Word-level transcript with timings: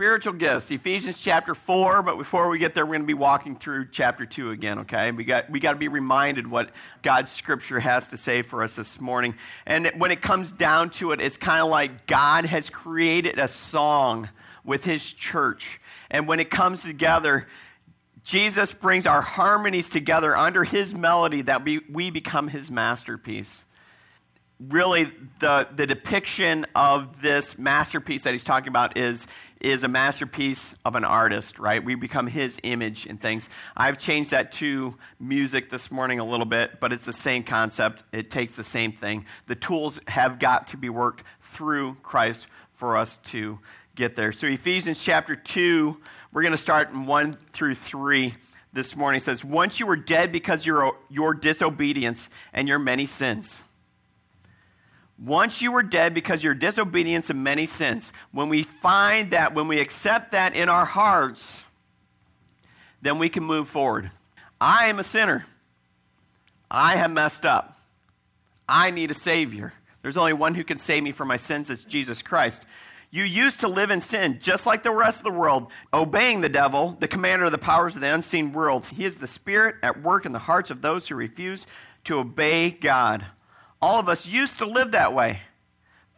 spiritual 0.00 0.32
gifts, 0.32 0.70
Ephesians 0.70 1.20
chapter 1.20 1.54
4, 1.54 2.02
but 2.02 2.16
before 2.16 2.48
we 2.48 2.58
get 2.58 2.72
there, 2.72 2.86
we're 2.86 2.92
going 2.92 3.02
to 3.02 3.06
be 3.06 3.12
walking 3.12 3.54
through 3.54 3.86
chapter 3.92 4.24
2 4.24 4.50
again, 4.50 4.78
okay? 4.78 5.12
We 5.12 5.24
got, 5.24 5.50
we 5.50 5.60
got 5.60 5.72
to 5.72 5.78
be 5.78 5.88
reminded 5.88 6.46
what 6.46 6.70
God's 7.02 7.30
scripture 7.30 7.80
has 7.80 8.08
to 8.08 8.16
say 8.16 8.40
for 8.40 8.62
us 8.62 8.76
this 8.76 8.98
morning. 8.98 9.34
And 9.66 9.92
when 9.98 10.10
it 10.10 10.22
comes 10.22 10.52
down 10.52 10.88
to 10.92 11.12
it, 11.12 11.20
it's 11.20 11.36
kind 11.36 11.60
of 11.60 11.68
like 11.68 12.06
God 12.06 12.46
has 12.46 12.70
created 12.70 13.38
a 13.38 13.46
song 13.46 14.30
with 14.64 14.84
his 14.84 15.12
church. 15.12 15.82
And 16.10 16.26
when 16.26 16.40
it 16.40 16.48
comes 16.48 16.82
together, 16.82 17.46
Jesus 18.24 18.72
brings 18.72 19.06
our 19.06 19.20
harmonies 19.20 19.90
together 19.90 20.34
under 20.34 20.64
his 20.64 20.94
melody 20.94 21.42
that 21.42 21.62
we, 21.62 21.82
we 21.90 22.08
become 22.10 22.48
his 22.48 22.70
masterpiece 22.70 23.66
really 24.68 25.10
the, 25.38 25.66
the 25.74 25.86
depiction 25.86 26.66
of 26.74 27.22
this 27.22 27.58
masterpiece 27.58 28.24
that 28.24 28.34
he's 28.34 28.44
talking 28.44 28.68
about 28.68 28.96
is, 28.98 29.26
is 29.60 29.84
a 29.84 29.88
masterpiece 29.88 30.74
of 30.84 30.94
an 30.94 31.04
artist, 31.04 31.58
right? 31.58 31.84
We 31.84 31.94
become 31.94 32.26
his 32.26 32.58
image 32.62 33.06
and 33.06 33.20
things. 33.20 33.50
I've 33.76 33.98
changed 33.98 34.30
that 34.30 34.52
to 34.52 34.94
music 35.18 35.70
this 35.70 35.90
morning 35.90 36.18
a 36.18 36.24
little 36.24 36.46
bit, 36.46 36.80
but 36.80 36.92
it's 36.92 37.04
the 37.04 37.12
same 37.12 37.44
concept. 37.44 38.02
It 38.12 38.30
takes 38.30 38.56
the 38.56 38.64
same 38.64 38.92
thing. 38.92 39.26
The 39.46 39.54
tools 39.54 40.00
have 40.08 40.38
got 40.38 40.68
to 40.68 40.76
be 40.76 40.88
worked 40.88 41.24
through 41.42 41.96
Christ 42.02 42.46
for 42.74 42.96
us 42.96 43.18
to 43.18 43.58
get 43.94 44.16
there. 44.16 44.32
So, 44.32 44.46
Ephesians 44.46 45.02
chapter 45.02 45.36
2, 45.36 45.96
we're 46.32 46.42
going 46.42 46.52
to 46.52 46.58
start 46.58 46.90
in 46.90 47.06
1 47.06 47.36
through 47.52 47.74
3 47.74 48.34
this 48.72 48.96
morning. 48.96 49.18
It 49.18 49.24
says, 49.24 49.44
Once 49.44 49.78
you 49.78 49.86
were 49.86 49.96
dead 49.96 50.32
because 50.32 50.62
of 50.62 50.66
your, 50.66 50.96
your 51.08 51.34
disobedience 51.34 52.30
and 52.52 52.68
your 52.68 52.78
many 52.78 53.06
sins. 53.06 53.62
Once 55.22 55.60
you 55.60 55.70
were 55.70 55.82
dead 55.82 56.14
because 56.14 56.42
your 56.42 56.54
disobedience 56.54 57.28
and 57.28 57.44
many 57.44 57.66
sins, 57.66 58.12
when 58.32 58.48
we 58.48 58.62
find 58.62 59.30
that, 59.32 59.54
when 59.54 59.68
we 59.68 59.78
accept 59.78 60.32
that 60.32 60.56
in 60.56 60.68
our 60.68 60.86
hearts, 60.86 61.62
then 63.02 63.18
we 63.18 63.28
can 63.28 63.44
move 63.44 63.68
forward. 63.68 64.10
I 64.60 64.86
am 64.86 64.98
a 64.98 65.04
sinner. 65.04 65.46
I 66.70 66.96
have 66.96 67.10
messed 67.10 67.44
up. 67.44 67.78
I 68.68 68.90
need 68.90 69.10
a 69.10 69.14
Savior. 69.14 69.74
There's 70.00 70.16
only 70.16 70.32
one 70.32 70.54
who 70.54 70.64
can 70.64 70.78
save 70.78 71.02
me 71.02 71.12
from 71.12 71.28
my 71.28 71.36
sins, 71.36 71.68
it's 71.68 71.84
Jesus 71.84 72.22
Christ. 72.22 72.64
You 73.10 73.24
used 73.24 73.60
to 73.60 73.68
live 73.68 73.90
in 73.90 74.00
sin 74.00 74.38
just 74.40 74.66
like 74.66 74.84
the 74.84 74.92
rest 74.92 75.20
of 75.20 75.24
the 75.24 75.38
world, 75.38 75.66
obeying 75.92 76.40
the 76.40 76.48
devil, 76.48 76.96
the 77.00 77.08
commander 77.08 77.46
of 77.46 77.52
the 77.52 77.58
powers 77.58 77.96
of 77.96 78.00
the 78.00 78.14
unseen 78.14 78.52
world. 78.52 78.86
He 78.86 79.04
is 79.04 79.16
the 79.16 79.26
spirit 79.26 79.74
at 79.82 80.00
work 80.00 80.24
in 80.24 80.32
the 80.32 80.38
hearts 80.38 80.70
of 80.70 80.80
those 80.80 81.08
who 81.08 81.16
refuse 81.16 81.66
to 82.04 82.20
obey 82.20 82.70
God. 82.70 83.26
All 83.82 83.98
of 83.98 84.08
us 84.08 84.26
used 84.26 84.58
to 84.58 84.66
live 84.66 84.92
that 84.92 85.14
way, 85.14 85.40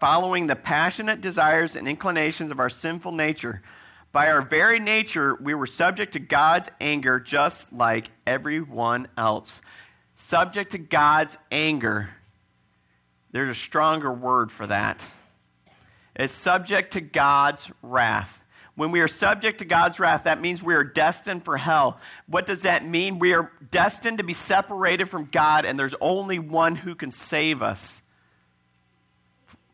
following 0.01 0.49
the 0.49 0.57
passionate 0.57 1.21
desires 1.21 1.77
and 1.77 1.87
inclinations 1.87 2.51
of 2.51 2.59
our 2.59 2.69
sinful 2.69 3.13
nature. 3.13 3.63
By 4.11 4.29
our 4.29 4.43
very 4.43 4.81
nature, 4.81 5.37
we 5.37 5.55
were 5.55 5.67
subject 5.67 6.13
to 6.15 6.19
God's 6.19 6.69
anger 6.81 7.21
just 7.21 7.73
like 7.73 8.11
everyone 8.27 9.09
else. 9.17 9.61
Subject 10.17 10.73
to 10.73 10.79
God's 10.79 11.39
anger. 11.51 12.11
There's 13.31 13.57
a 13.57 13.59
stronger 13.59 14.13
word 14.13 14.53
for 14.53 14.67
that. 14.67 15.03
It's 16.15 16.35
subject 16.35 16.93
to 16.93 17.01
God's 17.01 17.71
wrath. 17.81 18.42
When 18.75 18.91
we 18.91 19.01
are 19.01 19.09
subject 19.09 19.59
to 19.59 19.65
God's 19.65 19.98
wrath, 20.01 20.25
that 20.25 20.41
means 20.41 20.62
we 20.62 20.75
are 20.75 20.84
destined 20.84 21.45
for 21.45 21.56
hell. 21.56 21.98
What 22.27 22.47
does 22.47 22.62
that 22.62 22.87
mean? 22.87 23.19
We 23.19 23.34
are 23.34 23.51
destined 23.70 24.19
to 24.19 24.25
be 24.25 24.34
separated 24.34 25.09
from 25.11 25.27
God, 25.27 25.65
and 25.65 25.78
there's 25.78 25.95
only 26.01 26.39
one 26.39 26.77
who 26.77 26.95
can 26.95 27.11
save 27.11 27.62
us. 27.62 28.02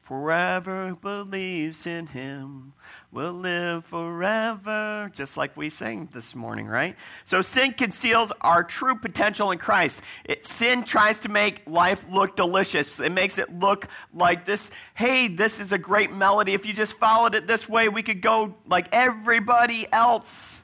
Forever 0.09 0.97
believes 1.03 1.87
in 1.87 2.07
him 2.07 2.73
will 3.13 3.35
live 3.35 3.85
forever, 3.85 5.11
just 5.13 5.37
like 5.37 5.55
we 5.55 5.69
sang 5.69 6.09
this 6.15 6.35
morning, 6.35 6.67
right? 6.67 6.97
So 7.27 7.43
sin 7.43 7.75
conceals 7.75 8.33
our 8.41 8.65
true 8.65 8.97
potential 8.97 9.51
in 9.51 9.59
Christ. 9.59 10.01
It, 10.25 10.47
sin 10.47 10.85
tries 10.85 11.21
to 11.21 11.29
make 11.29 11.61
life 11.67 12.07
look 12.11 12.37
delicious. 12.37 12.99
It 12.99 13.13
makes 13.13 13.37
it 13.37 13.59
look 13.59 13.87
like 14.15 14.47
this, 14.47 14.71
hey, 14.95 15.29
this 15.29 15.61
is 15.61 15.73
a 15.73 15.79
great 15.79 16.11
melody. 16.11 16.55
If 16.55 16.65
you 16.65 16.73
just 16.73 16.95
followed 16.95 17.35
it 17.35 17.47
this 17.47 17.69
way, 17.69 17.91
we 17.91 18.03
could 18.03 18.23
go 18.23 18.55
like 18.67 18.89
everybody 18.93 19.87
else. 19.93 20.63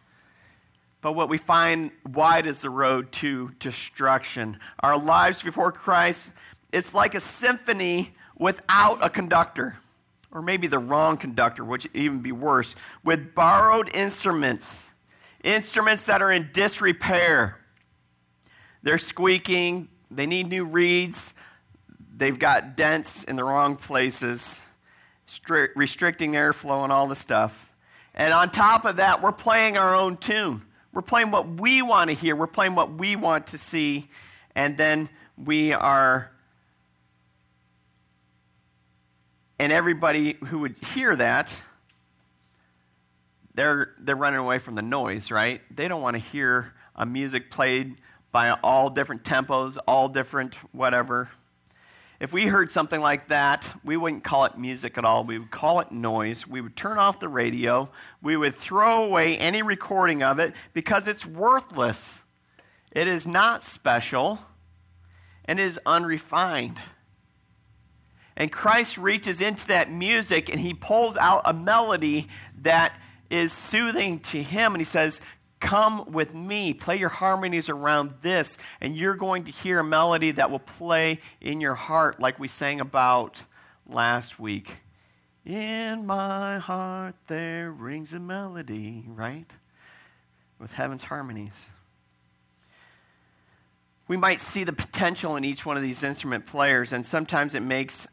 But 1.02 1.12
what 1.12 1.28
we 1.28 1.36
find 1.36 1.90
wide 2.10 2.46
is 2.46 2.62
the 2.62 2.70
road 2.70 3.12
to 3.12 3.50
destruction. 3.58 4.58
Our 4.80 4.98
lives 4.98 5.42
before 5.42 5.70
Christ, 5.70 6.32
it's 6.72 6.94
like 6.94 7.14
a 7.14 7.20
symphony 7.20 8.13
without 8.38 9.04
a 9.04 9.10
conductor 9.10 9.78
or 10.34 10.42
maybe 10.42 10.66
the 10.66 10.80
wrong 10.80 11.16
conductor, 11.16 11.64
which 11.64 11.84
would 11.84 11.96
even 11.96 12.18
be 12.18 12.32
worse, 12.32 12.74
with 13.04 13.34
borrowed 13.34 13.88
instruments, 13.94 14.88
instruments 15.44 16.06
that 16.06 16.20
are 16.20 16.32
in 16.32 16.50
disrepair. 16.52 17.60
They're 18.82 18.98
squeaking, 18.98 19.88
they 20.10 20.26
need 20.26 20.48
new 20.48 20.64
reeds, 20.64 21.32
they've 22.16 22.38
got 22.38 22.76
dents 22.76 23.22
in 23.22 23.36
the 23.36 23.44
wrong 23.44 23.76
places, 23.76 24.60
stri- 25.26 25.68
restricting 25.76 26.32
airflow 26.32 26.82
and 26.82 26.92
all 26.92 27.06
the 27.06 27.16
stuff. 27.16 27.70
And 28.12 28.32
on 28.32 28.50
top 28.50 28.84
of 28.84 28.96
that, 28.96 29.22
we're 29.22 29.32
playing 29.32 29.76
our 29.76 29.94
own 29.94 30.16
tune. 30.16 30.62
We're 30.92 31.02
playing 31.02 31.30
what 31.30 31.48
we 31.48 31.80
want 31.80 32.10
to 32.10 32.14
hear, 32.14 32.34
we're 32.34 32.46
playing 32.48 32.74
what 32.74 32.92
we 32.92 33.14
want 33.16 33.48
to 33.48 33.58
see, 33.58 34.08
and 34.54 34.76
then 34.76 35.08
we 35.36 35.72
are 35.72 36.30
And 39.58 39.72
everybody 39.72 40.36
who 40.46 40.60
would 40.60 40.76
hear 40.78 41.14
that, 41.16 41.50
they're, 43.54 43.94
they're 44.00 44.16
running 44.16 44.40
away 44.40 44.58
from 44.58 44.74
the 44.74 44.82
noise, 44.82 45.30
right? 45.30 45.60
They 45.74 45.86
don't 45.86 46.02
want 46.02 46.14
to 46.14 46.20
hear 46.20 46.74
a 46.96 47.06
music 47.06 47.50
played 47.50 47.96
by 48.32 48.50
all 48.50 48.90
different 48.90 49.22
tempos, 49.22 49.78
all 49.86 50.08
different 50.08 50.56
whatever. 50.72 51.30
If 52.20 52.32
we 52.32 52.46
heard 52.46 52.70
something 52.70 53.00
like 53.00 53.28
that, 53.28 53.78
we 53.84 53.96
wouldn't 53.96 54.24
call 54.24 54.44
it 54.44 54.56
music 54.56 54.96
at 54.98 55.04
all. 55.04 55.24
We 55.24 55.38
would 55.38 55.50
call 55.50 55.80
it 55.80 55.92
noise. 55.92 56.46
We 56.46 56.60
would 56.60 56.76
turn 56.76 56.98
off 56.98 57.20
the 57.20 57.28
radio. 57.28 57.90
We 58.22 58.36
would 58.36 58.54
throw 58.54 59.04
away 59.04 59.36
any 59.36 59.62
recording 59.62 60.22
of 60.22 60.38
it 60.38 60.54
because 60.72 61.06
it's 61.06 61.26
worthless. 61.26 62.22
It 62.90 63.08
is 63.08 63.26
not 63.26 63.64
special 63.64 64.40
and 65.44 65.60
is 65.60 65.78
unrefined. 65.84 66.80
And 68.36 68.50
Christ 68.50 68.98
reaches 68.98 69.40
into 69.40 69.66
that 69.68 69.90
music 69.90 70.48
and 70.48 70.60
he 70.60 70.74
pulls 70.74 71.16
out 71.16 71.42
a 71.44 71.52
melody 71.52 72.28
that 72.62 72.98
is 73.30 73.52
soothing 73.52 74.18
to 74.20 74.42
him. 74.42 74.74
And 74.74 74.80
he 74.80 74.84
says, 74.84 75.20
Come 75.60 76.12
with 76.12 76.34
me, 76.34 76.74
play 76.74 76.98
your 76.98 77.08
harmonies 77.08 77.70
around 77.70 78.14
this, 78.20 78.58
and 78.82 78.94
you're 78.94 79.14
going 79.14 79.44
to 79.44 79.50
hear 79.50 79.78
a 79.78 79.84
melody 79.84 80.30
that 80.32 80.50
will 80.50 80.58
play 80.58 81.20
in 81.40 81.58
your 81.58 81.74
heart, 81.74 82.20
like 82.20 82.38
we 82.38 82.48
sang 82.48 82.80
about 82.80 83.44
last 83.88 84.38
week. 84.38 84.76
In 85.46 86.04
my 86.04 86.58
heart 86.58 87.14
there 87.28 87.70
rings 87.70 88.12
a 88.12 88.18
melody, 88.18 89.04
right? 89.06 89.50
With 90.58 90.72
heaven's 90.72 91.04
harmonies. 91.04 91.66
We 94.06 94.18
might 94.18 94.40
see 94.40 94.64
the 94.64 94.72
potential 94.74 95.34
in 95.34 95.44
each 95.44 95.64
one 95.64 95.78
of 95.78 95.82
these 95.82 96.02
instrument 96.02 96.46
players, 96.46 96.92
and 96.92 97.06
sometimes 97.06 97.54
it 97.54 97.62
makes 97.62 98.06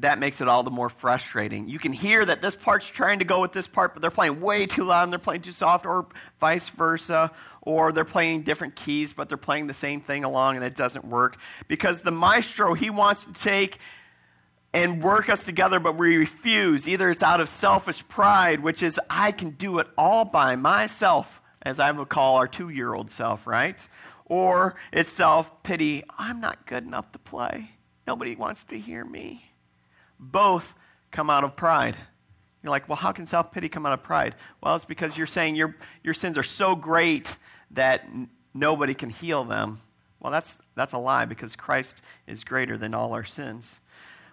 that 0.00 0.18
makes 0.18 0.40
it 0.40 0.48
all 0.48 0.62
the 0.62 0.70
more 0.70 0.88
frustrating. 0.88 1.68
You 1.68 1.78
can 1.78 1.92
hear 1.92 2.24
that 2.24 2.42
this 2.42 2.54
part's 2.54 2.86
trying 2.86 3.18
to 3.20 3.24
go 3.24 3.40
with 3.40 3.52
this 3.52 3.66
part, 3.66 3.94
but 3.94 4.02
they're 4.02 4.10
playing 4.10 4.40
way 4.40 4.66
too 4.66 4.84
loud 4.84 5.04
and 5.04 5.12
they're 5.12 5.18
playing 5.18 5.42
too 5.42 5.52
soft, 5.52 5.86
or 5.86 6.06
vice 6.40 6.68
versa, 6.68 7.30
or 7.62 7.92
they're 7.92 8.04
playing 8.04 8.42
different 8.42 8.76
keys, 8.76 9.12
but 9.12 9.28
they're 9.28 9.38
playing 9.38 9.66
the 9.66 9.74
same 9.74 10.00
thing 10.00 10.24
along 10.24 10.56
and 10.56 10.64
it 10.64 10.76
doesn't 10.76 11.04
work. 11.04 11.38
Because 11.66 12.02
the 12.02 12.10
maestro, 12.10 12.74
he 12.74 12.90
wants 12.90 13.26
to 13.26 13.32
take 13.32 13.78
and 14.72 15.02
work 15.02 15.30
us 15.30 15.44
together, 15.44 15.80
but 15.80 15.96
we 15.96 16.16
refuse. 16.16 16.86
Either 16.86 17.08
it's 17.08 17.22
out 17.22 17.40
of 17.40 17.48
selfish 17.48 18.06
pride, 18.08 18.60
which 18.60 18.82
is, 18.82 19.00
I 19.08 19.32
can 19.32 19.50
do 19.50 19.78
it 19.78 19.86
all 19.96 20.24
by 20.26 20.56
myself, 20.56 21.40
as 21.62 21.80
I 21.80 21.90
would 21.90 22.10
call 22.10 22.36
our 22.36 22.46
two 22.46 22.68
year 22.68 22.92
old 22.92 23.10
self, 23.10 23.46
right? 23.46 23.86
Or 24.26 24.74
it's 24.92 25.10
self 25.10 25.62
pity, 25.62 26.04
I'm 26.18 26.40
not 26.40 26.66
good 26.66 26.84
enough 26.84 27.12
to 27.12 27.18
play. 27.18 27.70
Nobody 28.06 28.36
wants 28.36 28.62
to 28.64 28.78
hear 28.78 29.04
me 29.04 29.55
both 30.18 30.74
come 31.10 31.30
out 31.30 31.44
of 31.44 31.56
pride. 31.56 31.96
You're 32.62 32.70
like, 32.70 32.88
well, 32.88 32.96
how 32.96 33.12
can 33.12 33.26
self 33.26 33.52
pity 33.52 33.68
come 33.68 33.86
out 33.86 33.92
of 33.92 34.02
pride? 34.02 34.34
Well, 34.62 34.74
it's 34.74 34.84
because 34.84 35.16
you're 35.16 35.26
saying 35.26 35.56
your, 35.56 35.76
your 36.02 36.14
sins 36.14 36.36
are 36.36 36.42
so 36.42 36.74
great 36.74 37.36
that 37.70 38.02
n- 38.04 38.28
nobody 38.54 38.94
can 38.94 39.10
heal 39.10 39.44
them. 39.44 39.80
Well, 40.20 40.32
that's, 40.32 40.56
that's 40.74 40.92
a 40.92 40.98
lie 40.98 41.26
because 41.26 41.54
Christ 41.54 42.00
is 42.26 42.42
greater 42.42 42.76
than 42.76 42.94
all 42.94 43.12
our 43.12 43.24
sins. 43.24 43.78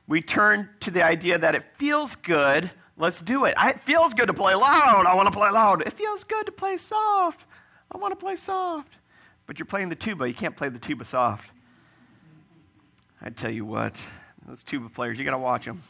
We 0.07 0.21
turn 0.21 0.69
to 0.81 0.91
the 0.91 1.03
idea 1.03 1.37
that 1.37 1.55
it 1.55 1.63
feels 1.77 2.15
good, 2.15 2.71
let's 2.97 3.21
do 3.21 3.45
it. 3.45 3.53
I, 3.57 3.69
it 3.71 3.83
feels 3.83 4.13
good 4.13 4.27
to 4.27 4.33
play 4.33 4.55
loud, 4.55 5.05
I 5.05 5.13
want 5.13 5.31
to 5.31 5.37
play 5.37 5.49
loud. 5.49 5.81
It 5.81 5.93
feels 5.93 6.23
good 6.23 6.45
to 6.47 6.51
play 6.51 6.77
soft, 6.77 7.41
I 7.91 7.97
want 7.97 8.11
to 8.11 8.15
play 8.15 8.35
soft. 8.35 8.95
But 9.45 9.59
you're 9.59 9.65
playing 9.65 9.89
the 9.89 9.95
tuba, 9.95 10.27
you 10.27 10.33
can't 10.33 10.55
play 10.55 10.69
the 10.69 10.79
tuba 10.79 11.05
soft. 11.05 11.51
I 13.21 13.29
tell 13.29 13.51
you 13.51 13.65
what, 13.65 13.95
those 14.47 14.63
tuba 14.63 14.89
players, 14.89 15.17
you 15.17 15.25
got 15.25 15.31
to 15.31 15.37
watch 15.37 15.65
them. 15.65 15.83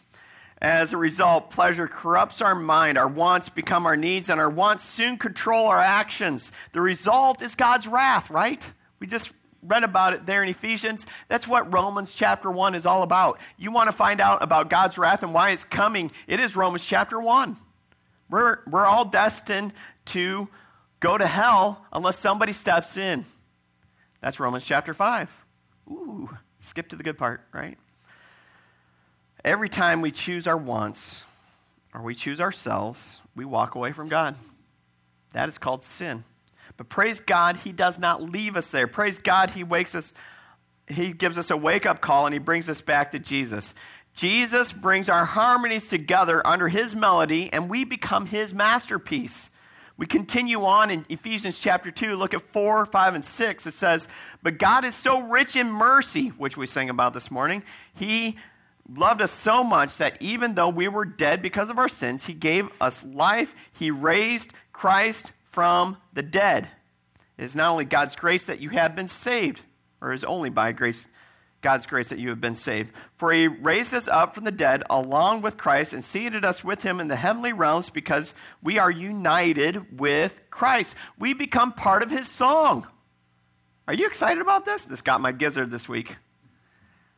As 0.61 0.93
a 0.93 0.97
result, 0.97 1.51
pleasure 1.51 1.87
corrupts 1.87 2.41
our 2.41 2.55
mind. 2.55 2.97
Our 2.97 3.07
wants 3.07 3.49
become 3.49 3.85
our 3.85 3.97
needs, 3.97 4.29
and 4.29 4.39
our 4.39 4.49
wants 4.49 4.83
soon 4.83 5.17
control 5.17 5.67
our 5.67 5.79
actions. 5.79 6.51
The 6.71 6.81
result 6.81 7.41
is 7.41 7.55
God's 7.55 7.85
wrath, 7.85 8.29
right? 8.29 8.61
We 8.99 9.07
just 9.07 9.31
read 9.61 9.83
about 9.83 10.13
it 10.13 10.25
there 10.25 10.43
in 10.43 10.49
Ephesians. 10.49 11.05
That's 11.27 11.47
what 11.47 11.71
Romans 11.73 12.13
chapter 12.13 12.49
1 12.51 12.75
is 12.75 12.85
all 12.85 13.03
about. 13.03 13.39
You 13.57 13.71
want 13.71 13.89
to 13.89 13.95
find 13.95 14.21
out 14.21 14.43
about 14.43 14.69
God's 14.69 14.97
wrath 14.97 15.23
and 15.23 15.33
why 15.33 15.51
it's 15.51 15.65
coming, 15.65 16.11
it 16.27 16.39
is 16.39 16.55
Romans 16.55 16.85
chapter 16.85 17.19
1. 17.19 17.57
We're, 18.29 18.59
we're 18.67 18.85
all 18.85 19.05
destined 19.05 19.73
to 20.05 20.47
go 20.99 21.17
to 21.17 21.27
hell 21.27 21.85
unless 21.91 22.17
somebody 22.17 22.53
steps 22.53 22.97
in. 22.97 23.25
That's 24.21 24.39
Romans 24.39 24.65
chapter 24.65 24.93
5. 24.93 25.29
Ooh, 25.89 26.29
skip 26.59 26.89
to 26.89 26.95
the 26.95 27.03
good 27.03 27.17
part, 27.17 27.41
right? 27.53 27.77
Every 29.43 29.69
time 29.69 30.01
we 30.01 30.11
choose 30.11 30.47
our 30.47 30.57
wants 30.57 31.25
or 31.93 32.01
we 32.01 32.15
choose 32.15 32.39
ourselves, 32.39 33.21
we 33.35 33.43
walk 33.43 33.75
away 33.75 33.91
from 33.91 34.07
God. 34.07 34.35
That 35.33 35.49
is 35.49 35.57
called 35.57 35.83
sin. 35.83 36.23
But 36.77 36.89
praise 36.89 37.19
God, 37.19 37.57
He 37.57 37.71
does 37.71 37.99
not 37.99 38.21
leave 38.21 38.55
us 38.55 38.71
there. 38.71 38.87
Praise 38.87 39.19
God, 39.19 39.51
He 39.51 39.63
wakes 39.63 39.95
us, 39.95 40.13
He 40.87 41.11
gives 41.11 41.37
us 41.37 41.51
a 41.51 41.57
wake 41.57 41.85
up 41.85 42.01
call 42.01 42.25
and 42.25 42.33
He 42.33 42.39
brings 42.39 42.69
us 42.69 42.81
back 42.81 43.11
to 43.11 43.19
Jesus. 43.19 43.73
Jesus 44.13 44.71
brings 44.71 45.09
our 45.09 45.25
harmonies 45.25 45.89
together 45.89 46.45
under 46.45 46.69
His 46.69 46.95
melody, 46.95 47.51
and 47.51 47.69
we 47.69 47.83
become 47.83 48.27
His 48.27 48.53
masterpiece. 48.53 49.49
We 49.97 50.05
continue 50.05 50.65
on 50.65 50.89
in 50.89 51.05
Ephesians 51.09 51.59
chapter 51.59 51.91
2, 51.91 52.15
look 52.15 52.33
at 52.33 52.41
4, 52.41 52.85
5, 52.85 53.15
and 53.15 53.25
6. 53.25 53.67
It 53.67 53.73
says, 53.73 54.07
But 54.41 54.57
God 54.57 54.85
is 54.85 54.95
so 54.95 55.19
rich 55.19 55.55
in 55.55 55.71
mercy, 55.71 56.29
which 56.29 56.57
we 56.57 56.65
sang 56.65 56.89
about 56.89 57.13
this 57.13 57.29
morning. 57.29 57.63
He 57.93 58.37
loved 58.89 59.21
us 59.21 59.31
so 59.31 59.63
much 59.63 59.97
that 59.97 60.17
even 60.19 60.55
though 60.55 60.69
we 60.69 60.87
were 60.87 61.05
dead 61.05 61.41
because 61.41 61.69
of 61.69 61.77
our 61.77 61.89
sins, 61.89 62.25
He 62.25 62.33
gave 62.33 62.69
us 62.81 63.03
life. 63.03 63.53
He 63.71 63.91
raised 63.91 64.51
Christ 64.71 65.31
from 65.51 65.97
the 66.13 66.23
dead. 66.23 66.69
It 67.37 67.45
is 67.45 67.55
not 67.55 67.71
only 67.71 67.85
God's 67.85 68.15
grace 68.15 68.43
that 68.45 68.59
you 68.59 68.69
have 68.69 68.95
been 68.95 69.07
saved, 69.07 69.61
or 70.01 70.13
is 70.13 70.23
only 70.23 70.49
by 70.49 70.71
grace, 70.71 71.07
God's 71.61 71.85
grace 71.85 72.09
that 72.09 72.19
you 72.19 72.29
have 72.29 72.41
been 72.41 72.55
saved. 72.55 72.91
For 73.15 73.31
he 73.31 73.47
raised 73.47 73.93
us 73.93 74.07
up 74.07 74.35
from 74.35 74.43
the 74.43 74.51
dead 74.51 74.83
along 74.89 75.41
with 75.41 75.57
Christ 75.57 75.93
and 75.93 76.03
seated 76.03 76.43
us 76.43 76.63
with 76.63 76.83
him 76.83 76.99
in 76.99 77.07
the 77.07 77.15
heavenly 77.15 77.53
realms 77.53 77.89
because 77.89 78.35
we 78.61 78.77
are 78.77 78.91
united 78.91 79.99
with 79.99 80.41
Christ. 80.51 80.93
We 81.17 81.33
become 81.33 81.71
part 81.71 82.03
of 82.03 82.11
his 82.11 82.27
song. 82.27 82.85
Are 83.87 83.93
you 83.93 84.05
excited 84.05 84.41
about 84.41 84.65
this? 84.65 84.83
This 84.83 85.01
got 85.01 85.21
my 85.21 85.31
gizzard 85.31 85.71
this 85.71 85.87
week. 85.89 86.17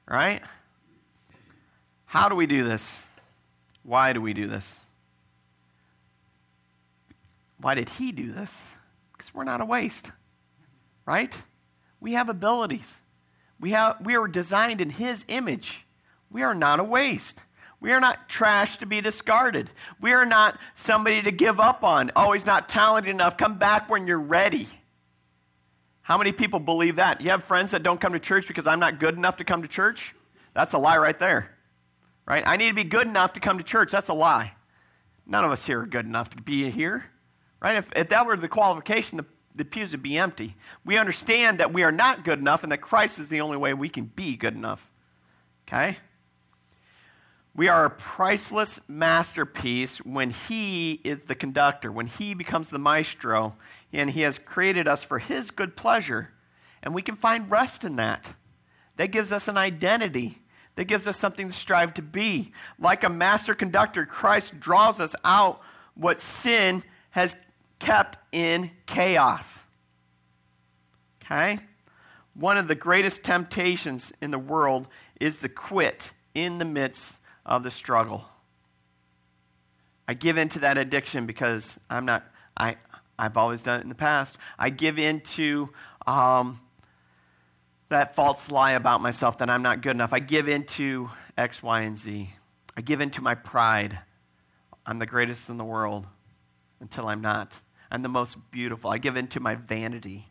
Right? 0.07 0.43
How 2.15 2.29
do 2.29 2.35
we 2.35 2.45
do 2.45 2.63
this? 2.63 3.03
Why 3.83 4.13
do 4.13 4.21
we 4.21 4.33
do 4.33 4.47
this? 4.47 4.79
Why 7.59 7.75
did 7.75 7.89
he 7.89 8.13
do 8.13 8.31
this? 8.31 8.71
Because 9.11 9.33
we're 9.33 9.43
not 9.43 9.59
a 9.59 9.65
waste, 9.65 10.09
right? 11.05 11.37
We 11.99 12.13
have 12.13 12.29
abilities. 12.29 12.87
We, 13.59 13.71
have, 13.71 13.97
we 14.01 14.15
are 14.15 14.29
designed 14.29 14.79
in 14.79 14.91
his 14.91 15.25
image. 15.27 15.85
We 16.31 16.41
are 16.41 16.55
not 16.55 16.79
a 16.79 16.85
waste. 16.85 17.41
We 17.81 17.91
are 17.91 17.99
not 17.99 18.29
trash 18.29 18.77
to 18.77 18.85
be 18.85 19.01
discarded. 19.01 19.69
We 19.99 20.13
are 20.13 20.25
not 20.25 20.57
somebody 20.73 21.21
to 21.21 21.33
give 21.33 21.59
up 21.59 21.83
on. 21.83 22.11
Oh, 22.15 22.31
he's 22.31 22.45
not 22.45 22.69
talented 22.69 23.11
enough. 23.11 23.35
Come 23.35 23.57
back 23.57 23.89
when 23.89 24.07
you're 24.07 24.17
ready. 24.17 24.69
How 26.01 26.17
many 26.17 26.31
people 26.31 26.61
believe 26.61 26.95
that? 26.95 27.19
You 27.19 27.31
have 27.31 27.43
friends 27.43 27.71
that 27.71 27.83
don't 27.83 27.99
come 27.99 28.13
to 28.13 28.19
church 28.19 28.47
because 28.47 28.67
I'm 28.67 28.79
not 28.79 29.01
good 29.01 29.17
enough 29.17 29.35
to 29.37 29.43
come 29.43 29.63
to 29.63 29.67
church? 29.67 30.15
That's 30.53 30.71
a 30.71 30.77
lie 30.77 30.97
right 30.97 31.19
there. 31.19 31.54
Right? 32.25 32.43
I 32.45 32.57
need 32.57 32.69
to 32.69 32.73
be 32.73 32.83
good 32.83 33.07
enough 33.07 33.33
to 33.33 33.39
come 33.39 33.57
to 33.57 33.63
church. 33.63 33.91
That's 33.91 34.09
a 34.09 34.13
lie. 34.13 34.53
None 35.25 35.43
of 35.43 35.51
us 35.51 35.65
here 35.65 35.81
are 35.81 35.85
good 35.85 36.05
enough 36.05 36.29
to 36.31 36.41
be 36.41 36.69
here. 36.71 37.05
Right? 37.61 37.77
If, 37.77 37.89
if 37.95 38.09
that 38.09 38.25
were 38.25 38.35
the 38.37 38.47
qualification, 38.47 39.17
the, 39.17 39.25
the 39.53 39.65
pews 39.65 39.91
would 39.91 40.03
be 40.03 40.17
empty. 40.17 40.55
We 40.83 40.97
understand 40.97 41.59
that 41.59 41.73
we 41.73 41.83
are 41.83 41.91
not 41.91 42.23
good 42.23 42.39
enough 42.39 42.63
and 42.63 42.71
that 42.71 42.81
Christ 42.81 43.19
is 43.19 43.29
the 43.29 43.41
only 43.41 43.57
way 43.57 43.73
we 43.73 43.89
can 43.89 44.05
be 44.05 44.35
good 44.35 44.55
enough. 44.55 44.89
Okay? 45.67 45.97
We 47.55 47.69
are 47.69 47.85
a 47.85 47.89
priceless 47.89 48.81
masterpiece 48.87 49.99
when 49.99 50.31
He 50.31 50.99
is 51.05 51.21
the 51.21 51.35
conductor, 51.35 51.89
when 51.89 52.07
He 52.07 52.33
becomes 52.33 52.69
the 52.69 52.79
maestro, 52.79 53.55
and 53.93 54.09
He 54.09 54.21
has 54.21 54.37
created 54.37 54.89
us 54.89 55.03
for 55.03 55.19
His 55.19 55.51
good 55.51 55.77
pleasure. 55.77 56.31
And 56.83 56.93
we 56.93 57.01
can 57.01 57.15
find 57.15 57.49
rest 57.49 57.85
in 57.85 57.95
that. 57.95 58.35
That 58.97 59.11
gives 59.11 59.31
us 59.31 59.47
an 59.47 59.57
identity, 59.57 60.39
that 60.75 60.85
gives 60.85 61.07
us 61.07 61.17
something 61.17 61.47
to 61.47 61.53
strive 61.53 61.93
to 61.95 62.01
be. 62.01 62.51
Like 62.79 63.03
a 63.03 63.09
master 63.09 63.53
conductor, 63.53 64.05
Christ 64.05 64.59
draws 64.59 64.99
us 64.99 65.15
out 65.23 65.61
what 65.95 66.19
sin 66.19 66.83
has 67.11 67.35
kept 67.79 68.17
in 68.31 68.71
chaos. 68.85 69.45
Okay? 71.23 71.59
One 72.33 72.57
of 72.57 72.67
the 72.67 72.75
greatest 72.75 73.23
temptations 73.23 74.11
in 74.21 74.31
the 74.31 74.39
world 74.39 74.87
is 75.19 75.37
to 75.37 75.49
quit 75.49 76.11
in 76.33 76.57
the 76.57 76.65
midst 76.65 77.19
of 77.45 77.63
the 77.63 77.71
struggle. 77.71 78.25
I 80.07 80.13
give 80.13 80.37
in 80.37 80.49
to 80.49 80.59
that 80.59 80.77
addiction 80.77 81.25
because 81.25 81.79
I'm 81.89 82.05
not, 82.05 82.25
I, 82.57 82.75
I've 83.17 83.37
always 83.37 83.63
done 83.63 83.79
it 83.79 83.83
in 83.83 83.89
the 83.89 83.95
past. 83.95 84.37
I 84.59 84.69
give 84.69 84.99
in 84.99 85.21
to 85.21 85.69
um, 86.05 86.59
that 87.89 88.15
false 88.15 88.49
lie 88.49 88.71
about 88.71 89.01
myself 89.01 89.37
that 89.39 89.49
I'm 89.49 89.61
not 89.61 89.81
good 89.81 89.91
enough. 89.91 90.13
I 90.13 90.19
give 90.19 90.47
in 90.47 90.65
to 90.65 91.09
X, 91.37 91.61
Y, 91.61 91.81
and 91.81 91.97
Z. 91.97 92.33
I 92.75 92.81
give 92.81 93.01
in 93.01 93.11
to 93.11 93.21
my 93.21 93.35
pride. 93.35 93.99
I'm 94.85 94.99
the 94.99 95.05
greatest 95.05 95.49
in 95.49 95.57
the 95.57 95.63
world 95.63 96.07
until 96.79 97.07
I'm 97.07 97.21
not. 97.21 97.53
I'm 97.91 98.01
the 98.01 98.09
most 98.09 98.51
beautiful. 98.51 98.89
I 98.89 98.97
give 98.97 99.15
in 99.15 99.27
to 99.27 99.39
my 99.39 99.55
vanity. 99.55 100.29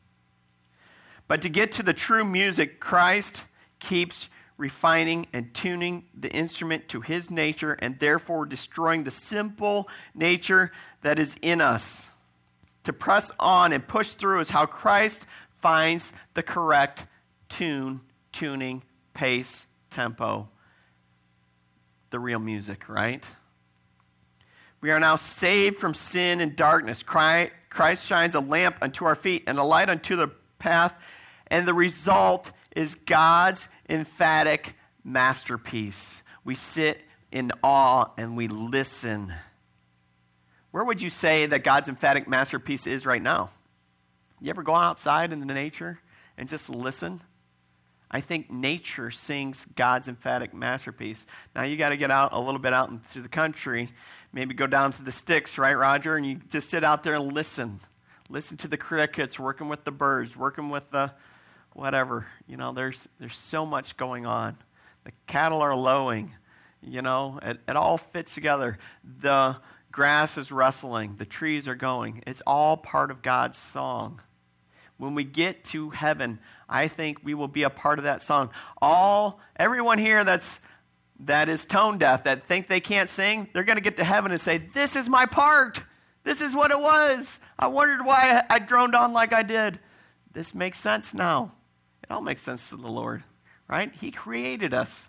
But 1.26 1.42
to 1.42 1.48
get 1.48 1.72
to 1.72 1.82
the 1.82 1.94
true 1.94 2.24
music, 2.24 2.80
Christ 2.80 3.42
keeps 3.78 4.28
refining 4.56 5.26
and 5.32 5.52
tuning 5.54 6.04
the 6.14 6.30
instrument 6.30 6.88
to 6.88 7.00
his 7.00 7.30
nature 7.30 7.72
and 7.80 7.98
therefore 7.98 8.46
destroying 8.46 9.02
the 9.02 9.10
simple 9.10 9.88
nature 10.14 10.70
that 11.02 11.18
is 11.18 11.36
in 11.42 11.60
us. 11.60 12.10
To 12.84 12.92
press 12.92 13.32
on 13.40 13.72
and 13.72 13.86
push 13.86 14.14
through 14.14 14.40
is 14.40 14.50
how 14.50 14.66
Christ 14.66 15.24
finds 15.60 16.12
the 16.34 16.42
correct 16.42 17.06
tune, 17.48 18.00
tuning, 18.32 18.82
pace, 19.12 19.66
tempo, 19.90 20.48
the 22.10 22.18
real 22.18 22.38
music, 22.38 22.88
right? 22.88 23.22
We 24.80 24.90
are 24.90 25.00
now 25.00 25.16
saved 25.16 25.78
from 25.78 25.94
sin 25.94 26.40
and 26.40 26.54
darkness. 26.54 27.02
Christ 27.02 28.06
shines 28.06 28.34
a 28.34 28.40
lamp 28.40 28.76
unto 28.82 29.04
our 29.04 29.14
feet 29.14 29.44
and 29.46 29.58
a 29.58 29.64
light 29.64 29.88
unto 29.88 30.16
the 30.16 30.28
path, 30.58 30.94
and 31.46 31.66
the 31.66 31.74
result 31.74 32.52
is 32.76 32.94
God's 32.94 33.68
emphatic 33.88 34.74
masterpiece. 35.02 36.22
We 36.44 36.54
sit 36.54 37.02
in 37.32 37.52
awe 37.62 38.10
and 38.16 38.36
we 38.36 38.48
listen. 38.48 39.32
Where 40.70 40.84
would 40.84 41.00
you 41.00 41.10
say 41.10 41.46
that 41.46 41.64
God's 41.64 41.88
emphatic 41.88 42.28
masterpiece 42.28 42.86
is 42.86 43.06
right 43.06 43.22
now? 43.22 43.50
You 44.40 44.50
ever 44.50 44.62
go 44.62 44.74
outside 44.74 45.32
in 45.32 45.40
the 45.40 45.46
nature 45.46 46.00
and 46.36 46.48
just 46.48 46.68
listen? 46.68 47.22
I 48.14 48.22
think 48.22 48.50
nature 48.50 49.10
sings 49.10 49.66
God's 49.76 50.08
emphatic 50.08 50.54
masterpiece. 50.54 51.26
Now 51.54 51.64
you 51.64 51.76
got 51.76 51.90
to 51.90 51.98
get 51.98 52.10
out 52.10 52.32
a 52.32 52.40
little 52.40 52.60
bit 52.60 52.72
out 52.72 52.88
into 52.88 53.20
the 53.20 53.28
country 53.28 53.90
maybe 54.34 54.52
go 54.52 54.66
down 54.66 54.92
to 54.92 55.02
the 55.02 55.12
sticks, 55.12 55.56
right, 55.56 55.74
Roger? 55.74 56.16
And 56.16 56.26
you 56.26 56.40
just 56.50 56.68
sit 56.68 56.84
out 56.84 57.04
there 57.04 57.14
and 57.14 57.32
listen. 57.32 57.80
Listen 58.28 58.56
to 58.58 58.68
the 58.68 58.76
crickets, 58.76 59.38
working 59.38 59.68
with 59.68 59.84
the 59.84 59.92
birds, 59.92 60.36
working 60.36 60.68
with 60.68 60.90
the 60.90 61.12
whatever. 61.72 62.26
You 62.46 62.56
know, 62.56 62.72
there's, 62.72 63.08
there's 63.20 63.36
so 63.36 63.64
much 63.64 63.96
going 63.96 64.26
on. 64.26 64.58
The 65.04 65.12
cattle 65.26 65.62
are 65.62 65.76
lowing. 65.76 66.34
You 66.82 67.00
know, 67.00 67.38
it, 67.42 67.60
it 67.68 67.76
all 67.76 67.96
fits 67.96 68.34
together. 68.34 68.78
The 69.20 69.56
grass 69.92 70.36
is 70.36 70.50
rustling, 70.50 71.16
the 71.18 71.24
trees 71.24 71.68
are 71.68 71.76
going. 71.76 72.22
It's 72.26 72.42
all 72.46 72.76
part 72.76 73.10
of 73.12 73.22
God's 73.22 73.56
song. 73.56 74.20
When 74.96 75.14
we 75.14 75.24
get 75.24 75.64
to 75.66 75.90
heaven, 75.90 76.40
I 76.74 76.88
think 76.88 77.20
we 77.22 77.34
will 77.34 77.46
be 77.46 77.62
a 77.62 77.70
part 77.70 78.00
of 78.00 78.04
that 78.04 78.20
song. 78.20 78.50
All 78.82 79.38
everyone 79.54 79.98
here 79.98 80.24
that's 80.24 80.58
that 81.20 81.48
is 81.48 81.64
tone 81.64 81.98
deaf, 81.98 82.24
that 82.24 82.42
think 82.42 82.66
they 82.66 82.80
can't 82.80 83.08
sing, 83.08 83.48
they're 83.52 83.62
going 83.62 83.76
to 83.76 83.82
get 83.82 83.96
to 83.98 84.04
heaven 84.04 84.32
and 84.32 84.40
say, 84.40 84.58
This 84.58 84.96
is 84.96 85.08
my 85.08 85.24
part. 85.24 85.84
This 86.24 86.40
is 86.40 86.52
what 86.52 86.72
it 86.72 86.80
was. 86.80 87.38
I 87.56 87.68
wondered 87.68 88.04
why 88.04 88.42
I 88.50 88.58
droned 88.58 88.96
on 88.96 89.12
like 89.12 89.32
I 89.32 89.44
did. 89.44 89.78
This 90.32 90.52
makes 90.52 90.80
sense 90.80 91.14
now. 91.14 91.52
It 92.02 92.10
all 92.10 92.20
makes 92.20 92.42
sense 92.42 92.70
to 92.70 92.76
the 92.76 92.88
Lord, 92.88 93.22
right? 93.68 93.94
He 93.94 94.10
created 94.10 94.74
us. 94.74 95.08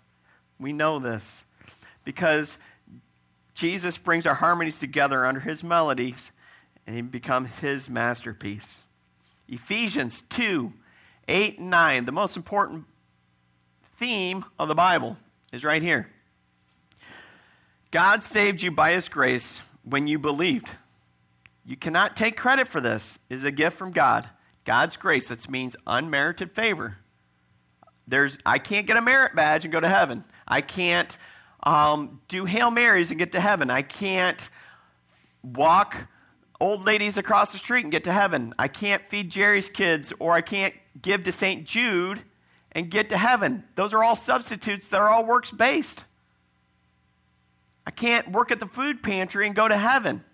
We 0.60 0.72
know 0.72 1.00
this 1.00 1.42
because 2.04 2.58
Jesus 3.54 3.98
brings 3.98 4.24
our 4.24 4.36
harmonies 4.36 4.78
together 4.78 5.26
under 5.26 5.40
his 5.40 5.64
melodies 5.64 6.30
and 6.86 6.94
he 6.94 7.02
becomes 7.02 7.56
his 7.56 7.90
masterpiece. 7.90 8.82
Ephesians 9.48 10.22
2 10.22 10.72
8 11.28 11.58
and 11.58 11.70
9, 11.70 12.04
the 12.04 12.12
most 12.12 12.36
important 12.36 12.84
theme 13.98 14.44
of 14.58 14.68
the 14.68 14.74
Bible 14.74 15.16
is 15.52 15.64
right 15.64 15.82
here. 15.82 16.08
God 17.90 18.22
saved 18.22 18.62
you 18.62 18.70
by 18.70 18.92
his 18.92 19.08
grace 19.08 19.60
when 19.84 20.06
you 20.06 20.18
believed. 20.18 20.68
You 21.64 21.76
cannot 21.76 22.16
take 22.16 22.36
credit 22.36 22.68
for 22.68 22.80
this. 22.80 23.18
It 23.28 23.36
is 23.36 23.44
a 23.44 23.50
gift 23.50 23.76
from 23.76 23.92
God. 23.92 24.28
God's 24.64 24.96
grace, 24.96 25.28
that 25.28 25.48
means 25.48 25.76
unmerited 25.86 26.52
favor. 26.52 26.98
There's, 28.06 28.38
I 28.44 28.58
can't 28.58 28.86
get 28.86 28.96
a 28.96 29.02
merit 29.02 29.34
badge 29.34 29.64
and 29.64 29.72
go 29.72 29.80
to 29.80 29.88
heaven. 29.88 30.24
I 30.46 30.60
can't 30.60 31.16
um, 31.62 32.20
do 32.28 32.44
Hail 32.44 32.70
Marys 32.70 33.10
and 33.10 33.18
get 33.18 33.32
to 33.32 33.40
heaven. 33.40 33.70
I 33.70 33.82
can't 33.82 34.48
walk 35.42 35.96
old 36.60 36.84
ladies 36.84 37.18
across 37.18 37.52
the 37.52 37.58
street 37.58 37.84
and 37.84 37.92
get 37.92 38.04
to 38.04 38.12
heaven. 38.12 38.54
I 38.58 38.68
can't 38.68 39.04
feed 39.04 39.30
Jerry's 39.30 39.68
kids 39.68 40.12
or 40.18 40.32
I 40.32 40.40
can't 40.40 40.74
give 41.00 41.24
to 41.24 41.32
St. 41.32 41.64
Jude 41.64 42.22
and 42.72 42.90
get 42.90 43.08
to 43.10 43.18
heaven. 43.18 43.64
Those 43.74 43.92
are 43.92 44.02
all 44.02 44.16
substitutes 44.16 44.88
that 44.88 45.00
are 45.00 45.08
all 45.08 45.26
works 45.26 45.50
based. 45.50 46.04
I 47.86 47.90
can't 47.90 48.32
work 48.32 48.50
at 48.50 48.60
the 48.60 48.66
food 48.66 49.02
pantry 49.02 49.46
and 49.46 49.54
go 49.54 49.68
to 49.68 49.76
heaven. 49.76 50.24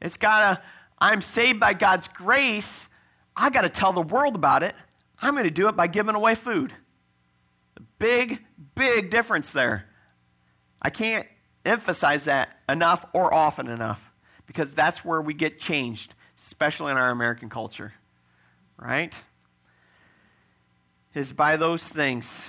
It's 0.00 0.16
got 0.16 0.40
to, 0.40 0.62
I'm 0.98 1.22
saved 1.22 1.60
by 1.60 1.74
God's 1.74 2.08
grace. 2.08 2.88
I 3.36 3.50
got 3.50 3.62
to 3.62 3.68
tell 3.68 3.92
the 3.92 4.02
world 4.02 4.34
about 4.34 4.62
it. 4.62 4.74
I'm 5.22 5.34
going 5.34 5.44
to 5.44 5.50
do 5.50 5.68
it 5.68 5.76
by 5.76 5.86
giving 5.86 6.14
away 6.14 6.34
food. 6.34 6.72
Big, 7.98 8.40
big 8.74 9.10
difference 9.10 9.50
there. 9.52 9.86
I 10.82 10.90
can't 10.90 11.26
emphasize 11.64 12.24
that 12.24 12.58
enough 12.68 13.06
or 13.14 13.32
often 13.32 13.68
enough 13.68 14.10
because 14.54 14.72
that's 14.72 15.04
where 15.04 15.20
we 15.20 15.34
get 15.34 15.58
changed, 15.58 16.14
especially 16.38 16.92
in 16.92 16.96
our 16.96 17.10
American 17.10 17.50
culture. 17.50 17.92
Right? 18.78 19.12
Is 21.12 21.32
by 21.32 21.56
those 21.56 21.88
things. 21.88 22.48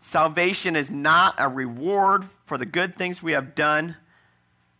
Salvation 0.00 0.76
is 0.76 0.90
not 0.90 1.34
a 1.38 1.48
reward 1.48 2.28
for 2.44 2.56
the 2.58 2.66
good 2.66 2.96
things 2.96 3.22
we 3.22 3.32
have 3.32 3.54
done 3.54 3.96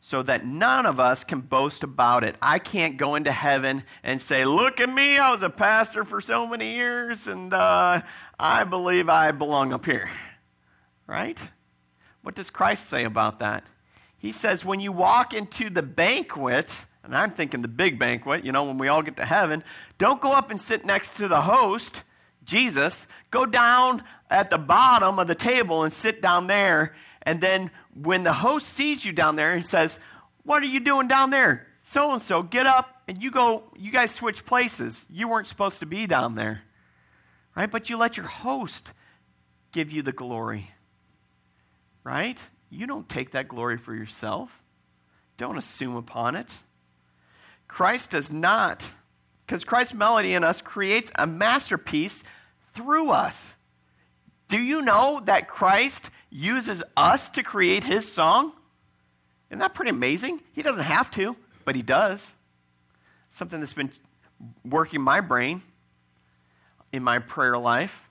so 0.01 0.23
that 0.23 0.45
none 0.45 0.85
of 0.85 0.99
us 0.99 1.23
can 1.23 1.41
boast 1.41 1.83
about 1.83 2.25
it. 2.25 2.37
I 2.43 2.59
can't 2.59 2.97
go 2.97 3.15
into 3.15 3.33
heaven 3.33 3.85
and 4.03 4.21
say, 4.21 4.45
Look 4.45 4.81
at 4.81 4.89
me, 4.89 5.19
I 5.19 5.31
was 5.31 5.43
a 5.43 5.51
pastor 5.51 6.05
for 6.05 6.21
so 6.21 6.47
many 6.47 6.75
years, 6.75 7.29
and 7.29 7.55
uh, 7.55 8.03
I 8.39 8.65
believe 8.65 9.09
I 9.09 9.31
belong 9.33 9.73
up 9.73 9.87
here. 9.87 10.11
Right? 11.07 11.39
What 12.23 12.35
does 12.35 12.51
Christ 12.51 12.89
say 12.89 13.05
about 13.05 13.39
that? 13.39 13.65
He 14.23 14.33
says, 14.33 14.65
When 14.65 14.81
you 14.81 14.93
walk 14.93 15.35
into 15.35 15.69
the 15.69 15.83
banquet, 15.83 16.87
and 17.05 17.15
I'm 17.15 17.33
thinking 17.33 17.61
the 17.61 17.69
big 17.69 17.99
banquet, 17.99 18.45
you 18.45 18.53
know, 18.53 18.65
when 18.65 18.79
we 18.79 18.89
all 18.89 19.03
get 19.03 19.17
to 19.17 19.27
heaven, 19.27 19.63
don't 19.99 20.23
go 20.23 20.33
up 20.33 20.51
and 20.51 20.59
sit 20.59 20.87
next 20.87 21.19
to 21.19 21.29
the 21.29 21.43
host, 21.43 22.03
Jesus. 22.45 23.07
Go 23.31 23.45
down 23.45 24.03
at 24.31 24.49
the 24.49 24.59
bottom 24.59 25.19
of 25.19 25.29
the 25.29 25.35
table 25.35 25.85
and 25.85 25.93
sit 25.93 26.23
down 26.23 26.47
there 26.47 26.95
and 27.23 27.41
then 27.41 27.71
when 27.95 28.25
the 28.25 28.33
host 28.33 28.67
sees 28.67 29.05
you 29.05 29.13
down 29.13 29.37
there 29.37 29.53
and 29.53 29.65
says, 29.65 29.99
What 30.45 30.63
are 30.63 30.67
you 30.67 30.81
doing 30.81 31.09
down 31.09 31.31
there? 31.31 31.67
So 31.85 32.13
and 32.13 32.23
so, 32.23 32.43
get 32.43 32.67
up 32.67 33.03
and 33.09 33.23
you 33.23 33.31
go, 33.31 33.65
you 33.77 33.91
guys 33.91 34.13
switch 34.13 34.47
places. 34.47 35.07
You 35.11 35.29
weren't 35.29 35.49
supposed 35.49 35.81
to 35.81 35.87
be 35.87 36.07
down 36.07 36.37
there. 36.37 36.63
Right? 37.57 37.71
But 37.71 37.91
you 37.91 37.97
let 37.97 38.17
your 38.17 38.27
host 38.27 38.93
give 39.73 39.91
you 39.91 40.03
the 40.03 40.13
glory. 40.13 40.71
Right? 42.05 42.39
You 42.75 42.87
don't 42.87 43.07
take 43.07 43.33
that 43.33 43.49
glory 43.49 43.77
for 43.77 43.95
yourself. 43.95 44.63
Don't 45.37 45.59
assume 45.59 45.95
upon 45.95 46.35
it. 46.35 46.49
Christ 47.69 48.13
does 48.13 48.33
not, 48.33 48.83
because 49.45 49.63
Christ's 49.63 49.93
melody 49.93 50.33
in 50.33 50.43
us 50.43 50.63
creates 50.63 51.13
a 51.17 51.27
masterpiece 51.27 52.25
through 52.73 53.11
us. 53.11 53.55
Do 54.49 54.59
you 54.59 54.81
know 54.81 55.21
that 55.27 55.49
Christ 55.49 56.09
uses 56.31 56.83
us 56.97 57.29
to 57.31 57.43
create 57.43 57.85
his 57.85 58.11
song? 58.11 58.53
Isn't 59.51 59.59
that 59.59 59.75
pretty 59.75 59.91
amazing? 59.91 60.41
He 60.53 60.63
doesn't 60.63 60.85
have 60.85 61.11
to, 61.13 61.37
but 61.67 61.77
he 61.77 61.83
does. 61.83 62.33
Something 63.31 63.61
that's 63.61 63.75
been 63.75 63.93
working 64.65 65.03
my 65.03 65.21
brain 65.21 65.63
in 66.91 67.03
my 67.03 67.19
prayer 67.19 67.59
life. 67.59 68.09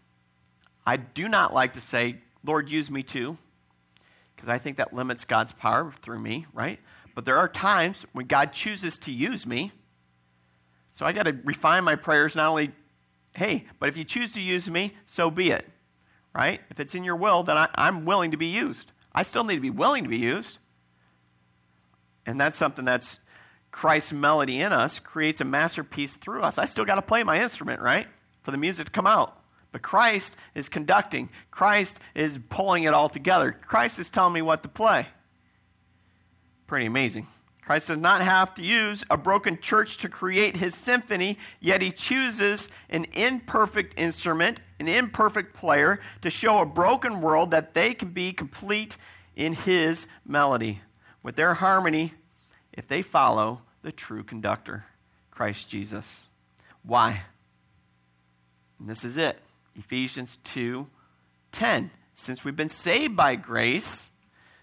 I 0.85 0.97
do 0.97 1.27
not 1.27 1.51
like 1.51 1.73
to 1.73 1.81
say, 1.81 2.17
Lord, 2.43 2.69
use 2.69 2.91
me 2.91 3.01
too, 3.01 3.37
because 4.41 4.49
I 4.49 4.57
think 4.57 4.77
that 4.77 4.93
limits 4.93 5.23
God's 5.23 5.51
power 5.51 5.93
through 6.01 6.19
me, 6.19 6.47
right? 6.53 6.79
But 7.13 7.25
there 7.25 7.37
are 7.37 7.47
times 7.47 8.05
when 8.11 8.25
God 8.25 8.53
chooses 8.53 8.97
to 8.99 9.11
use 9.11 9.45
me. 9.45 9.71
So 10.91 11.05
I 11.05 11.11
got 11.11 11.23
to 11.23 11.37
refine 11.43 11.83
my 11.83 11.95
prayers, 11.95 12.35
not 12.35 12.49
only, 12.49 12.71
hey, 13.35 13.65
but 13.79 13.87
if 13.87 13.95
you 13.95 14.03
choose 14.03 14.33
to 14.33 14.41
use 14.41 14.69
me, 14.69 14.95
so 15.05 15.29
be 15.29 15.51
it 15.51 15.67
right? 16.33 16.61
If 16.69 16.79
it's 16.79 16.95
in 16.95 17.03
your 17.03 17.15
will, 17.15 17.43
then 17.43 17.57
I, 17.57 17.69
I'm 17.75 18.05
willing 18.05 18.31
to 18.31 18.37
be 18.37 18.47
used. 18.47 18.91
I 19.13 19.23
still 19.23 19.43
need 19.43 19.55
to 19.55 19.61
be 19.61 19.69
willing 19.69 20.03
to 20.03 20.09
be 20.09 20.17
used. 20.17 20.57
And 22.25 22.39
that's 22.39 22.57
something 22.57 22.85
that's 22.85 23.19
Christ's 23.71 24.13
melody 24.13 24.59
in 24.59 24.71
us 24.71 24.99
creates 24.99 25.41
a 25.41 25.45
masterpiece 25.45 26.15
through 26.15 26.43
us. 26.43 26.57
I 26.57 26.65
still 26.65 26.85
got 26.85 26.95
to 26.95 27.01
play 27.01 27.23
my 27.23 27.41
instrument, 27.41 27.81
right? 27.81 28.07
For 28.43 28.51
the 28.51 28.57
music 28.57 28.87
to 28.87 28.91
come 28.91 29.07
out. 29.07 29.40
But 29.71 29.81
Christ 29.81 30.35
is 30.53 30.67
conducting, 30.67 31.29
Christ 31.49 31.97
is 32.13 32.39
pulling 32.49 32.83
it 32.83 32.93
all 32.93 33.09
together. 33.09 33.51
Christ 33.51 33.99
is 33.99 34.09
telling 34.09 34.33
me 34.33 34.41
what 34.41 34.63
to 34.63 34.69
play. 34.69 35.07
Pretty 36.67 36.85
amazing. 36.85 37.27
Christ 37.61 37.87
does 37.87 37.99
not 37.99 38.21
have 38.21 38.53
to 38.55 38.63
use 38.63 39.05
a 39.09 39.15
broken 39.15 39.57
church 39.61 39.97
to 39.99 40.09
create 40.09 40.57
his 40.57 40.75
symphony, 40.75 41.37
yet 41.61 41.81
he 41.81 41.91
chooses 41.91 42.67
an 42.89 43.05
imperfect 43.13 43.93
instrument, 43.97 44.59
an 44.79 44.89
imperfect 44.89 45.55
player, 45.55 46.01
to 46.21 46.29
show 46.29 46.59
a 46.59 46.65
broken 46.65 47.21
world 47.21 47.51
that 47.51 47.73
they 47.73 47.93
can 47.93 48.09
be 48.09 48.33
complete 48.33 48.97
in 49.37 49.53
his 49.53 50.07
melody. 50.25 50.81
With 51.23 51.35
their 51.35 51.53
harmony, 51.53 52.13
if 52.73 52.87
they 52.87 53.01
follow 53.01 53.61
the 53.83 53.91
true 53.91 54.23
conductor, 54.23 54.85
Christ 55.29 55.69
Jesus. 55.69 56.27
Why? 56.83 57.21
And 58.79 58.89
this 58.89 59.05
is 59.05 59.17
it. 59.17 59.39
Ephesians 59.75 60.37
2 60.43 60.87
10. 61.51 61.91
Since 62.13 62.43
we've 62.43 62.55
been 62.55 62.69
saved 62.69 63.15
by 63.15 63.35
grace, 63.35 64.09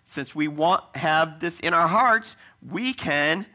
since 0.05 0.35
we 0.35 0.49
want 0.49 0.85
have 0.97 1.41
this 1.41 1.61
in 1.61 1.75
our 1.75 1.89
hearts, 1.89 2.37
we 2.67 2.95
can, 2.95 3.47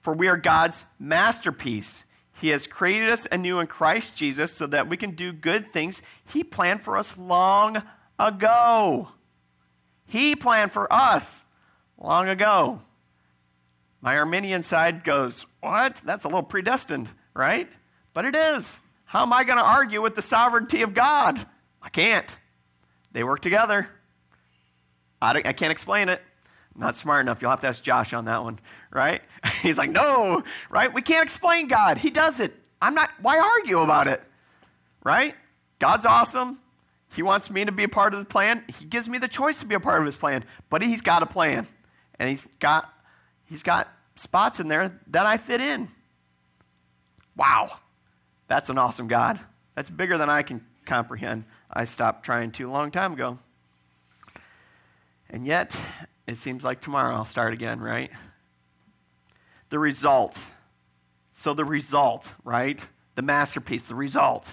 for 0.00 0.12
we 0.12 0.28
are 0.28 0.36
God's 0.36 0.84
masterpiece. 0.98 2.04
He 2.34 2.48
has 2.48 2.66
created 2.66 3.08
us 3.08 3.26
anew 3.30 3.60
in 3.60 3.66
Christ 3.66 4.16
Jesus 4.16 4.52
so 4.52 4.66
that 4.66 4.88
we 4.88 4.96
can 4.96 5.14
do 5.14 5.32
good 5.32 5.72
things 5.72 6.02
He 6.24 6.44
planned 6.44 6.82
for 6.82 6.98
us 6.98 7.16
long 7.16 7.82
ago. 8.18 9.08
He 10.06 10.36
planned 10.36 10.72
for 10.72 10.92
us 10.92 11.44
long 11.98 12.28
ago. 12.28 12.82
My 14.02 14.18
Arminian 14.18 14.64
side 14.64 15.04
goes, 15.04 15.46
What? 15.60 16.02
That's 16.04 16.24
a 16.24 16.28
little 16.28 16.42
predestined, 16.42 17.08
right? 17.32 17.70
But 18.12 18.24
it 18.24 18.36
is. 18.36 18.80
How 19.12 19.20
am 19.20 19.32
I 19.34 19.44
going 19.44 19.58
to 19.58 19.62
argue 19.62 20.00
with 20.00 20.14
the 20.14 20.22
sovereignty 20.22 20.80
of 20.80 20.94
God? 20.94 21.46
I 21.82 21.90
can't. 21.90 22.34
They 23.12 23.22
work 23.22 23.40
together. 23.40 23.86
I, 25.20 25.42
I 25.44 25.52
can't 25.52 25.70
explain 25.70 26.08
it. 26.08 26.22
Not 26.74 26.96
smart 26.96 27.20
enough. 27.20 27.42
You'll 27.42 27.50
have 27.50 27.60
to 27.60 27.68
ask 27.68 27.84
Josh 27.84 28.14
on 28.14 28.24
that 28.24 28.42
one, 28.42 28.58
right? 28.90 29.20
He's 29.60 29.76
like, 29.76 29.90
no, 29.90 30.42
right? 30.70 30.94
We 30.94 31.02
can't 31.02 31.22
explain 31.26 31.68
God. 31.68 31.98
He 31.98 32.08
does 32.08 32.40
it. 32.40 32.54
I'm 32.80 32.94
not, 32.94 33.10
why 33.20 33.38
argue 33.38 33.80
about 33.80 34.08
it, 34.08 34.22
right? 35.04 35.34
God's 35.78 36.06
awesome. 36.06 36.60
He 37.14 37.22
wants 37.22 37.50
me 37.50 37.66
to 37.66 37.72
be 37.72 37.84
a 37.84 37.90
part 37.90 38.14
of 38.14 38.18
the 38.18 38.24
plan. 38.24 38.64
He 38.78 38.86
gives 38.86 39.10
me 39.10 39.18
the 39.18 39.28
choice 39.28 39.60
to 39.60 39.66
be 39.66 39.74
a 39.74 39.80
part 39.80 40.00
of 40.00 40.06
his 40.06 40.16
plan, 40.16 40.42
but 40.70 40.80
he's 40.80 41.02
got 41.02 41.22
a 41.22 41.26
plan. 41.26 41.66
And 42.18 42.30
he's 42.30 42.46
got, 42.60 42.90
he's 43.44 43.62
got 43.62 43.92
spots 44.14 44.58
in 44.58 44.68
there 44.68 44.98
that 45.08 45.26
I 45.26 45.36
fit 45.36 45.60
in. 45.60 45.90
Wow. 47.36 47.78
That's 48.52 48.68
an 48.68 48.76
awesome 48.76 49.08
God. 49.08 49.40
That's 49.74 49.88
bigger 49.88 50.18
than 50.18 50.28
I 50.28 50.42
can 50.42 50.60
comprehend. 50.84 51.44
I 51.72 51.86
stopped 51.86 52.22
trying 52.22 52.52
to 52.52 52.68
a 52.68 52.70
long 52.70 52.90
time 52.90 53.14
ago. 53.14 53.38
And 55.30 55.46
yet, 55.46 55.74
it 56.26 56.36
seems 56.36 56.62
like 56.62 56.82
tomorrow 56.82 57.14
I'll 57.16 57.24
start 57.24 57.54
again, 57.54 57.80
right? 57.80 58.10
The 59.70 59.78
result. 59.78 60.38
So, 61.32 61.54
the 61.54 61.64
result, 61.64 62.28
right? 62.44 62.86
The 63.14 63.22
masterpiece, 63.22 63.86
the 63.86 63.94
result. 63.94 64.46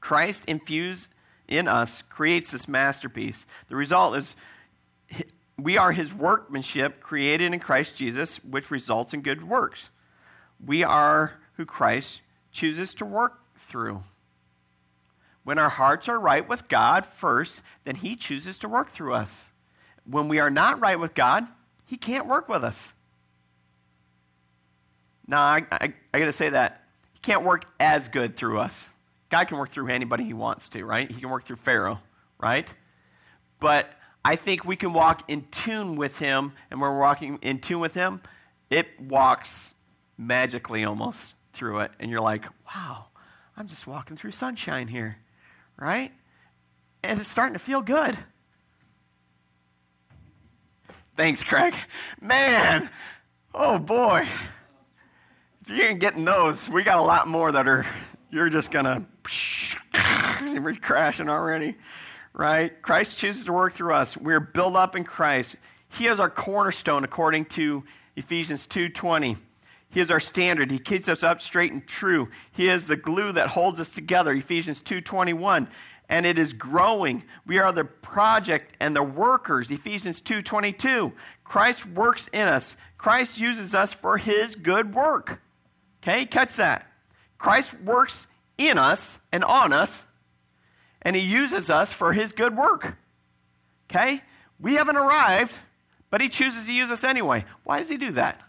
Christ 0.00 0.46
infused 0.46 1.10
in 1.48 1.68
us 1.68 2.00
creates 2.00 2.50
this 2.50 2.66
masterpiece. 2.66 3.44
The 3.68 3.76
result 3.76 4.16
is 4.16 4.36
we 5.58 5.76
are 5.76 5.92
his 5.92 6.14
workmanship 6.14 7.02
created 7.02 7.52
in 7.52 7.60
Christ 7.60 7.94
Jesus, 7.94 8.42
which 8.42 8.70
results 8.70 9.12
in 9.12 9.20
good 9.20 9.46
works. 9.46 9.90
We 10.64 10.82
are 10.82 11.34
who 11.58 11.66
Christ 11.66 12.22
chooses 12.50 12.94
to 12.94 13.04
work 13.04 13.40
through. 13.56 14.02
When 15.44 15.58
our 15.58 15.68
hearts 15.68 16.08
are 16.08 16.20
right 16.20 16.46
with 16.46 16.68
God 16.68 17.06
first, 17.06 17.62
then 17.84 17.96
He 17.96 18.16
chooses 18.16 18.58
to 18.58 18.68
work 18.68 18.90
through 18.90 19.14
us. 19.14 19.52
When 20.04 20.28
we 20.28 20.38
are 20.38 20.50
not 20.50 20.80
right 20.80 20.98
with 20.98 21.14
God, 21.14 21.46
He 21.86 21.96
can't 21.96 22.26
work 22.26 22.48
with 22.48 22.62
us. 22.62 22.92
Now, 25.26 25.42
I, 25.42 25.62
I, 25.70 25.94
I 26.12 26.18
got 26.18 26.26
to 26.26 26.32
say 26.32 26.50
that. 26.50 26.84
He 27.12 27.20
can't 27.20 27.44
work 27.44 27.64
as 27.78 28.08
good 28.08 28.36
through 28.36 28.58
us. 28.58 28.88
God 29.28 29.46
can 29.46 29.58
work 29.58 29.70
through 29.70 29.88
anybody 29.88 30.24
He 30.24 30.34
wants 30.34 30.68
to, 30.70 30.84
right? 30.84 31.10
He 31.10 31.20
can 31.20 31.30
work 31.30 31.44
through 31.44 31.56
Pharaoh, 31.56 32.00
right? 32.38 32.72
But 33.60 33.90
I 34.24 34.36
think 34.36 34.64
we 34.64 34.76
can 34.76 34.92
walk 34.92 35.22
in 35.28 35.46
tune 35.50 35.96
with 35.96 36.18
Him, 36.18 36.52
and 36.70 36.80
when 36.80 36.90
we're 36.90 37.00
walking 37.00 37.38
in 37.40 37.60
tune 37.60 37.80
with 37.80 37.94
Him, 37.94 38.20
it 38.68 39.00
walks 39.00 39.74
magically 40.18 40.84
almost 40.84 41.34
through 41.52 41.80
it. 41.80 41.90
And 41.98 42.10
you're 42.10 42.20
like, 42.20 42.44
wow, 42.66 43.06
I'm 43.56 43.66
just 43.68 43.86
walking 43.86 44.16
through 44.16 44.32
sunshine 44.32 44.88
here, 44.88 45.18
right? 45.76 46.12
And 47.02 47.20
it's 47.20 47.30
starting 47.30 47.54
to 47.54 47.58
feel 47.58 47.80
good. 47.80 48.18
Thanks, 51.16 51.44
Craig. 51.44 51.74
Man, 52.20 52.90
oh 53.54 53.78
boy. 53.78 54.28
If 55.62 55.76
you 55.76 55.84
ain't 55.84 56.00
getting 56.00 56.24
those, 56.24 56.68
we 56.68 56.82
got 56.82 56.98
a 56.98 57.02
lot 57.02 57.28
more 57.28 57.52
that 57.52 57.68
are, 57.68 57.86
you're 58.30 58.48
just 58.48 58.70
to, 58.72 59.04
we're 60.60 60.74
crashing 60.74 61.28
already 61.28 61.76
right? 62.32 62.80
Christ 62.82 63.18
chooses 63.18 63.44
to 63.44 63.52
work 63.52 63.72
through 63.72 63.94
us. 63.94 64.16
We're 64.16 64.40
built 64.40 64.76
up 64.76 64.96
in 64.96 65.04
Christ. 65.04 65.56
He 65.88 66.06
is 66.06 66.20
our 66.20 66.30
cornerstone 66.30 67.04
according 67.04 67.46
to 67.46 67.84
Ephesians 68.16 68.66
2:20. 68.66 69.36
He 69.90 70.00
is 70.00 70.10
our 70.10 70.20
standard. 70.20 70.70
He 70.70 70.78
keeps 70.78 71.08
us 71.08 71.22
up 71.22 71.40
straight 71.40 71.72
and 71.72 71.86
true. 71.86 72.28
He 72.52 72.68
is 72.68 72.86
the 72.86 72.96
glue 72.96 73.32
that 73.32 73.48
holds 73.48 73.80
us 73.80 73.90
together. 73.90 74.32
Ephesians 74.32 74.80
2:21. 74.80 75.68
And 76.08 76.26
it 76.26 76.38
is 76.38 76.52
growing. 76.52 77.24
We 77.46 77.58
are 77.58 77.70
the 77.70 77.84
project 77.84 78.74
and 78.80 78.96
the 78.96 79.02
workers. 79.02 79.70
Ephesians 79.70 80.20
2:22. 80.20 81.12
Christ 81.44 81.86
works 81.86 82.28
in 82.28 82.48
us. 82.48 82.76
Christ 82.98 83.38
uses 83.38 83.74
us 83.74 83.92
for 83.92 84.18
his 84.18 84.54
good 84.54 84.94
work. 84.94 85.40
Okay? 86.02 86.24
Catch 86.24 86.56
that. 86.56 86.86
Christ 87.38 87.74
works 87.80 88.26
in 88.58 88.78
us 88.78 89.20
and 89.32 89.44
on 89.44 89.72
us 89.72 90.04
and 91.02 91.16
He 91.16 91.22
uses 91.22 91.70
us 91.70 91.92
for 91.92 92.12
His 92.12 92.32
good 92.32 92.56
work. 92.56 92.96
Okay? 93.90 94.22
We 94.58 94.74
haven't 94.74 94.96
arrived, 94.96 95.52
but 96.10 96.20
He 96.20 96.28
chooses 96.28 96.66
to 96.66 96.72
use 96.72 96.90
us 96.90 97.04
anyway. 97.04 97.44
Why 97.64 97.78
does 97.78 97.88
He 97.88 97.96
do 97.96 98.12
that? 98.12 98.40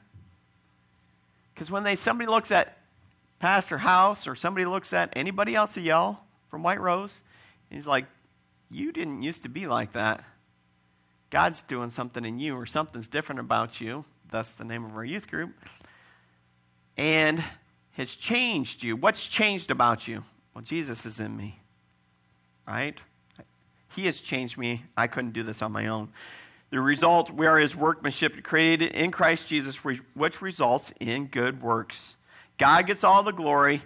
Because 1.62 1.70
when 1.70 1.84
they, 1.84 1.96
somebody 1.96 2.28
looks 2.28 2.50
at 2.50 2.80
Pastor 3.38 3.78
House 3.78 4.26
or 4.26 4.34
somebody 4.34 4.66
looks 4.66 4.94
at 4.94 5.14
anybody 5.16 5.54
else 5.54 5.78
at 5.78 5.84
y'all 5.84 6.22
from 6.50 6.64
White 6.64 6.82
Rose, 6.82 7.22
and 7.70 7.78
he's 7.78 7.86
like, 7.86 8.08
You 8.72 8.92
didn't 8.92 9.22
used 9.22 9.44
to 9.44 9.50
be 9.50 9.68
like 9.68 9.94
that. 9.94 10.24
God's 11.30 11.62
doing 11.62 11.92
something 11.92 12.26
in 12.26 12.40
you, 12.40 12.56
or 12.56 12.66
something's 12.66 13.08
different 13.08 13.42
about 13.42 13.80
you. 13.80 14.06
That's 14.32 14.50
the 14.50 14.64
name 14.64 14.84
of 14.84 14.96
our 14.96 15.06
youth 15.06 15.30
group. 15.30 15.52
And 16.98 17.44
has 17.92 18.16
changed 18.16 18.82
you. 18.82 18.96
What's 18.96 19.28
changed 19.28 19.70
about 19.70 20.08
you? 20.08 20.24
Well, 20.56 20.64
Jesus 20.64 21.06
is 21.06 21.20
in 21.20 21.38
me 21.38 21.60
right? 22.68 22.98
He 23.96 24.06
has 24.06 24.20
changed 24.20 24.58
me. 24.58 24.86
I 24.96 25.08
couldn't 25.08 25.34
do 25.34 25.44
this 25.44 25.62
on 25.62 25.72
my 25.72 25.88
own. 25.88 26.10
The 26.72 26.80
result, 26.80 27.30
we 27.30 27.46
are 27.48 27.60
his 27.60 27.76
workmanship 27.76 28.44
created 28.44 28.94
in 28.94 29.12
Christ 29.12 29.48
Jesus, 29.48 29.84
which 29.84 30.42
results 30.42 30.94
in 31.02 31.28
good 31.28 31.62
works. 31.62 32.16
God 32.58 32.88
gets 32.88 33.04
all 33.04 33.24
the 33.24 33.34
glory, 33.34 33.84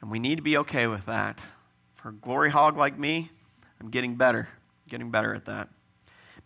and 0.00 0.10
we 0.10 0.18
need 0.18 0.36
to 0.36 0.42
be 0.42 0.56
okay 0.56 0.86
with 0.86 1.04
that. 1.04 1.38
For 1.96 2.08
a 2.08 2.12
glory 2.12 2.50
hog 2.50 2.78
like 2.78 2.98
me, 2.98 3.30
I'm 3.78 3.90
getting 3.90 4.16
better, 4.16 4.48
getting 4.88 5.10
better 5.10 5.34
at 5.34 5.44
that. 5.44 5.68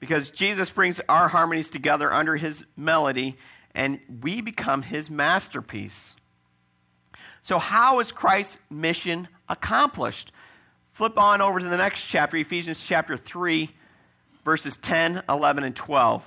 Because 0.01 0.31
Jesus 0.31 0.69
brings 0.69 1.01
our 1.09 1.29
harmonies 1.29 1.71
together 1.71 2.13
under 2.13 2.37
his 2.37 2.65
melody, 2.77 3.37
and 3.73 4.01
we 4.21 4.41
become 4.41 4.83
his 4.83 5.09
masterpiece. 5.09 6.17
So, 7.41 7.61
how 7.61 8.01
is 8.01 8.11
Christ's 8.11 8.59
mission 8.69 9.29
accomplished? 9.49 10.33
Flip 10.91 11.17
on 11.17 11.41
over 11.41 11.61
to 11.61 11.67
the 11.67 11.77
next 11.77 12.03
chapter, 12.03 12.37
Ephesians 12.37 12.83
chapter 12.85 13.17
3, 13.17 13.71
verses 14.49 14.79
10, 14.79 15.25
11, 15.29 15.63
and 15.63 15.77
12. 15.77 16.23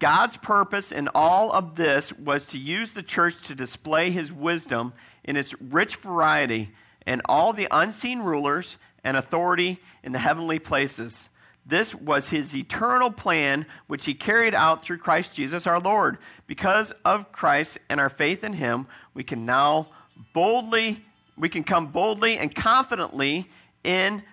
God's 0.00 0.36
purpose 0.36 0.90
in 0.90 1.08
all 1.14 1.52
of 1.52 1.76
this 1.76 2.12
was 2.12 2.46
to 2.46 2.58
use 2.58 2.94
the 2.94 3.02
church 3.04 3.40
to 3.42 3.54
display 3.54 4.10
his 4.10 4.32
wisdom 4.32 4.92
in 5.22 5.36
its 5.36 5.54
rich 5.60 5.94
variety 5.94 6.72
and 7.06 7.22
all 7.26 7.52
the 7.52 7.68
unseen 7.70 8.22
rulers 8.22 8.76
and 9.04 9.16
authority 9.16 9.78
in 10.02 10.10
the 10.10 10.18
heavenly 10.18 10.58
places. 10.58 11.28
This 11.64 11.94
was 11.94 12.30
his 12.30 12.56
eternal 12.56 13.12
plan, 13.12 13.66
which 13.86 14.04
he 14.04 14.14
carried 14.14 14.52
out 14.52 14.82
through 14.82 14.98
Christ 14.98 15.32
Jesus 15.32 15.64
our 15.64 15.78
Lord. 15.78 16.18
Because 16.48 16.90
of 17.04 17.30
Christ 17.30 17.78
and 17.88 18.00
our 18.00 18.10
faith 18.10 18.42
in 18.42 18.54
him, 18.54 18.88
we 19.14 19.22
can 19.22 19.46
now 19.46 19.90
boldly, 20.34 21.04
we 21.38 21.48
can 21.48 21.62
come 21.62 21.92
boldly 21.92 22.36
and 22.36 22.52
confidently 22.52 23.48
in 23.84 24.24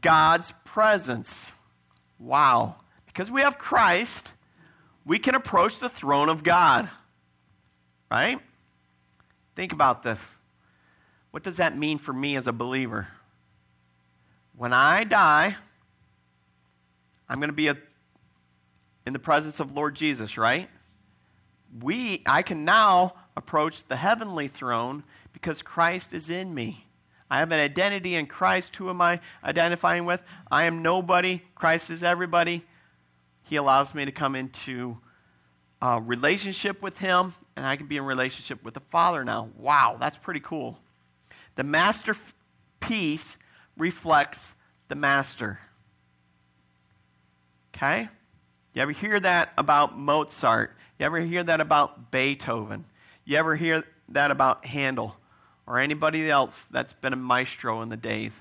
God's 0.00 0.52
presence. 0.64 1.52
Wow. 2.18 2.76
Because 3.06 3.30
we 3.30 3.40
have 3.42 3.58
Christ, 3.58 4.32
we 5.04 5.18
can 5.18 5.34
approach 5.34 5.78
the 5.78 5.88
throne 5.88 6.28
of 6.28 6.42
God. 6.42 6.88
Right? 8.10 8.38
Think 9.54 9.72
about 9.72 10.02
this. 10.02 10.20
What 11.30 11.42
does 11.42 11.56
that 11.56 11.76
mean 11.76 11.98
for 11.98 12.12
me 12.12 12.36
as 12.36 12.46
a 12.46 12.52
believer? 12.52 13.08
When 14.54 14.72
I 14.72 15.04
die, 15.04 15.56
I'm 17.28 17.38
going 17.38 17.50
to 17.50 17.54
be 17.54 17.68
a, 17.68 17.76
in 19.06 19.12
the 19.12 19.18
presence 19.18 19.60
of 19.60 19.76
Lord 19.76 19.94
Jesus, 19.94 20.38
right? 20.38 20.70
We, 21.82 22.22
I 22.24 22.42
can 22.42 22.64
now 22.64 23.14
approach 23.36 23.84
the 23.84 23.96
heavenly 23.96 24.48
throne 24.48 25.04
because 25.32 25.60
Christ 25.60 26.14
is 26.14 26.30
in 26.30 26.54
me. 26.54 26.85
I 27.30 27.38
have 27.38 27.50
an 27.50 27.60
identity 27.60 28.14
in 28.14 28.26
Christ. 28.26 28.76
Who 28.76 28.88
am 28.88 29.00
I 29.00 29.20
identifying 29.42 30.04
with? 30.04 30.22
I 30.50 30.64
am 30.64 30.82
nobody. 30.82 31.42
Christ 31.54 31.90
is 31.90 32.02
everybody. 32.02 32.64
He 33.42 33.56
allows 33.56 33.94
me 33.94 34.04
to 34.04 34.12
come 34.12 34.36
into 34.36 34.98
a 35.82 36.00
relationship 36.00 36.82
with 36.82 36.98
Him, 36.98 37.34
and 37.56 37.66
I 37.66 37.76
can 37.76 37.86
be 37.86 37.96
in 37.96 38.04
relationship 38.04 38.64
with 38.64 38.74
the 38.74 38.80
Father 38.80 39.24
now. 39.24 39.50
Wow, 39.56 39.96
that's 39.98 40.16
pretty 40.16 40.40
cool. 40.40 40.78
The 41.56 41.64
masterpiece 41.64 43.38
reflects 43.76 44.52
the 44.88 44.94
master. 44.94 45.60
Okay? 47.74 48.08
You 48.72 48.82
ever 48.82 48.92
hear 48.92 49.18
that 49.20 49.52
about 49.58 49.98
Mozart? 49.98 50.76
You 50.98 51.06
ever 51.06 51.20
hear 51.20 51.42
that 51.44 51.60
about 51.60 52.10
Beethoven? 52.10 52.84
You 53.24 53.36
ever 53.36 53.56
hear 53.56 53.84
that 54.08 54.30
about 54.30 54.66
Handel? 54.66 55.16
Or 55.66 55.78
anybody 55.78 56.30
else 56.30 56.66
that's 56.70 56.92
been 56.92 57.12
a 57.12 57.16
maestro 57.16 57.82
in 57.82 57.88
the 57.88 57.96
days. 57.96 58.32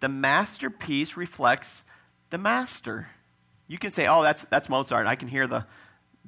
The 0.00 0.08
masterpiece 0.08 1.16
reflects 1.16 1.84
the 2.30 2.38
master. 2.38 3.08
You 3.68 3.78
can 3.78 3.90
say, 3.90 4.06
oh, 4.06 4.22
that's, 4.22 4.42
that's 4.42 4.68
Mozart. 4.68 5.06
I 5.06 5.14
can 5.14 5.28
hear 5.28 5.46
the, 5.46 5.66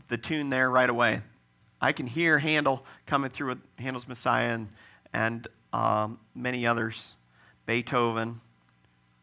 the 0.08 0.18
tune 0.18 0.50
there 0.50 0.70
right 0.70 0.90
away. 0.90 1.22
I 1.80 1.92
can 1.92 2.06
hear 2.06 2.38
Handel 2.38 2.84
coming 3.06 3.30
through 3.30 3.48
with 3.48 3.58
Handel's 3.78 4.06
Messiah 4.06 4.54
and, 4.54 4.68
and 5.12 5.48
um, 5.72 6.18
many 6.34 6.66
others. 6.66 7.14
Beethoven. 7.66 8.40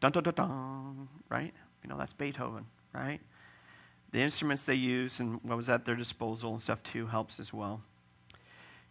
Dun, 0.00 0.12
dun, 0.12 0.22
dun, 0.22 0.34
dun, 0.34 1.08
right? 1.28 1.54
You 1.82 1.88
know, 1.88 1.96
that's 1.96 2.12
Beethoven, 2.12 2.66
right? 2.92 3.20
The 4.12 4.20
instruments 4.20 4.64
they 4.64 4.74
use 4.74 5.20
and 5.20 5.40
what 5.42 5.56
was 5.56 5.68
at 5.68 5.84
their 5.84 5.94
disposal 5.94 6.52
and 6.52 6.60
stuff 6.60 6.82
too 6.82 7.06
helps 7.06 7.38
as 7.38 7.52
well. 7.52 7.82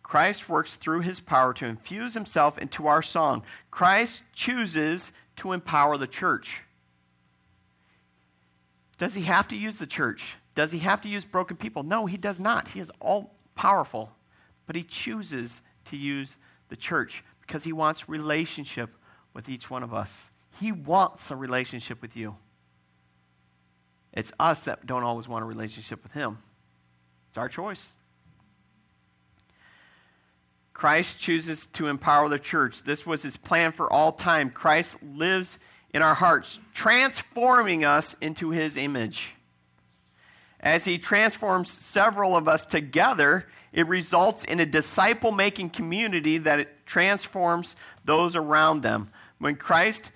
Christ 0.09 0.49
works 0.49 0.75
through 0.75 1.01
his 1.01 1.19
power 1.19 1.53
to 1.53 1.67
infuse 1.67 2.15
himself 2.15 2.57
into 2.57 2.87
our 2.87 3.03
song. 3.03 3.43
Christ 3.69 4.23
chooses 4.33 5.11
to 5.35 5.51
empower 5.51 5.97
the 5.99 6.07
church. 6.07 6.63
Does 8.97 9.13
he 9.13 9.21
have 9.21 9.47
to 9.49 9.55
use 9.55 9.77
the 9.77 9.85
church? 9.85 10.37
Does 10.55 10.71
he 10.71 10.79
have 10.79 10.99
to 11.01 11.07
use 11.07 11.25
broken 11.25 11.57
people? 11.57 11.83
No, 11.83 12.07
he 12.07 12.17
does 12.17 12.39
not. 12.39 12.69
He 12.69 12.79
is 12.79 12.91
all 12.99 13.35
powerful. 13.53 14.09
But 14.65 14.75
he 14.75 14.81
chooses 14.81 15.61
to 15.91 15.95
use 15.95 16.37
the 16.69 16.75
church 16.75 17.23
because 17.41 17.63
he 17.63 17.71
wants 17.71 18.09
relationship 18.09 18.89
with 19.35 19.47
each 19.47 19.69
one 19.69 19.83
of 19.83 19.93
us. 19.93 20.31
He 20.59 20.71
wants 20.71 21.29
a 21.29 21.35
relationship 21.35 22.01
with 22.01 22.17
you. 22.17 22.35
It's 24.11 24.31
us 24.39 24.63
that 24.63 24.87
don't 24.87 25.03
always 25.03 25.27
want 25.27 25.43
a 25.43 25.47
relationship 25.47 26.01
with 26.01 26.13
him. 26.13 26.39
It's 27.27 27.37
our 27.37 27.47
choice. 27.47 27.91
Christ 30.79 31.19
chooses 31.19 31.65
to 31.65 31.87
empower 31.87 32.29
the 32.29 32.39
church. 32.39 32.83
This 32.83 33.05
was 33.05 33.23
his 33.23 33.35
plan 33.35 33.73
for 33.73 33.91
all 33.91 34.13
time. 34.13 34.49
Christ 34.49 34.95
lives 35.03 35.59
in 35.93 36.01
our 36.01 36.13
hearts, 36.13 36.57
transforming 36.73 37.83
us 37.83 38.15
into 38.21 38.51
his 38.51 38.77
image. 38.77 39.35
As 40.61 40.85
he 40.85 40.97
transforms 40.97 41.69
several 41.69 42.33
of 42.33 42.47
us 42.47 42.65
together, 42.65 43.45
it 43.73 43.89
results 43.89 44.45
in 44.45 44.61
a 44.61 44.65
disciple 44.65 45.33
making 45.33 45.71
community 45.71 46.37
that 46.37 46.85
transforms 46.85 47.75
those 48.05 48.33
around 48.33 48.81
them. 48.81 49.09
When 49.37 49.57
Christ 49.57 50.11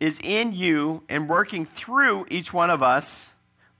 is 0.00 0.18
in 0.20 0.52
you 0.52 1.04
and 1.08 1.28
working 1.28 1.64
through 1.64 2.26
each 2.28 2.52
one 2.52 2.70
of 2.70 2.82
us, 2.82 3.30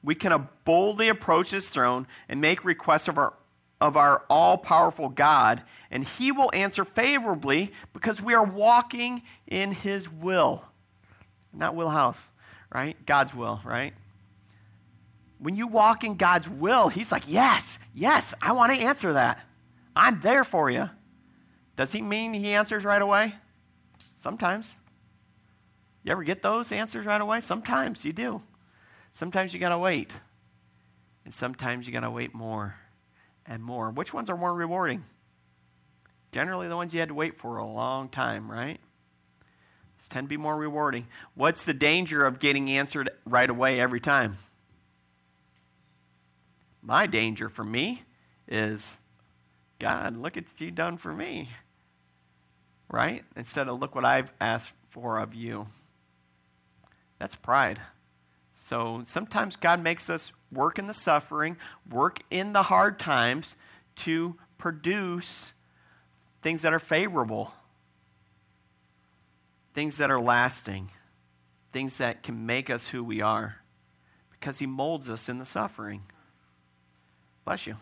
we 0.05 0.14
can 0.14 0.48
boldly 0.64 1.09
approach 1.09 1.50
his 1.50 1.68
throne 1.68 2.07
and 2.29 2.40
make 2.40 2.64
requests 2.64 3.09
of 3.09 3.18
our 3.18 3.35
of 3.81 3.97
our 3.97 4.25
all 4.29 4.59
powerful 4.59 5.09
God, 5.09 5.62
and 5.90 6.05
He 6.05 6.33
will 6.33 6.51
answer 6.53 6.85
favorably 6.85 7.73
because 7.93 8.21
we 8.21 8.35
are 8.35 8.45
walking 8.45 9.23
in 9.47 9.73
His 9.73 10.09
will. 10.09 10.64
Not 11.53 11.75
Will 11.75 11.90
House, 11.90 12.31
right? 12.73 12.97
God's 13.07 13.35
will, 13.35 13.61
right? 13.64 13.95
when 15.40 15.57
you 15.57 15.66
walk 15.66 16.05
in 16.05 16.16
God's 16.16 16.49
will, 16.49 16.88
He's 16.88 17.11
like, 17.11 17.25
Yes, 17.27 17.79
yes, 17.95 18.35
I 18.40 18.53
want 18.53 18.73
to 18.75 18.81
answer 18.81 19.14
that. 19.14 19.40
I'm 19.97 20.21
there 20.21 20.45
for 20.45 20.71
you. 20.71 20.90
Does 21.77 21.93
He 21.93 22.03
mean 22.03 22.35
He 22.35 22.53
answers 22.53 22.85
right 22.85 23.03
away? 23.03 23.35
Sometimes. 24.19 24.75
You 26.05 26.12
ever 26.12 26.25
get 26.25 26.43
those 26.43 26.73
answers 26.73 27.05
right 27.05 27.21
away? 27.21 27.40
Sometimes 27.40 28.05
you 28.05 28.12
do. 28.12 28.43
Sometimes 29.12 29.53
you 29.53 29.61
got 29.61 29.71
to 29.71 29.79
wait. 29.79 30.11
And 31.25 31.35
sometimes 31.35 31.87
you 31.87 31.93
got 31.93 32.01
to 32.01 32.11
wait 32.11 32.35
more 32.35 32.77
and 33.50 33.62
more. 33.62 33.90
Which 33.90 34.14
ones 34.14 34.30
are 34.30 34.36
more 34.36 34.54
rewarding? 34.54 35.04
Generally, 36.32 36.68
the 36.68 36.76
ones 36.76 36.94
you 36.94 37.00
had 37.00 37.08
to 37.08 37.14
wait 37.14 37.36
for 37.36 37.56
a 37.56 37.66
long 37.66 38.08
time, 38.08 38.50
right? 38.50 38.78
These 39.98 40.08
tend 40.08 40.26
to 40.26 40.28
be 40.28 40.36
more 40.36 40.56
rewarding. 40.56 41.08
What's 41.34 41.64
the 41.64 41.74
danger 41.74 42.24
of 42.24 42.38
getting 42.38 42.70
answered 42.70 43.10
right 43.26 43.50
away 43.50 43.80
every 43.80 44.00
time? 44.00 44.38
My 46.80 47.06
danger 47.06 47.48
for 47.48 47.64
me 47.64 48.04
is 48.46 48.96
God, 49.80 50.16
look 50.16 50.36
at 50.36 50.44
what 50.44 50.60
you've 50.60 50.76
done 50.76 50.96
for 50.96 51.12
me. 51.12 51.50
Right? 52.88 53.24
Instead 53.36 53.68
of 53.68 53.80
look 53.80 53.94
what 53.94 54.04
I've 54.04 54.30
asked 54.40 54.70
for 54.88 55.18
of 55.18 55.34
you. 55.34 55.66
That's 57.18 57.34
pride. 57.34 57.80
So 58.54 59.02
sometimes 59.04 59.56
God 59.56 59.82
makes 59.82 60.08
us 60.08 60.32
work 60.52 60.78
in 60.78 60.86
the 60.86 60.94
suffering, 60.94 61.56
work 61.90 62.20
in 62.30 62.52
the 62.52 62.64
hard 62.64 62.98
times 62.98 63.56
to 63.96 64.36
produce 64.58 65.52
things 66.42 66.62
that 66.62 66.72
are 66.72 66.78
favorable, 66.78 67.52
things 69.74 69.96
that 69.98 70.10
are 70.10 70.20
lasting, 70.20 70.90
things 71.72 71.98
that 71.98 72.22
can 72.22 72.46
make 72.46 72.70
us 72.70 72.88
who 72.88 73.04
we 73.04 73.20
are, 73.20 73.56
because 74.30 74.58
He 74.58 74.66
molds 74.66 75.08
us 75.08 75.28
in 75.28 75.38
the 75.38 75.44
suffering. 75.44 76.02
Bless 77.44 77.66
you. 77.66 77.76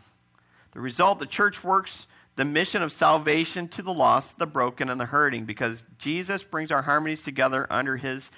The 0.72 0.80
result, 0.80 1.18
the 1.18 1.26
church 1.26 1.64
works 1.64 2.06
the 2.36 2.44
mission 2.44 2.82
of 2.82 2.92
salvation 2.92 3.66
to 3.68 3.82
the 3.82 3.92
lost, 3.92 4.38
the 4.38 4.46
broken, 4.46 4.88
and 4.88 5.00
the 5.00 5.06
hurting, 5.06 5.44
because 5.44 5.82
Jesus 5.98 6.42
brings 6.44 6.70
our 6.70 6.82
harmonies 6.82 7.24
together 7.24 7.66
under 7.68 7.96
His 7.96 8.30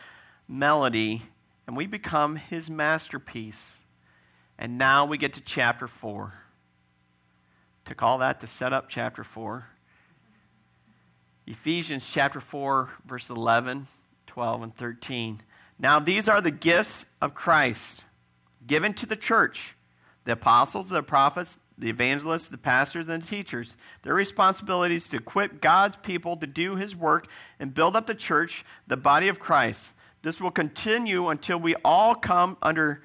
melody 0.48 1.22
and 1.70 1.76
we 1.76 1.86
become 1.86 2.34
his 2.34 2.68
masterpiece. 2.68 3.79
And 4.61 4.77
now 4.77 5.07
we 5.07 5.16
get 5.16 5.33
to 5.33 5.40
chapter 5.40 5.88
4. 5.88 6.35
Took 7.87 8.03
all 8.03 8.18
that 8.18 8.40
to 8.40 8.46
set 8.46 8.75
up 8.75 8.90
chapter 8.90 9.25
4. 9.25 9.66
Ephesians 11.46 12.07
chapter 12.09 12.40
4, 12.40 12.90
verse 13.07 13.31
11, 13.31 13.88
12, 14.27 14.62
and 14.62 14.77
13. 14.77 15.40
Now 15.79 15.99
these 15.99 16.29
are 16.29 16.42
the 16.42 16.51
gifts 16.51 17.07
of 17.23 17.35
Christ 17.35 18.05
given 18.66 18.92
to 18.94 19.07
the 19.07 19.16
church 19.16 19.75
the 20.27 20.33
apostles, 20.33 20.90
the 20.90 21.03
prophets, 21.03 21.57
the 21.79 21.88
evangelists, 21.88 22.49
the 22.49 22.59
pastors, 22.59 23.09
and 23.09 23.23
the 23.23 23.27
teachers. 23.27 23.79
Their 24.03 24.12
responsibility 24.12 24.96
is 24.96 25.09
to 25.09 25.16
equip 25.16 25.62
God's 25.62 25.96
people 25.96 26.37
to 26.37 26.46
do 26.46 26.77
his 26.77 26.94
work 26.94 27.27
and 27.59 27.73
build 27.73 27.96
up 27.96 28.07
the 28.07 28.14
church, 28.14 28.66
the 28.87 28.99
body 28.99 29.29
of 29.29 29.38
Christ. 29.38 29.94
This 30.20 30.38
will 30.38 30.51
continue 30.51 31.29
until 31.29 31.59
we 31.59 31.75
all 31.77 32.14
come 32.14 32.59
under 32.61 33.03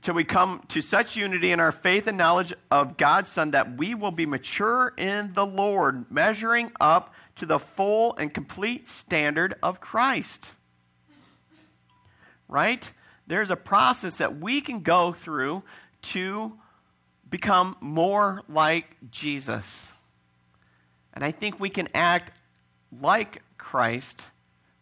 till 0.00 0.14
we 0.14 0.24
come 0.24 0.62
to 0.68 0.80
such 0.80 1.16
unity 1.16 1.52
in 1.52 1.60
our 1.60 1.72
faith 1.72 2.06
and 2.06 2.16
knowledge 2.16 2.52
of 2.70 2.96
God's 2.96 3.30
Son 3.30 3.50
that 3.50 3.76
we 3.76 3.94
will 3.94 4.10
be 4.10 4.26
mature 4.26 4.94
in 4.96 5.32
the 5.34 5.46
Lord, 5.46 6.10
measuring 6.10 6.70
up 6.80 7.12
to 7.36 7.46
the 7.46 7.58
full 7.58 8.14
and 8.16 8.32
complete 8.32 8.88
standard 8.88 9.54
of 9.62 9.80
Christ. 9.80 10.50
Right? 12.48 12.92
There's 13.26 13.50
a 13.50 13.56
process 13.56 14.18
that 14.18 14.38
we 14.38 14.60
can 14.60 14.80
go 14.80 15.12
through 15.12 15.62
to 16.02 16.58
become 17.28 17.76
more 17.80 18.42
like 18.48 18.96
Jesus. 19.10 19.92
And 21.12 21.24
I 21.24 21.30
think 21.30 21.60
we 21.60 21.68
can 21.68 21.88
act 21.94 22.32
like 23.02 23.42
Christ 23.58 24.22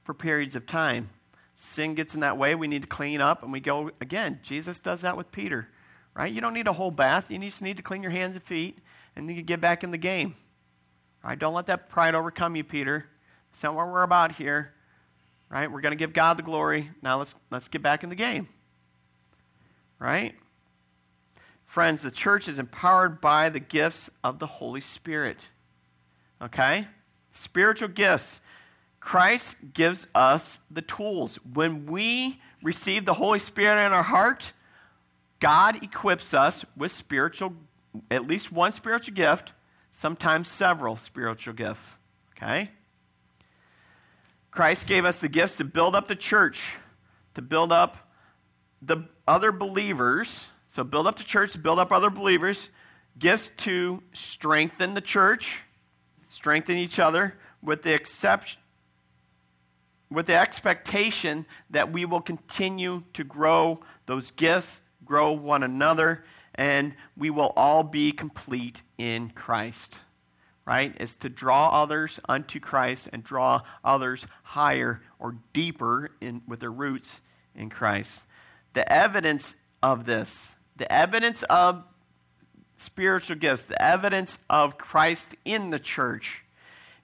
for 0.05 0.15
periods 0.15 0.55
of 0.55 0.67
time. 0.67 1.11
Sin 1.57 1.95
gets 1.95 2.15
in 2.15 2.21
that 2.21 2.37
way. 2.37 2.55
We 2.55 2.69
need 2.69 2.83
to 2.83 2.89
clean 2.89 3.21
up 3.21 3.43
and 3.43 3.51
we 3.51 3.61
go 3.61 3.91
again. 4.01 4.41
Jesus 4.43 4.79
does 4.79 5.01
that 5.01 5.17
with 5.17 5.33
Peter, 5.33 5.69
right? 6.15 6.33
You 6.33 6.41
don't 6.41 6.53
need 6.53 6.69
a 6.69 6.75
whole 6.75 6.91
bath. 6.91 7.31
You 7.31 7.39
just 7.39 7.63
need 7.63 7.79
to 7.79 7.83
clean 7.83 8.03
your 8.03 8.13
hands 8.13 8.35
and 8.35 8.45
feet 8.45 8.79
and 9.17 9.29
then 9.29 9.37
you 9.37 9.43
get 9.43 9.61
back 9.61 9.83
in 9.83 9.91
the 9.91 9.99
game. 9.99 10.37
Right? 11.25 11.39
Don't 11.39 11.55
let 11.55 11.67
that 11.67 11.89
pride 11.89 12.15
overcome 12.15 12.55
you, 12.55 12.63
Peter. 12.63 13.07
That's 13.51 13.65
not 13.65 13.75
what 13.75 13.89
we're 13.89 14.03
about 14.03 14.33
here. 14.33 14.75
Right? 15.49 15.71
We're 15.71 15.81
going 15.81 15.93
to 15.93 15.97
give 15.97 16.13
God 16.13 16.37
the 16.37 16.43
glory. 16.43 16.91
Now 17.03 17.19
let's, 17.19 17.35
let's 17.51 17.69
get 17.69 17.83
back 17.83 18.05
in 18.05 18.11
the 18.11 18.15
game. 18.15 18.49
Right? 19.99 20.35
Friends, 21.65 22.03
the 22.03 22.11
church 22.11 22.47
is 22.47 22.59
empowered 22.59 23.21
by 23.21 23.49
the 23.49 23.59
gifts 23.59 24.11
of 24.23 24.39
the 24.39 24.47
Holy 24.47 24.81
Spirit. 24.81 25.47
Okay? 26.41 26.87
Spiritual 27.33 27.89
gifts. 27.89 28.41
Christ 29.07 29.73
gives 29.73 30.09
us 30.17 30.59
the 30.69 30.83
tools. 30.83 31.39
When 31.55 31.87
we 31.87 32.41
receive 32.61 33.05
the 33.05 33.15
Holy 33.15 33.39
Spirit 33.39 33.87
in 33.87 33.93
our 33.93 34.03
heart, 34.03 34.53
God 35.39 35.81
equips 35.81 36.35
us 36.35 36.65
with 36.77 36.91
spiritual, 36.91 37.55
at 38.11 38.27
least 38.27 38.51
one 38.51 38.73
spiritual 38.73 39.15
gift, 39.15 39.53
sometimes 39.93 40.49
several 40.49 40.97
spiritual 40.97 41.55
gifts. 41.55 41.87
Okay? 42.37 42.73
Christ 44.51 44.89
gave 44.89 45.05
us 45.05 45.21
the 45.21 45.29
gifts 45.29 45.57
to 45.59 45.65
build 45.65 45.95
up 45.95 46.09
the 46.09 46.17
church, 46.17 46.75
to 47.35 47.43
build 47.43 47.71
up 47.71 48.11
the 48.83 49.05
other 49.29 49.53
believers. 49.53 50.47
So, 50.67 50.83
build 50.83 51.07
up 51.07 51.17
the 51.17 51.23
church, 51.23 51.63
build 51.63 51.79
up 51.79 51.93
other 51.93 52.11
believers, 52.11 52.71
gifts 53.17 53.53
to 53.59 54.03
strengthen 54.13 54.95
the 54.95 55.01
church, 55.01 55.61
strengthen 56.29 56.77
each 56.77 56.99
other, 56.99 57.35
with 57.63 57.85
the 57.85 57.95
exception 57.95 58.59
with 60.11 60.27
the 60.27 60.35
expectation 60.35 61.47
that 61.71 61.93
we 61.93 62.05
will 62.05 62.21
continue 62.21 63.03
to 63.13 63.25
grow 63.25 63.81
those 64.07 64.31
gifts, 64.31 64.81
grow 65.05 65.33
one 65.33 65.63
another, 65.63 66.25
and 66.55 66.95
we 67.17 67.31
will 67.31 67.53
all 67.57 67.83
be 67.83 68.13
complete 68.13 68.83
in 68.99 69.31
Christ. 69.31 69.97
Right? 70.65 70.97
Is 71.01 71.15
to 71.17 71.29
draw 71.29 71.69
others 71.69 72.19
unto 72.29 72.59
Christ 72.59 73.09
and 73.13 73.23
draw 73.23 73.63
others 73.85 74.27
higher 74.43 75.01
or 75.19 75.37
deeper 75.53 76.11
in, 76.21 76.43
with 76.47 76.59
their 76.59 76.73
roots 76.73 77.21
in 77.55 77.71
Christ. 77.71 78.25
The 78.75 78.91
evidence 78.93 79.55
of 79.81 80.07
this, 80.07 80.55
the 80.77 80.91
evidence 80.93 81.45
of 81.45 81.85
spiritual 82.77 83.37
gifts, 83.37 83.63
the 83.63 83.81
evidence 83.81 84.39
of 84.51 84.77
Christ 84.77 85.37
in 85.45 85.71
the 85.71 85.79
church, 85.79 86.43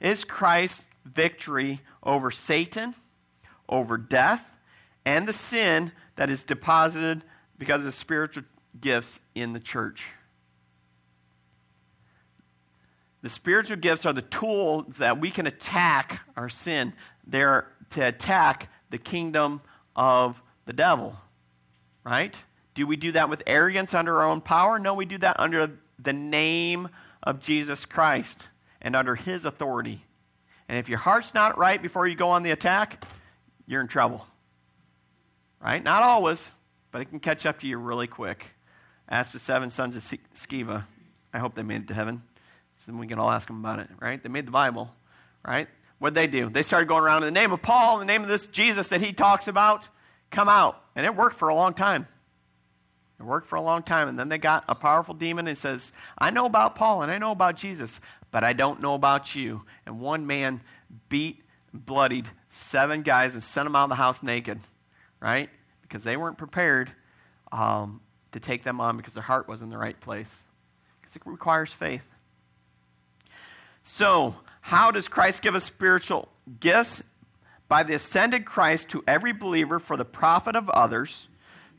is 0.01 0.25
Christ's 0.25 0.89
victory 1.05 1.81
over 2.03 2.31
Satan, 2.31 2.95
over 3.69 3.97
death, 3.97 4.45
and 5.05 5.27
the 5.27 5.33
sin 5.33 5.93
that 6.17 6.31
is 6.31 6.45
deposited 6.45 7.23
because 7.59 7.85
of 7.85 7.95
spiritual 7.95 8.45
gifts 8.81 9.21
in 9.35 9.53
the 9.53 9.61
church. 9.61 10.05
The 13.23 13.31
spiritual 13.31 13.77
gifts 13.77 14.05
are 14.05 14.13
the 14.13 14.23
tools 14.23 14.97
that 14.99 15.21
we 15.21 15.31
can 15.31 15.47
attack 15.47 16.21
our 16.37 16.49
sin. 16.49 16.93
They're 17.25 17.69
to 17.91 18.07
attack 18.07 18.69
the 18.91 18.99
kingdom 18.99 19.61
of 19.95 20.43
the 20.65 20.73
devil, 20.73 21.17
right? 22.05 22.37
Do 22.75 22.87
we 22.87 22.97
do 22.97 23.13
that 23.13 23.29
with 23.29 23.43
arrogance 23.47 23.95
under 23.95 24.21
our 24.21 24.29
own 24.29 24.41
power? 24.41 24.79
No, 24.79 24.95
we 24.95 25.05
do 25.05 25.19
that 25.19 25.39
under 25.39 25.79
the 25.99 26.13
name 26.13 26.89
of 27.23 27.41
Jesus 27.41 27.85
Christ 27.85 28.49
and 28.81 28.97
under 28.97 29.15
his 29.15 29.45
authority. 29.45 30.05
And 30.73 30.79
if 30.79 30.89
your 30.89 30.97
heart's 30.97 31.35
not 31.35 31.59
right 31.59 31.83
before 31.83 32.07
you 32.07 32.15
go 32.15 32.31
on 32.31 32.43
the 32.43 32.51
attack, 32.51 33.05
you're 33.67 33.83
in 33.83 33.89
trouble. 33.89 34.27
Right? 35.63 35.85
Not 35.85 36.03
always, 36.03 36.51
but 36.91 37.03
it 37.03 37.11
can 37.11 37.21
catch 37.21 37.45
up 37.45 37.61
to 37.61 37.67
you 37.67 37.77
really 37.77 38.07
quick. 38.07 38.47
Ask 39.07 39.35
the 39.35 39.39
seven 39.39 39.69
sons 39.69 39.97
of 39.97 40.03
Sceva. 40.03 40.85
I 41.35 41.39
hope 41.41 41.57
they 41.57 41.63
made 41.63 41.83
it 41.83 41.89
to 41.89 41.95
heaven. 41.95 42.23
So 42.79 42.91
then 42.91 42.99
we 42.99 43.07
can 43.07 43.19
all 43.19 43.31
ask 43.31 43.49
them 43.49 43.61
about 43.61 43.81
it, 43.81 43.91
right? 44.01 44.23
They 44.23 44.31
made 44.31 44.47
the 44.47 44.51
Bible, 44.51 44.91
right? 45.47 45.69
What'd 45.99 46.15
they 46.15 46.27
do? 46.27 46.49
They 46.49 46.63
started 46.63 46.89
going 46.89 47.05
around 47.05 47.25
in 47.25 47.35
the 47.35 47.39
name 47.39 47.53
of 47.53 47.61
Paul, 47.61 48.01
in 48.01 48.07
the 48.07 48.11
name 48.11 48.23
of 48.23 48.31
this 48.31 48.47
Jesus 48.47 48.89
that 48.89 49.03
he 49.03 49.13
talks 49.13 49.49
about, 49.49 49.89
come 50.31 50.49
out. 50.49 50.83
And 50.97 51.05
it 51.05 51.15
worked 51.15 51.39
for 51.39 51.51
a 51.51 51.55
long 51.55 51.75
time. 51.75 52.09
It 53.21 53.25
worked 53.25 53.47
for 53.47 53.57
a 53.57 53.63
long 53.63 53.83
time. 53.83 54.09
And 54.09 54.19
then 54.19 54.31
they 54.31 54.39
got 54.39 54.65
a 54.71 54.75
powerful 54.75 55.13
demon 55.13 55.49
and 55.49 55.59
says, 55.59 55.93
I 56.17 56.31
know 56.31 56.47
about 56.47 56.77
Paul 56.77 57.03
and 57.03 57.13
I 57.13 57.19
know 57.19 57.31
about 57.31 57.57
Jesus, 57.57 58.01
but 58.33 58.43
I 58.43 58.55
don't 58.55 58.81
know 58.81 58.95
about 58.95 59.37
you. 59.37 59.63
And 59.87 60.01
one 60.01 60.27
man 60.27 60.63
beat, 61.09 61.43
bloodied 61.73 62.27
seven 62.49 63.03
guys 63.03 63.35
and 63.35 63.45
sent 63.45 63.67
them 63.67 63.77
out 63.77 63.85
of 63.85 63.91
the 63.91 63.95
house 63.97 64.23
naked, 64.23 64.61
right? 65.21 65.49
Because 65.83 66.03
they 66.03 66.17
weren't 66.17 66.39
prepared 66.39 66.91
um, 67.53 68.01
to 68.33 68.41
take 68.41 68.65
them 68.65 68.81
on 68.81 68.97
because 68.97 69.15
their 69.15 69.23
heart 69.23 69.47
was 69.47 69.63
in 69.63 69.71
the 69.71 69.79
right 69.79 70.01
place. 70.01 70.45
Because 71.01 71.15
it 71.15 71.23
requires 71.27 71.73
faith. 71.73 72.03
So, 73.85 74.37
how 74.63 74.91
does 74.91 75.09
Christ 75.09 75.43
give 75.43 75.55
us 75.55 75.65
spiritual 75.65 76.29
gifts? 76.59 77.03
By 77.69 77.83
the 77.83 77.95
ascended 77.95 78.45
Christ 78.45 78.91
to 78.91 79.03
every 79.07 79.33
believer 79.33 79.79
for 79.79 79.97
the 79.97 80.05
profit 80.05 80.57
of 80.57 80.71
others 80.71 81.29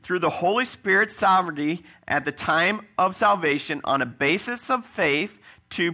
through 0.02 0.20
the 0.20 0.30
Holy 0.30 0.66
Spirit's 0.66 1.16
sovereignty 1.16 1.84
at 2.08 2.26
the 2.26 2.32
time 2.32 2.86
of 2.98 3.16
salvation 3.16 3.80
on 3.84 4.02
a 4.02 4.06
basis 4.06 4.70
of 4.70 4.86
faith 4.86 5.39
to 5.72 5.94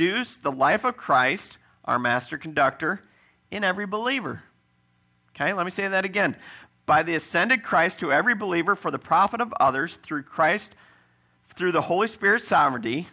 produce 0.00 0.38
the 0.38 0.50
life 0.50 0.82
of 0.82 0.96
Christ, 0.96 1.58
our 1.84 1.98
master 1.98 2.38
conductor, 2.38 3.02
in 3.50 3.62
every 3.62 3.84
believer. 3.84 4.44
Okay, 5.36 5.52
let 5.52 5.66
me 5.66 5.70
say 5.70 5.88
that 5.88 6.06
again. 6.06 6.36
By 6.86 7.02
the 7.02 7.14
ascended 7.14 7.62
Christ 7.62 7.98
to 7.98 8.10
every 8.10 8.34
believer 8.34 8.74
for 8.74 8.90
the 8.90 8.98
profit 8.98 9.42
of 9.42 9.52
others 9.60 9.96
through 9.96 10.22
Christ, 10.22 10.74
through 11.54 11.72
the 11.72 11.82
Holy 11.82 12.08
Spirit's 12.08 12.48
sovereignty, 12.48 13.08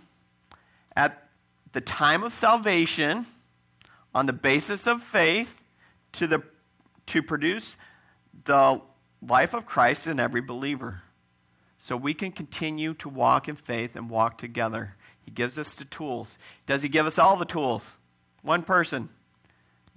at 0.96 1.28
the 1.74 1.82
time 1.82 2.24
of 2.24 2.34
salvation, 2.34 3.26
on 4.16 4.26
the 4.26 4.32
basis 4.32 4.88
of 4.88 5.04
faith, 5.04 5.62
to, 6.14 6.26
the, 6.26 6.42
to 7.08 7.22
produce 7.22 7.76
the 8.46 8.80
life 9.22 9.54
of 9.54 9.66
Christ 9.66 10.08
in 10.08 10.22
every 10.22 10.40
believer. 10.40 11.02
So 11.78 11.98
we 11.98 12.14
can 12.14 12.32
continue 12.32 12.94
to 12.94 13.10
walk 13.10 13.50
in 13.50 13.58
faith 13.58 13.98
and 13.98 14.10
walk 14.10 14.38
together. 14.38 14.96
He 15.28 15.32
gives 15.32 15.60
us 15.60 15.76
the 15.76 15.84
tools. 15.84 16.38
Does 16.66 16.84
He 16.84 16.88
give 16.88 17.06
us 17.06 17.20
all 17.20 17.36
the 17.36 17.44
tools? 17.44 17.84
One 18.44 18.64
person. 18.64 19.10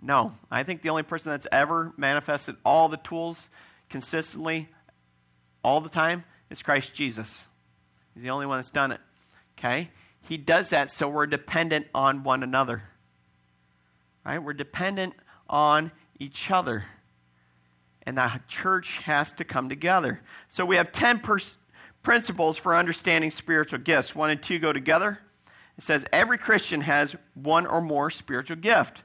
No. 0.02 0.34
I 0.50 0.64
think 0.64 0.82
the 0.82 0.88
only 0.88 1.04
person 1.04 1.30
that's 1.30 1.46
ever 1.52 1.92
manifested 1.96 2.56
all 2.64 2.88
the 2.88 2.96
tools 2.96 3.48
consistently 3.88 4.68
all 5.62 5.80
the 5.80 5.88
time 5.88 6.24
is 6.50 6.62
Christ 6.62 6.94
Jesus. 6.94 7.46
He's 8.12 8.24
the 8.24 8.30
only 8.30 8.46
one 8.46 8.58
that's 8.58 8.70
done 8.70 8.90
it. 8.90 9.00
Okay? 9.56 9.90
He 10.22 10.36
does 10.36 10.70
that 10.70 10.90
so 10.90 11.08
we're 11.08 11.26
dependent 11.26 11.86
on 11.94 12.24
one 12.24 12.42
another. 12.42 12.82
Right? 14.26 14.42
We're 14.42 14.52
dependent 14.52 15.14
on 15.48 15.92
each 16.18 16.50
other. 16.50 16.86
And 18.02 18.18
the 18.18 18.40
church 18.48 18.98
has 19.04 19.30
to 19.34 19.44
come 19.44 19.68
together. 19.68 20.22
So 20.48 20.64
we 20.64 20.74
have 20.74 20.90
10 20.90 21.20
pers- 21.20 21.56
principles 22.02 22.56
for 22.56 22.76
understanding 22.76 23.30
spiritual 23.30 23.78
gifts. 23.78 24.14
One 24.14 24.30
and 24.30 24.42
two 24.42 24.58
go 24.58 24.72
together. 24.72 25.20
It 25.78 25.84
says 25.84 26.04
every 26.12 26.38
Christian 26.38 26.82
has 26.82 27.16
one 27.34 27.66
or 27.66 27.80
more 27.80 28.10
spiritual 28.10 28.56
gift. 28.56 29.02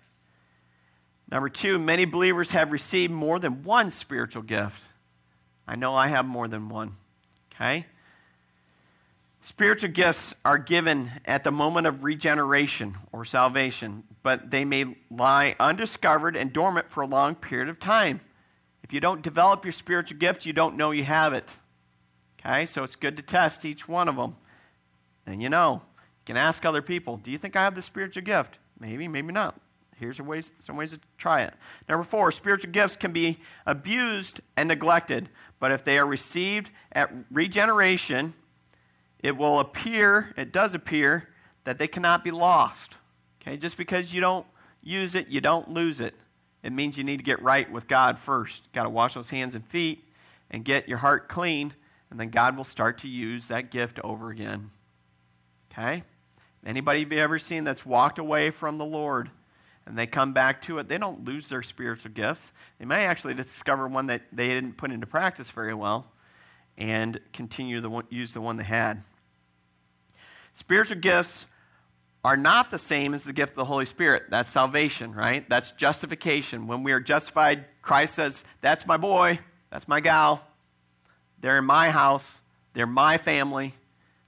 Number 1.31 1.49
two, 1.49 1.79
many 1.79 2.05
believers 2.05 2.51
have 2.51 2.71
received 2.71 3.11
more 3.11 3.39
than 3.39 3.63
one 3.63 3.89
spiritual 3.89 4.43
gift. 4.43 4.81
I 5.67 5.75
know 5.75 5.95
I 5.95 6.09
have 6.09 6.25
more 6.25 6.47
than 6.47 6.69
one. 6.69 6.97
Okay? 7.53 7.87
Spiritual 9.41 9.91
gifts 9.91 10.33
are 10.43 10.57
given 10.57 11.11
at 11.23 11.43
the 11.43 11.51
moment 11.51 11.87
of 11.87 12.03
regeneration 12.03 12.97
or 13.11 13.25
salvation, 13.25 14.03
but 14.23 14.49
they 14.49 14.65
may 14.65 14.97
lie 15.09 15.55
undiscovered 15.59 16.35
and 16.35 16.51
dormant 16.51 16.89
for 16.89 17.01
a 17.01 17.07
long 17.07 17.35
period 17.35 17.69
of 17.69 17.79
time. 17.79 18.21
If 18.83 18.91
you 18.91 18.99
don't 18.99 19.21
develop 19.21 19.63
your 19.63 19.71
spiritual 19.71 20.17
gift, 20.17 20.45
you 20.45 20.53
don't 20.53 20.75
know 20.77 20.91
you 20.91 21.03
have 21.03 21.33
it. 21.33 21.47
Okay? 22.45 22.65
So 22.65 22.83
it's 22.83 22.95
good 22.95 23.17
to 23.17 23.23
test 23.23 23.65
each 23.65 23.87
one 23.87 24.07
of 24.07 24.15
them. 24.15 24.35
Then 25.25 25.41
you 25.41 25.49
know. 25.49 25.81
You 25.93 26.33
can 26.33 26.37
ask 26.37 26.65
other 26.65 26.81
people, 26.81 27.17
do 27.17 27.29
you 27.29 27.37
think 27.37 27.55
I 27.55 27.63
have 27.63 27.75
the 27.75 27.81
spiritual 27.81 28.23
gift? 28.23 28.57
Maybe, 28.79 29.07
maybe 29.07 29.31
not. 29.31 29.59
Here's 29.95 30.17
some 30.17 30.25
ways, 30.25 30.51
some 30.59 30.75
ways 30.75 30.91
to 30.91 30.99
try 31.17 31.43
it. 31.43 31.53
Number 31.87 32.03
four, 32.03 32.31
spiritual 32.31 32.71
gifts 32.71 32.97
can 32.97 33.13
be 33.13 33.39
abused 33.65 34.41
and 34.57 34.67
neglected, 34.67 35.29
but 35.59 35.71
if 35.71 35.85
they 35.85 35.97
are 35.97 36.05
received 36.05 36.69
at 36.91 37.11
regeneration, 37.31 38.33
it 39.19 39.37
will 39.37 39.59
appear, 39.59 40.33
it 40.35 40.51
does 40.51 40.73
appear, 40.73 41.29
that 41.63 41.77
they 41.77 41.87
cannot 41.87 42.23
be 42.23 42.31
lost. 42.31 42.95
Okay, 43.41 43.55
just 43.55 43.77
because 43.77 44.13
you 44.13 44.19
don't 44.19 44.45
use 44.81 45.15
it, 45.15 45.27
you 45.29 45.39
don't 45.39 45.69
lose 45.69 46.01
it. 46.01 46.13
It 46.61 46.73
means 46.73 46.97
you 46.97 47.03
need 47.03 47.17
to 47.17 47.23
get 47.23 47.41
right 47.41 47.71
with 47.71 47.87
God 47.87 48.19
first. 48.19 48.71
Got 48.73 48.83
to 48.83 48.89
wash 48.89 49.13
those 49.13 49.29
hands 49.29 49.55
and 49.55 49.65
feet 49.65 50.03
and 50.51 50.65
get 50.65 50.89
your 50.89 50.97
heart 50.97 51.29
clean, 51.29 51.73
and 52.15 52.19
then 52.21 52.29
God 52.29 52.55
will 52.55 52.63
start 52.63 52.99
to 52.99 53.09
use 53.09 53.49
that 53.49 53.71
gift 53.71 53.99
over 54.01 54.29
again. 54.29 54.71
Okay? 55.69 56.03
Anybody 56.65 57.05
you 57.09 57.17
ever 57.17 57.37
seen 57.37 57.65
that's 57.65 57.85
walked 57.85 58.19
away 58.19 58.51
from 58.51 58.77
the 58.77 58.85
Lord? 58.85 59.29
and 59.85 59.97
they 59.97 60.07
come 60.07 60.33
back 60.33 60.61
to 60.63 60.79
it, 60.79 60.87
they 60.87 60.97
don't 60.97 61.25
lose 61.25 61.49
their 61.49 61.61
spiritual 61.61 62.11
gifts. 62.11 62.51
They 62.79 62.85
may 62.85 63.05
actually 63.05 63.35
discover 63.35 63.87
one 63.87 64.07
that 64.07 64.23
they 64.31 64.47
didn't 64.47 64.77
put 64.77 64.91
into 64.91 65.05
practice 65.05 65.51
very 65.51 65.73
well 65.73 66.07
and 66.75 67.19
continue 67.33 67.81
to 67.81 68.03
use 68.09 68.33
the 68.33 68.41
one 68.41 68.57
they 68.57 68.63
had. 68.63 69.03
Spiritual 70.53 70.97
gifts 70.97 71.45
are 72.23 72.35
not 72.35 72.71
the 72.71 72.79
same 72.79 73.13
as 73.13 73.23
the 73.23 73.33
gift 73.33 73.51
of 73.51 73.57
the 73.57 73.65
Holy 73.65 73.85
Spirit. 73.85 74.23
That's 74.31 74.49
salvation, 74.49 75.13
right? 75.13 75.47
That's 75.47 75.69
justification. 75.71 76.65
When 76.65 76.81
we 76.81 76.91
are 76.91 76.99
justified, 76.99 77.65
Christ 77.83 78.15
says, 78.15 78.43
That's 78.61 78.87
my 78.87 78.97
boy, 78.97 79.39
that's 79.69 79.87
my 79.87 79.99
gal. 79.99 80.41
They're 81.39 81.57
in 81.57 81.65
my 81.65 81.91
house, 81.91 82.41
they're 82.73 82.87
my 82.87 83.17
family. 83.17 83.75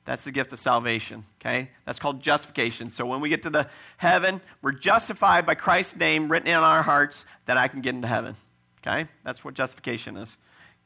That's 0.06 0.24
the 0.24 0.32
gift 0.32 0.54
of 0.54 0.60
salvation, 0.60 1.26
okay? 1.41 1.70
That's 1.86 2.00
called 2.00 2.22
justification. 2.22 2.91
So 2.91 3.06
when 3.06 3.20
we 3.20 3.28
get 3.28 3.43
to 3.43 3.50
the 3.50 3.70
heaven, 3.98 4.39
we're 4.62 4.72
justified 4.72 5.46
by 5.46 5.56
Christ's 5.56 5.98
name 5.98 6.32
written 6.32 6.48
in 6.48 6.56
our 6.56 6.82
hearts 6.82 7.26
that 7.46 7.58
I 7.58 7.67
can 7.67 7.82
get 7.82 7.93
into 7.93 8.08
heaven, 8.08 8.38
okay? 8.80 9.10
That's 9.26 9.43
what 9.43 9.54
justification 9.54 10.15
is, 10.15 10.38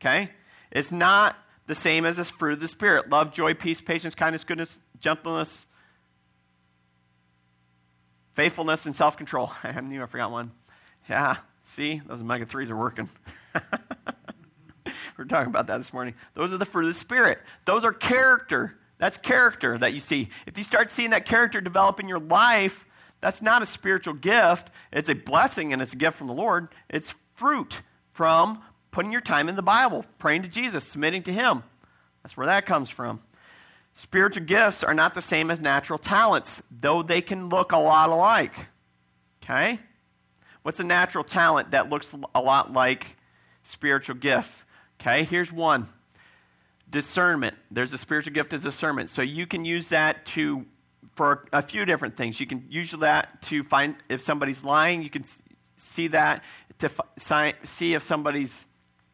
okay? 0.01 0.31
It's 0.71 0.91
not 0.91 1.37
the 1.67 1.75
same 1.75 2.03
as 2.03 2.17
the 2.17 2.25
fruit 2.25 2.53
of 2.53 2.61
the 2.61 2.67
Spirit 2.67 3.11
love, 3.11 3.31
joy, 3.31 3.53
peace, 3.53 3.79
patience, 3.79 4.15
kindness, 4.15 4.43
goodness, 4.43 4.79
gentleness, 4.99 5.67
faithfulness, 8.33 8.87
and 8.87 8.95
self 8.95 9.17
control. 9.17 9.51
I 9.63 9.79
knew 9.81 10.01
I 10.01 10.07
forgot 10.07 10.31
one. 10.31 10.51
Yeah, 11.07 11.37
see, 11.63 12.01
those 12.07 12.21
omega 12.21 12.47
3s 12.47 12.69
are 12.71 12.77
working. 12.77 13.09
We're 15.21 15.27
talking 15.27 15.51
about 15.51 15.67
that 15.67 15.77
this 15.77 15.93
morning. 15.93 16.15
Those 16.33 16.51
are 16.51 16.57
the 16.57 16.65
fruit 16.65 16.85
of 16.85 16.89
the 16.89 16.99
Spirit, 16.99 17.39
those 17.65 17.85
are 17.85 17.93
character. 17.93 18.77
That's 18.97 19.17
character 19.17 19.79
that 19.79 19.93
you 19.93 19.99
see. 19.99 20.29
If 20.45 20.59
you 20.59 20.63
start 20.63 20.91
seeing 20.91 21.09
that 21.09 21.25
character 21.25 21.59
develop 21.59 21.99
in 21.99 22.07
your 22.07 22.19
life, 22.19 22.85
that's 23.19 23.41
not 23.41 23.63
a 23.63 23.65
spiritual 23.65 24.13
gift. 24.13 24.69
It's 24.93 25.09
a 25.09 25.15
blessing 25.15 25.73
and 25.73 25.81
it's 25.81 25.93
a 25.93 25.95
gift 25.95 26.17
from 26.17 26.27
the 26.27 26.35
Lord. 26.35 26.67
It's 26.87 27.15
fruit 27.33 27.81
from 28.11 28.61
putting 28.91 29.11
your 29.11 29.21
time 29.21 29.49
in 29.49 29.55
the 29.55 29.63
Bible, 29.63 30.05
praying 30.19 30.43
to 30.43 30.47
Jesus, 30.47 30.83
submitting 30.83 31.23
to 31.23 31.33
Him. 31.33 31.63
That's 32.21 32.37
where 32.37 32.45
that 32.45 32.67
comes 32.67 32.91
from. 32.91 33.21
Spiritual 33.91 34.45
gifts 34.45 34.83
are 34.83 34.93
not 34.93 35.15
the 35.15 35.21
same 35.21 35.49
as 35.49 35.59
natural 35.59 35.97
talents, 35.97 36.61
though 36.69 37.01
they 37.01 37.21
can 37.21 37.49
look 37.49 37.71
a 37.71 37.77
lot 37.77 38.09
alike. 38.09 38.53
Okay? 39.43 39.79
What's 40.61 40.79
a 40.79 40.83
natural 40.83 41.23
talent 41.23 41.71
that 41.71 41.89
looks 41.89 42.13
a 42.35 42.41
lot 42.41 42.71
like 42.71 43.17
spiritual 43.63 44.15
gifts? 44.15 44.63
Okay, 45.01 45.23
here's 45.23 45.51
one 45.51 45.89
discernment. 46.87 47.55
There's 47.71 47.91
a 47.91 47.97
spiritual 47.97 48.33
gift 48.33 48.53
of 48.53 48.61
discernment. 48.61 49.09
So 49.09 49.23
you 49.23 49.47
can 49.47 49.65
use 49.65 49.87
that 49.87 50.27
to 50.27 50.65
for 51.15 51.47
a 51.51 51.63
few 51.63 51.85
different 51.85 52.15
things. 52.15 52.39
You 52.39 52.45
can 52.45 52.65
use 52.69 52.91
that 52.91 53.41
to 53.43 53.63
find 53.63 53.95
if 54.09 54.21
somebody's 54.21 54.63
lying. 54.63 55.01
You 55.01 55.09
can 55.09 55.23
see 55.75 56.07
that 56.09 56.43
to 56.79 56.91
see 57.65 57.95
if 57.95 58.03
somebody's 58.03 58.65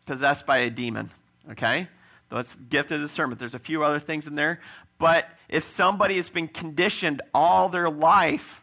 possessed 0.06 0.46
by 0.46 0.58
a 0.58 0.70
demon. 0.70 1.12
Okay, 1.52 1.88
that's 2.30 2.56
gift 2.56 2.92
of 2.92 3.00
discernment. 3.00 3.40
There's 3.40 3.56
a 3.56 3.60
few 3.60 3.82
other 3.82 4.00
things 4.00 4.28
in 4.28 4.36
there, 4.36 4.60
but 5.00 5.30
if 5.48 5.64
somebody 5.64 6.18
has 6.18 6.28
been 6.28 6.50
conditioned 6.50 7.22
all 7.34 7.70
their 7.70 7.90
life 7.90 8.62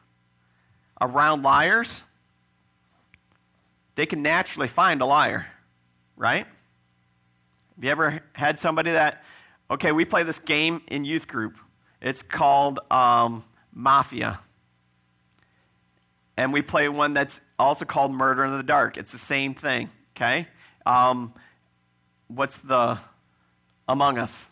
around 1.00 1.42
liars, 1.42 2.02
they 3.94 4.04
can 4.04 4.22
naturally 4.22 4.68
find 4.68 5.00
a 5.00 5.06
liar, 5.06 5.46
right? 6.16 6.46
Have 7.76 7.84
you 7.84 7.90
ever 7.90 8.20
had 8.34 8.58
somebody 8.58 8.92
that, 8.92 9.24
okay, 9.70 9.90
we 9.90 10.04
play 10.04 10.22
this 10.22 10.38
game 10.38 10.82
in 10.88 11.04
youth 11.04 11.26
group. 11.26 11.56
It's 12.00 12.22
called 12.22 12.78
um, 12.90 13.44
Mafia. 13.72 14.40
And 16.36 16.52
we 16.52 16.62
play 16.62 16.88
one 16.88 17.14
that's 17.14 17.40
also 17.58 17.84
called 17.84 18.12
Murder 18.12 18.44
in 18.44 18.56
the 18.56 18.62
Dark. 18.62 18.96
It's 18.96 19.12
the 19.12 19.18
same 19.18 19.54
thing, 19.54 19.90
okay? 20.16 20.48
Um, 20.86 21.34
what's 22.28 22.58
the 22.58 22.98
Among 23.88 24.18
Us? 24.18 24.46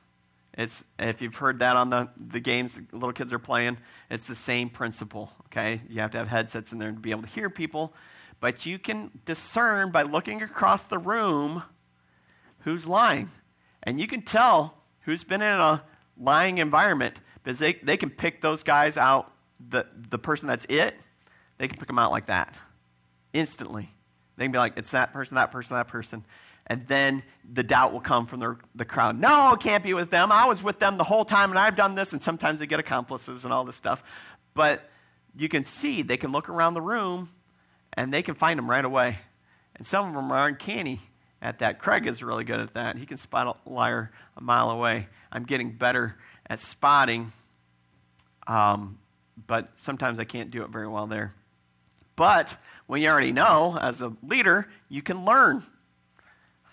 It's, 0.56 0.84
if 0.98 1.22
you've 1.22 1.36
heard 1.36 1.60
that 1.60 1.76
on 1.76 1.90
the, 1.90 2.08
the 2.16 2.40
games 2.40 2.74
the 2.74 2.84
little 2.92 3.12
kids 3.12 3.32
are 3.32 3.38
playing, 3.38 3.78
it's 4.10 4.26
the 4.26 4.36
same 4.36 4.68
principle, 4.68 5.32
okay? 5.46 5.80
You 5.88 6.00
have 6.00 6.10
to 6.12 6.18
have 6.18 6.28
headsets 6.28 6.72
in 6.72 6.78
there 6.78 6.90
to 6.90 6.98
be 6.98 7.10
able 7.10 7.22
to 7.22 7.28
hear 7.28 7.48
people, 7.50 7.94
but 8.40 8.66
you 8.66 8.78
can 8.78 9.10
discern 9.24 9.90
by 9.90 10.02
looking 10.02 10.42
across 10.42 10.82
the 10.84 10.98
room 10.98 11.62
who's 12.64 12.86
lying. 12.86 13.30
And 13.82 14.00
you 14.00 14.06
can 14.06 14.22
tell 14.22 14.74
who's 15.02 15.24
been 15.24 15.42
in 15.42 15.60
a 15.60 15.82
lying 16.18 16.58
environment 16.58 17.16
because 17.42 17.58
they, 17.58 17.74
they 17.74 17.96
can 17.96 18.10
pick 18.10 18.40
those 18.40 18.62
guys 18.62 18.96
out, 18.96 19.32
the, 19.68 19.86
the 20.10 20.18
person 20.18 20.46
that's 20.48 20.64
it, 20.68 20.94
they 21.58 21.68
can 21.68 21.78
pick 21.78 21.88
them 21.88 21.98
out 21.98 22.10
like 22.10 22.26
that 22.26 22.54
instantly. 23.32 23.90
They 24.36 24.44
can 24.44 24.52
be 24.52 24.58
like, 24.58 24.74
it's 24.76 24.90
that 24.92 25.12
person, 25.12 25.34
that 25.36 25.52
person, 25.52 25.76
that 25.76 25.88
person. 25.88 26.24
And 26.66 26.86
then 26.86 27.22
the 27.50 27.62
doubt 27.62 27.92
will 27.92 28.00
come 28.00 28.26
from 28.26 28.40
the, 28.40 28.56
the 28.74 28.84
crowd. 28.84 29.18
No, 29.18 29.52
it 29.52 29.60
can't 29.60 29.82
be 29.82 29.94
with 29.94 30.10
them. 30.10 30.30
I 30.30 30.46
was 30.46 30.62
with 30.62 30.78
them 30.78 30.96
the 30.96 31.04
whole 31.04 31.24
time 31.24 31.50
and 31.50 31.58
I've 31.58 31.76
done 31.76 31.94
this. 31.94 32.12
And 32.12 32.22
sometimes 32.22 32.60
they 32.60 32.66
get 32.66 32.78
accomplices 32.78 33.44
and 33.44 33.52
all 33.52 33.64
this 33.64 33.76
stuff. 33.76 34.02
But 34.54 34.88
you 35.36 35.48
can 35.48 35.64
see, 35.64 36.02
they 36.02 36.16
can 36.16 36.30
look 36.30 36.48
around 36.48 36.74
the 36.74 36.80
room 36.80 37.30
and 37.94 38.12
they 38.12 38.22
can 38.22 38.34
find 38.34 38.58
them 38.58 38.70
right 38.70 38.84
away. 38.84 39.18
And 39.74 39.86
some 39.86 40.08
of 40.08 40.14
them 40.14 40.30
are 40.30 40.46
uncanny 40.46 41.00
at 41.42 41.58
that. 41.58 41.80
Craig 41.80 42.06
is 42.06 42.22
really 42.22 42.44
good 42.44 42.60
at 42.60 42.72
that. 42.74 42.96
He 42.96 43.04
can 43.04 43.18
spot 43.18 43.58
a 43.66 43.68
liar 43.68 44.12
a 44.36 44.40
mile 44.40 44.70
away. 44.70 45.08
I'm 45.30 45.42
getting 45.42 45.72
better 45.72 46.16
at 46.48 46.60
spotting, 46.60 47.32
um, 48.46 48.98
but 49.46 49.68
sometimes 49.76 50.18
I 50.18 50.24
can't 50.24 50.50
do 50.50 50.62
it 50.62 50.70
very 50.70 50.88
well 50.88 51.06
there. 51.06 51.34
But 52.14 52.56
when 52.86 53.02
you 53.02 53.08
already 53.08 53.32
know, 53.32 53.76
as 53.80 54.00
a 54.00 54.12
leader, 54.22 54.68
you 54.88 55.02
can 55.02 55.24
learn. 55.24 55.64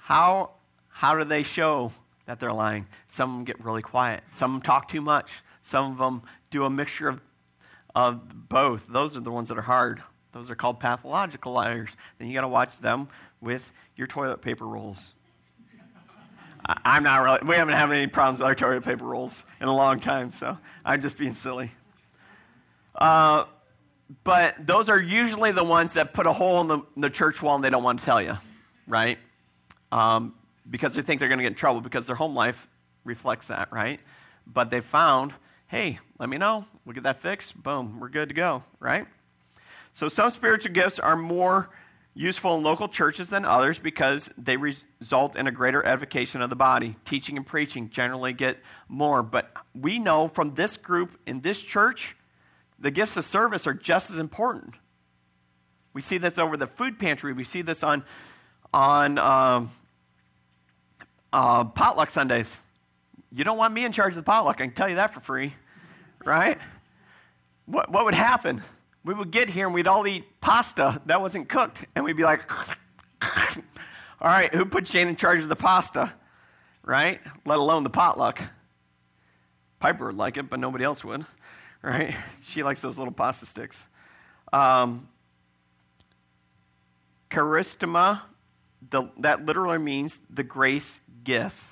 How, 0.04 0.52
how 0.90 1.18
do 1.18 1.24
they 1.24 1.44
show 1.44 1.92
that 2.26 2.40
they're 2.40 2.54
lying? 2.54 2.88
Some 3.10 3.32
of 3.32 3.36
them 3.38 3.46
get 3.46 3.64
really 3.64 3.82
quiet. 3.82 4.24
Some 4.32 4.56
of 4.56 4.62
them 4.62 4.66
talk 4.66 4.88
too 4.88 5.02
much. 5.02 5.44
Some 5.64 5.92
of 5.92 5.98
them 5.98 6.24
do 6.52 6.64
a 6.66 6.70
mixture 6.70 7.08
of, 7.08 7.22
of 7.96 8.50
both. 8.50 8.88
Those 8.88 9.16
are 9.16 9.22
the 9.22 9.32
ones 9.32 9.50
that 9.50 9.58
are 9.58 9.64
hard. 9.64 10.04
Those 10.32 10.50
are 10.50 10.56
called 10.56 10.80
pathological 10.80 11.54
liars. 11.54 11.92
Then 12.18 12.28
you 12.28 12.34
got 12.34 12.42
to 12.42 12.48
watch 12.48 12.80
them 12.80 13.08
with 13.42 13.72
your 14.00 14.08
toilet 14.08 14.42
paper 14.42 14.66
rolls. 14.66 15.14
I, 16.66 16.98
am 16.98 17.04
not 17.04 17.18
really, 17.18 17.40
we 17.46 17.56
haven't 17.56 17.76
had 17.76 17.92
any 17.92 18.08
problems 18.08 18.40
with 18.40 18.48
our 18.48 18.56
toilet 18.56 18.84
paper 18.84 19.04
rolls 19.04 19.44
in 19.60 19.68
a 19.68 19.76
long 19.76 20.00
time, 20.00 20.32
so 20.32 20.58
I'm 20.86 21.02
just 21.02 21.18
being 21.18 21.36
silly. 21.36 21.72
Uh, 22.96 23.46
but 24.24 24.56
those 24.66 24.90
are 24.90 25.00
usually 25.00 25.52
the 25.52 25.64
ones 25.64 25.94
that 25.94 26.14
put 26.14 26.28
a 26.28 26.34
hole 26.34 26.62
in 26.62 26.68
the, 26.68 26.80
the 26.96 27.10
church 27.10 27.42
wall 27.42 27.56
and 27.56 27.64
they 27.64 27.70
don't 27.70 27.84
want 27.84 28.00
to 28.00 28.06
tell 28.06 28.22
you, 28.22 28.38
right? 28.88 29.20
Um, 29.92 30.34
because 30.70 30.96
they 30.96 31.02
think 31.02 31.20
they're 31.20 31.30
going 31.30 31.40
to 31.40 31.44
get 31.44 31.52
in 31.52 31.56
trouble 31.56 31.82
because 31.82 32.08
their 32.08 32.16
home 32.16 32.36
life 32.36 32.68
reflects 33.04 33.48
that, 33.48 33.72
right? 33.72 34.00
But 34.48 34.70
they 34.70 34.82
found, 34.82 35.34
hey, 35.68 36.00
let 36.20 36.30
me 36.30 36.38
know. 36.38 36.66
We'll 36.86 36.94
get 36.94 37.04
that 37.04 37.22
fixed. 37.22 37.62
Boom, 37.62 38.00
we're 38.00 38.10
good 38.10 38.30
to 38.30 38.36
go, 38.36 38.64
right? 38.80 39.08
So 39.92 40.08
some 40.08 40.30
spiritual 40.30 40.74
gifts 40.74 41.00
are 41.00 41.16
more 41.16 41.70
useful 42.14 42.56
in 42.56 42.64
local 42.64 42.88
churches 42.88 43.30
than 43.30 43.46
others 43.46 43.80
because 43.80 44.30
they 44.38 44.58
result 44.58 45.36
in 45.36 45.48
a 45.48 45.52
greater 45.52 45.86
edification 45.86 46.42
of 46.42 46.50
the 46.50 46.56
body. 46.56 46.98
Teaching 47.06 47.38
and 47.38 47.46
preaching 47.46 47.90
generally 47.90 48.34
get 48.34 48.58
more. 48.88 49.24
But 49.24 49.52
we 49.74 50.00
know 50.00 50.28
from 50.28 50.56
this 50.56 50.78
group 50.78 51.18
in 51.26 51.42
this 51.42 51.62
church, 51.62 52.16
the 52.78 52.92
gifts 52.92 53.18
of 53.18 53.26
service 53.26 53.68
are 53.68 53.74
just 53.74 54.12
as 54.12 54.20
important. 54.20 54.76
We 55.94 56.02
see 56.02 56.18
this 56.18 56.38
over 56.38 56.58
the 56.58 56.68
food 56.68 57.00
pantry. 57.00 57.34
We 57.34 57.44
see 57.44 57.62
this 57.62 57.84
on, 57.84 58.04
on 58.74 59.18
um, 59.18 59.72
uh, 61.34 61.66
potluck 61.66 62.12
Sundays. 62.12 62.58
You 63.32 63.44
don't 63.44 63.58
want 63.58 63.74
me 63.74 63.86
in 63.86 63.92
charge 63.92 64.14
of 64.14 64.18
the 64.18 64.24
potluck. 64.24 64.58
I 64.58 64.66
can 64.66 64.74
tell 64.74 64.90
you 64.90 64.96
that 64.96 65.14
for 65.14 65.20
free, 65.20 65.54
right? 66.24 66.58
What, 67.66 67.92
what 67.92 68.06
would 68.06 68.16
happen? 68.16 68.64
We 69.04 69.14
would 69.14 69.32
get 69.32 69.50
here 69.50 69.66
and 69.66 69.74
we'd 69.74 69.88
all 69.88 70.06
eat 70.08 70.26
pasta 70.42 71.02
that 71.06 71.22
wasn't 71.22 71.50
cooked. 71.50 71.86
And 71.96 72.04
we'd 72.04 72.18
be 72.18 72.24
like, 72.24 72.52
all 73.22 73.62
right, 74.22 74.54
who 74.54 74.66
put 74.66 74.88
Shane 74.88 75.08
in 75.08 75.16
charge 75.16 75.42
of 75.42 75.50
the 75.50 75.56
pasta? 75.56 76.14
Right? 76.84 77.22
Let 77.46 77.60
alone 77.60 77.84
the 77.84 77.90
potluck. 77.90 78.42
Piper 79.80 80.08
would 80.08 80.18
like 80.18 80.38
it, 80.38 80.50
but 80.50 80.60
nobody 80.60 80.84
else 80.84 81.04
would. 81.04 81.26
Right? 81.82 82.14
She 82.44 82.62
likes 82.62 82.82
those 82.82 82.98
little 82.98 83.14
pasta 83.14 83.46
sticks. 83.46 83.86
Um, 84.52 85.08
charisma, 87.32 88.24
the, 88.90 89.04
that 89.20 89.46
literally 89.46 89.78
means 89.78 90.20
the 90.30 90.44
grace 90.44 91.00
gifts. 91.24 91.64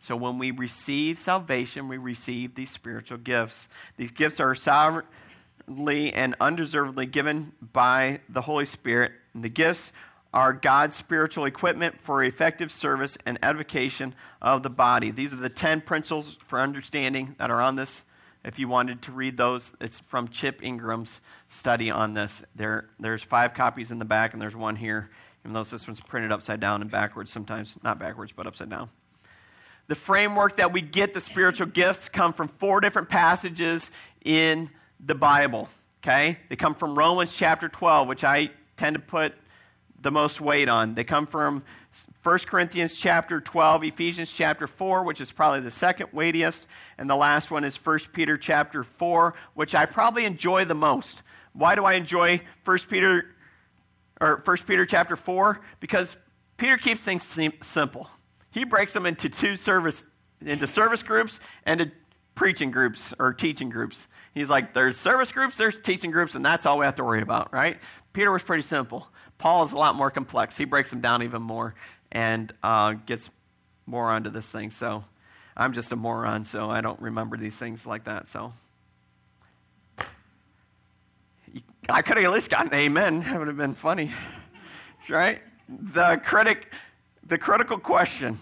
So 0.00 0.16
when 0.16 0.38
we 0.38 0.50
receive 0.50 1.20
salvation, 1.20 1.86
we 1.86 1.98
receive 1.98 2.56
these 2.56 2.70
spiritual 2.70 3.18
gifts. 3.18 3.68
These 3.96 4.10
gifts 4.10 4.40
are 4.40 4.56
sovereign 4.56 5.06
and 5.66 6.34
undeservedly 6.40 7.06
given 7.06 7.52
by 7.60 8.20
the 8.28 8.42
Holy 8.42 8.64
Spirit. 8.64 9.12
The 9.34 9.48
gifts 9.48 9.92
are 10.32 10.52
God's 10.52 10.96
spiritual 10.96 11.44
equipment 11.44 12.00
for 12.00 12.22
effective 12.22 12.72
service 12.72 13.16
and 13.24 13.38
edification 13.42 14.14
of 14.42 14.62
the 14.62 14.70
body. 14.70 15.10
These 15.10 15.32
are 15.32 15.36
the 15.36 15.48
10 15.48 15.82
principles 15.82 16.36
for 16.48 16.60
understanding 16.60 17.36
that 17.38 17.50
are 17.50 17.60
on 17.60 17.76
this. 17.76 18.04
If 18.44 18.58
you 18.58 18.68
wanted 18.68 19.00
to 19.02 19.12
read 19.12 19.36
those, 19.36 19.72
it's 19.80 20.00
from 20.00 20.28
Chip 20.28 20.60
Ingram's 20.62 21.20
study 21.48 21.90
on 21.90 22.14
this. 22.14 22.42
There, 22.54 22.90
there's 22.98 23.22
five 23.22 23.54
copies 23.54 23.90
in 23.90 23.98
the 23.98 24.04
back, 24.04 24.32
and 24.32 24.42
there's 24.42 24.56
one 24.56 24.76
here, 24.76 25.08
even 25.44 25.54
though 25.54 25.62
this 25.62 25.86
one's 25.86 26.00
printed 26.00 26.30
upside 26.30 26.60
down 26.60 26.82
and 26.82 26.90
backwards 26.90 27.32
sometimes. 27.32 27.76
Not 27.82 27.98
backwards, 27.98 28.32
but 28.32 28.46
upside 28.46 28.68
down. 28.68 28.90
The 29.86 29.94
framework 29.94 30.56
that 30.56 30.72
we 30.72 30.80
get 30.80 31.14
the 31.14 31.20
spiritual 31.20 31.68
gifts 31.68 32.08
come 32.08 32.32
from 32.32 32.48
four 32.48 32.80
different 32.80 33.08
passages 33.08 33.90
in 34.24 34.68
the 35.04 35.14
Bible, 35.14 35.68
okay? 36.02 36.38
They 36.48 36.56
come 36.56 36.74
from 36.74 36.98
Romans 36.98 37.34
chapter 37.34 37.68
12, 37.68 38.08
which 38.08 38.24
I 38.24 38.50
tend 38.76 38.94
to 38.94 39.00
put 39.00 39.34
the 40.00 40.10
most 40.10 40.40
weight 40.40 40.68
on. 40.68 40.94
They 40.94 41.04
come 41.04 41.26
from 41.26 41.62
1 42.22 42.38
Corinthians 42.40 42.96
chapter 42.96 43.40
12, 43.40 43.84
Ephesians 43.84 44.32
chapter 44.32 44.66
4, 44.66 45.04
which 45.04 45.20
is 45.20 45.30
probably 45.30 45.60
the 45.60 45.70
second 45.70 46.08
weightiest, 46.12 46.66
and 46.98 47.08
the 47.08 47.16
last 47.16 47.50
one 47.50 47.64
is 47.64 47.76
1 47.76 47.98
Peter 48.12 48.36
chapter 48.36 48.82
4, 48.82 49.34
which 49.54 49.74
I 49.74 49.86
probably 49.86 50.24
enjoy 50.24 50.64
the 50.64 50.74
most. 50.74 51.22
Why 51.52 51.74
do 51.74 51.84
I 51.84 51.94
enjoy 51.94 52.42
1 52.64 52.78
Peter 52.88 53.34
or 54.20 54.42
1 54.44 54.56
Peter 54.66 54.84
chapter 54.86 55.16
4? 55.16 55.60
Because 55.80 56.16
Peter 56.56 56.76
keeps 56.76 57.00
things 57.00 57.22
simple. 57.62 58.08
He 58.50 58.64
breaks 58.64 58.92
them 58.92 59.06
into 59.06 59.28
two 59.28 59.56
service 59.56 60.04
into 60.40 60.66
service 60.66 61.02
groups 61.02 61.40
and 61.64 61.90
preaching 62.34 62.70
groups 62.70 63.14
or 63.18 63.32
teaching 63.32 63.70
groups. 63.70 64.08
He's 64.32 64.50
like, 64.50 64.74
there's 64.74 64.96
service 64.96 65.30
groups, 65.30 65.56
there's 65.56 65.78
teaching 65.78 66.10
groups, 66.10 66.34
and 66.34 66.44
that's 66.44 66.66
all 66.66 66.78
we 66.78 66.84
have 66.84 66.96
to 66.96 67.04
worry 67.04 67.22
about, 67.22 67.52
right? 67.52 67.78
Peter 68.12 68.30
was 68.30 68.42
pretty 68.42 68.62
simple. 68.62 69.08
Paul 69.38 69.64
is 69.64 69.72
a 69.72 69.76
lot 69.76 69.94
more 69.94 70.10
complex. 70.10 70.56
He 70.56 70.64
breaks 70.64 70.90
them 70.90 71.00
down 71.00 71.22
even 71.22 71.42
more 71.42 71.74
and 72.10 72.52
uh, 72.62 72.92
gets 73.06 73.30
more 73.86 74.10
onto 74.10 74.30
this 74.30 74.50
thing. 74.50 74.70
So 74.70 75.04
I'm 75.56 75.72
just 75.72 75.92
a 75.92 75.96
moron, 75.96 76.44
so 76.44 76.70
I 76.70 76.80
don't 76.80 77.00
remember 77.00 77.36
these 77.36 77.56
things 77.56 77.86
like 77.86 78.04
that. 78.04 78.28
So 78.28 78.52
I 81.88 82.02
could 82.02 82.16
have 82.16 82.24
at 82.24 82.32
least 82.32 82.50
gotten 82.50 82.72
amen. 82.72 83.20
That 83.20 83.38
would 83.38 83.48
have 83.48 83.56
been 83.56 83.74
funny, 83.74 84.12
right? 85.08 85.42
The 85.68 86.20
critic, 86.24 86.72
the 87.26 87.38
critical 87.38 87.78
question: 87.78 88.38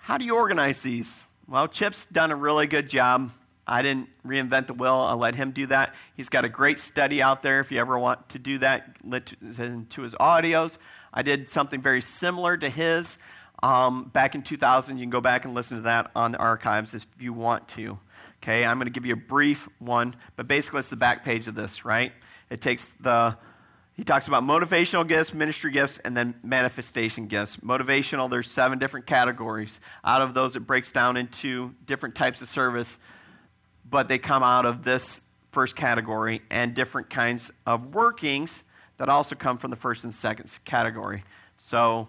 How 0.00 0.18
do 0.18 0.24
you 0.24 0.34
organize 0.34 0.82
these? 0.82 1.22
Well, 1.50 1.66
Chip's 1.66 2.04
done 2.04 2.30
a 2.30 2.36
really 2.36 2.66
good 2.66 2.90
job. 2.90 3.30
I 3.66 3.80
didn't 3.80 4.10
reinvent 4.22 4.66
the 4.66 4.74
wheel. 4.74 4.92
I'll 4.92 5.16
let 5.16 5.34
him 5.34 5.52
do 5.52 5.66
that. 5.68 5.94
He's 6.14 6.28
got 6.28 6.44
a 6.44 6.48
great 6.50 6.78
study 6.78 7.22
out 7.22 7.42
there. 7.42 7.58
If 7.60 7.72
you 7.72 7.80
ever 7.80 7.98
want 7.98 8.28
to 8.30 8.38
do 8.38 8.58
that, 8.58 8.98
listen 9.02 9.86
to 9.86 10.02
his 10.02 10.14
audios. 10.16 10.76
I 11.10 11.22
did 11.22 11.48
something 11.48 11.80
very 11.80 12.02
similar 12.02 12.58
to 12.58 12.68
his 12.68 13.16
um, 13.62 14.10
back 14.12 14.34
in 14.34 14.42
2000. 14.42 14.98
You 14.98 15.04
can 15.04 15.10
go 15.10 15.22
back 15.22 15.46
and 15.46 15.54
listen 15.54 15.78
to 15.78 15.84
that 15.84 16.10
on 16.14 16.32
the 16.32 16.38
archives 16.38 16.92
if 16.92 17.06
you 17.18 17.32
want 17.32 17.66
to. 17.68 17.98
Okay, 18.42 18.66
I'm 18.66 18.76
going 18.76 18.86
to 18.86 18.92
give 18.92 19.06
you 19.06 19.14
a 19.14 19.16
brief 19.16 19.70
one, 19.78 20.16
but 20.36 20.46
basically 20.48 20.80
it's 20.80 20.90
the 20.90 20.96
back 20.96 21.24
page 21.24 21.48
of 21.48 21.54
this, 21.54 21.82
right? 21.82 22.12
It 22.50 22.60
takes 22.60 22.90
the 23.00 23.38
he 23.98 24.04
talks 24.04 24.28
about 24.28 24.44
motivational 24.44 25.06
gifts, 25.06 25.34
ministry 25.34 25.72
gifts, 25.72 25.98
and 25.98 26.16
then 26.16 26.36
manifestation 26.44 27.26
gifts. 27.26 27.56
Motivational, 27.56 28.30
there's 28.30 28.48
seven 28.48 28.78
different 28.78 29.06
categories. 29.06 29.80
Out 30.04 30.22
of 30.22 30.34
those, 30.34 30.54
it 30.54 30.60
breaks 30.60 30.92
down 30.92 31.16
into 31.16 31.74
different 31.84 32.14
types 32.14 32.40
of 32.40 32.48
service, 32.48 33.00
but 33.84 34.06
they 34.06 34.16
come 34.16 34.44
out 34.44 34.64
of 34.64 34.84
this 34.84 35.22
first 35.50 35.74
category 35.74 36.42
and 36.48 36.74
different 36.74 37.10
kinds 37.10 37.50
of 37.66 37.92
workings 37.92 38.62
that 38.98 39.08
also 39.08 39.34
come 39.34 39.58
from 39.58 39.70
the 39.70 39.76
first 39.76 40.04
and 40.04 40.14
second 40.14 40.48
category. 40.64 41.24
So, 41.56 42.06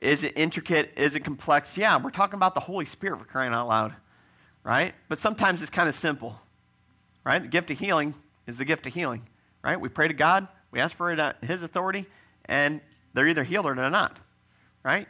is 0.00 0.22
it 0.22 0.32
intricate? 0.36 0.94
Is 0.96 1.16
it 1.16 1.20
complex? 1.20 1.76
Yeah, 1.76 1.98
we're 1.98 2.08
talking 2.08 2.36
about 2.36 2.54
the 2.54 2.60
Holy 2.60 2.86
Spirit 2.86 3.18
for 3.18 3.26
crying 3.26 3.52
out 3.52 3.68
loud, 3.68 3.92
right? 4.64 4.94
But 5.10 5.18
sometimes 5.18 5.60
it's 5.60 5.70
kind 5.70 5.86
of 5.86 5.94
simple, 5.94 6.40
right? 7.24 7.42
The 7.42 7.48
gift 7.48 7.70
of 7.70 7.78
healing 7.78 8.14
is 8.46 8.56
the 8.56 8.64
gift 8.64 8.86
of 8.86 8.94
healing, 8.94 9.26
right? 9.62 9.78
We 9.78 9.90
pray 9.90 10.08
to 10.08 10.14
God, 10.14 10.48
we 10.70 10.80
ask 10.80 10.96
for 10.96 11.12
it, 11.12 11.36
His 11.42 11.62
authority, 11.62 12.06
and 12.44 12.80
they're 13.14 13.28
either 13.28 13.44
healed 13.44 13.66
or 13.66 13.74
they're 13.74 13.90
not, 13.90 14.18
right? 14.82 15.08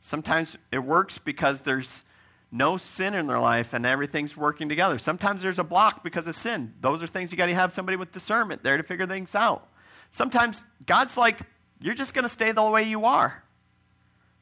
Sometimes 0.00 0.56
it 0.70 0.78
works 0.78 1.18
because 1.18 1.62
there's 1.62 2.04
no 2.52 2.76
sin 2.76 3.14
in 3.14 3.26
their 3.26 3.40
life 3.40 3.72
and 3.72 3.84
everything's 3.84 4.36
working 4.36 4.68
together. 4.68 4.98
Sometimes 4.98 5.42
there's 5.42 5.58
a 5.58 5.64
block 5.64 6.04
because 6.04 6.28
of 6.28 6.36
sin. 6.36 6.74
Those 6.80 7.02
are 7.02 7.06
things 7.06 7.32
you 7.32 7.38
got 7.38 7.46
to 7.46 7.54
have 7.54 7.72
somebody 7.72 7.96
with 7.96 8.12
discernment 8.12 8.62
there 8.62 8.76
to 8.76 8.82
figure 8.82 9.06
things 9.06 9.34
out. 9.34 9.68
Sometimes 10.10 10.64
God's 10.86 11.16
like, 11.16 11.40
you're 11.80 11.94
just 11.94 12.14
going 12.14 12.22
to 12.22 12.28
stay 12.28 12.52
the 12.52 12.62
way 12.62 12.84
you 12.84 13.04
are, 13.04 13.42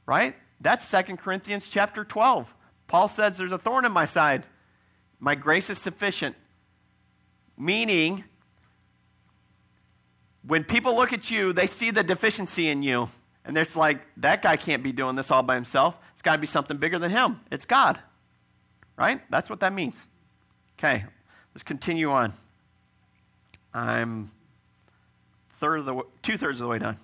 right? 0.06 0.36
That's 0.60 0.88
2 0.90 1.16
Corinthians 1.16 1.68
chapter 1.68 2.04
12. 2.04 2.54
Paul 2.86 3.08
says, 3.08 3.38
There's 3.38 3.52
a 3.52 3.58
thorn 3.58 3.84
in 3.84 3.92
my 3.92 4.06
side. 4.06 4.44
My 5.18 5.34
grace 5.34 5.70
is 5.70 5.78
sufficient. 5.78 6.36
Meaning, 7.56 8.24
when 10.46 10.64
people 10.64 10.96
look 10.96 11.12
at 11.12 11.30
you, 11.30 11.52
they 11.52 11.66
see 11.66 11.90
the 11.90 12.02
deficiency 12.02 12.68
in 12.68 12.82
you. 12.82 13.08
And 13.44 13.56
they're 13.56 13.66
like, 13.76 14.00
that 14.18 14.42
guy 14.42 14.56
can't 14.56 14.82
be 14.82 14.92
doing 14.92 15.16
this 15.16 15.30
all 15.30 15.42
by 15.42 15.54
himself. 15.54 15.96
It's 16.12 16.22
got 16.22 16.32
to 16.32 16.38
be 16.38 16.46
something 16.46 16.76
bigger 16.76 16.98
than 16.98 17.10
him. 17.10 17.40
It's 17.50 17.66
God. 17.66 17.98
Right? 18.96 19.20
That's 19.30 19.50
what 19.50 19.60
that 19.60 19.72
means. 19.72 19.96
Okay, 20.78 21.04
let's 21.54 21.62
continue 21.62 22.10
on. 22.10 22.32
I'm 23.72 24.30
third 25.56 25.80
of 25.80 25.86
the 25.86 26.02
two 26.22 26.36
thirds 26.36 26.60
of 26.60 26.64
the 26.64 26.68
way 26.68 26.78
done. 26.78 26.98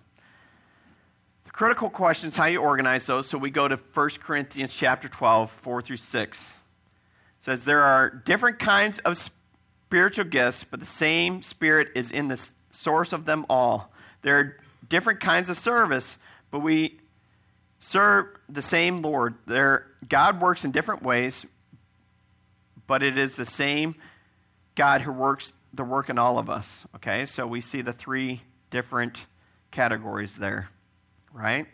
The 1.45 1.51
critical 1.51 1.91
question 1.91 2.29
is 2.29 2.37
how 2.37 2.47
you 2.47 2.61
organize 2.61 3.07
those. 3.07 3.29
So 3.29 3.39
we 3.39 3.51
go 3.51 3.69
to 3.69 3.77
1 3.77 4.11
Corinthians 4.23 4.75
chapter 4.75 5.09
12, 5.09 5.51
4 5.51 5.83
through 5.83 5.97
6. 5.97 6.51
It 6.51 7.45
says 7.45 7.65
there 7.65 7.83
are 7.83 8.11
different 8.11 8.59
kinds 8.59 8.99
of 9.01 9.17
spiritual 9.17 10.27
gifts, 10.27 10.63
but 10.63 10.79
the 10.79 10.87
same 10.87 11.43
spirit 11.43 11.89
is 11.95 12.11
in 12.11 12.29
the 12.29 12.49
source 12.71 13.13
of 13.13 13.25
them 13.25 13.47
all. 13.49 13.93
There 14.23 14.39
are 14.39 14.57
different 14.89 15.21
kinds 15.21 15.49
of 15.49 15.57
service, 15.57 16.17
but 16.51 16.61
we 16.61 16.99
serve 17.79 18.27
the 18.49 18.63
same 18.63 19.03
Lord. 19.03 19.35
There, 19.47 19.87
God 20.09 20.41
works 20.41 20.65
in 20.65 20.71
different 20.71 21.03
ways, 21.03 21.47
but 22.87 23.03
it 23.03 23.17
is 23.17 23.37
the 23.37 23.47
same 23.47 23.95
God 24.75 25.03
who 25.03 25.13
works 25.13 25.53
the 25.73 25.85
work 25.85 26.09
in 26.09 26.19
all 26.19 26.39
of 26.39 26.51
us. 26.51 26.87
Okay, 26.97 27.27
so 27.27 27.47
we 27.47 27.61
see 27.61 27.81
the 27.81 27.93
three 27.93 28.43
different 28.71 29.19
categories 29.71 30.37
there, 30.37 30.69
right? 31.33 31.67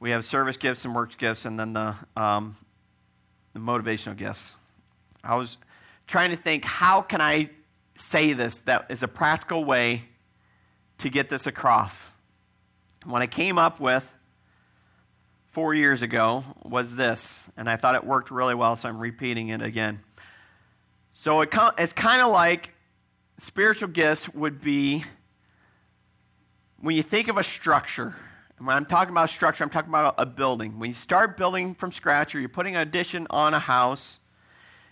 We 0.00 0.10
have 0.10 0.24
service 0.24 0.56
gifts 0.56 0.84
and 0.84 0.94
works 0.94 1.16
gifts, 1.16 1.44
and 1.44 1.58
then 1.58 1.72
the, 1.72 1.96
um, 2.16 2.56
the 3.52 3.58
motivational 3.58 4.16
gifts. 4.16 4.52
I 5.24 5.34
was 5.34 5.56
trying 6.06 6.30
to 6.30 6.36
think 6.36 6.64
how 6.64 7.02
can 7.02 7.20
I 7.20 7.50
say 8.00 8.32
this 8.32 8.58
that 8.58 8.86
is 8.88 9.02
a 9.02 9.08
practical 9.08 9.64
way 9.64 10.04
to 10.98 11.10
get 11.10 11.28
this 11.28 11.46
across. 11.46 11.92
What 13.04 13.22
I 13.22 13.26
came 13.26 13.58
up 13.58 13.80
with 13.80 14.12
four 15.50 15.74
years 15.74 16.02
ago 16.02 16.44
was 16.62 16.96
this, 16.96 17.48
and 17.56 17.68
I 17.68 17.76
thought 17.76 17.94
it 17.94 18.04
worked 18.04 18.30
really 18.30 18.54
well, 18.54 18.76
so 18.76 18.88
I'm 18.88 18.98
repeating 18.98 19.48
it 19.48 19.62
again. 19.62 20.00
So 21.12 21.40
it, 21.40 21.50
it's 21.78 21.92
kind 21.92 22.22
of 22.22 22.30
like 22.30 22.74
spiritual 23.38 23.88
gifts 23.88 24.28
would 24.28 24.60
be 24.60 25.04
when 26.80 26.94
you 26.94 27.02
think 27.02 27.28
of 27.28 27.36
a 27.36 27.42
structure. 27.42 28.14
And 28.58 28.66
when 28.66 28.76
I'm 28.76 28.86
talking 28.86 29.12
about 29.12 29.30
structure, 29.30 29.64
I'm 29.64 29.70
talking 29.70 29.90
about 29.90 30.14
a 30.18 30.26
building. 30.26 30.78
When 30.78 30.90
you 30.90 30.94
start 30.94 31.36
building 31.36 31.74
from 31.74 31.92
scratch 31.92 32.34
or 32.34 32.40
you're 32.40 32.48
putting 32.48 32.76
an 32.76 32.82
addition 32.82 33.26
on 33.30 33.54
a 33.54 33.58
house, 33.60 34.18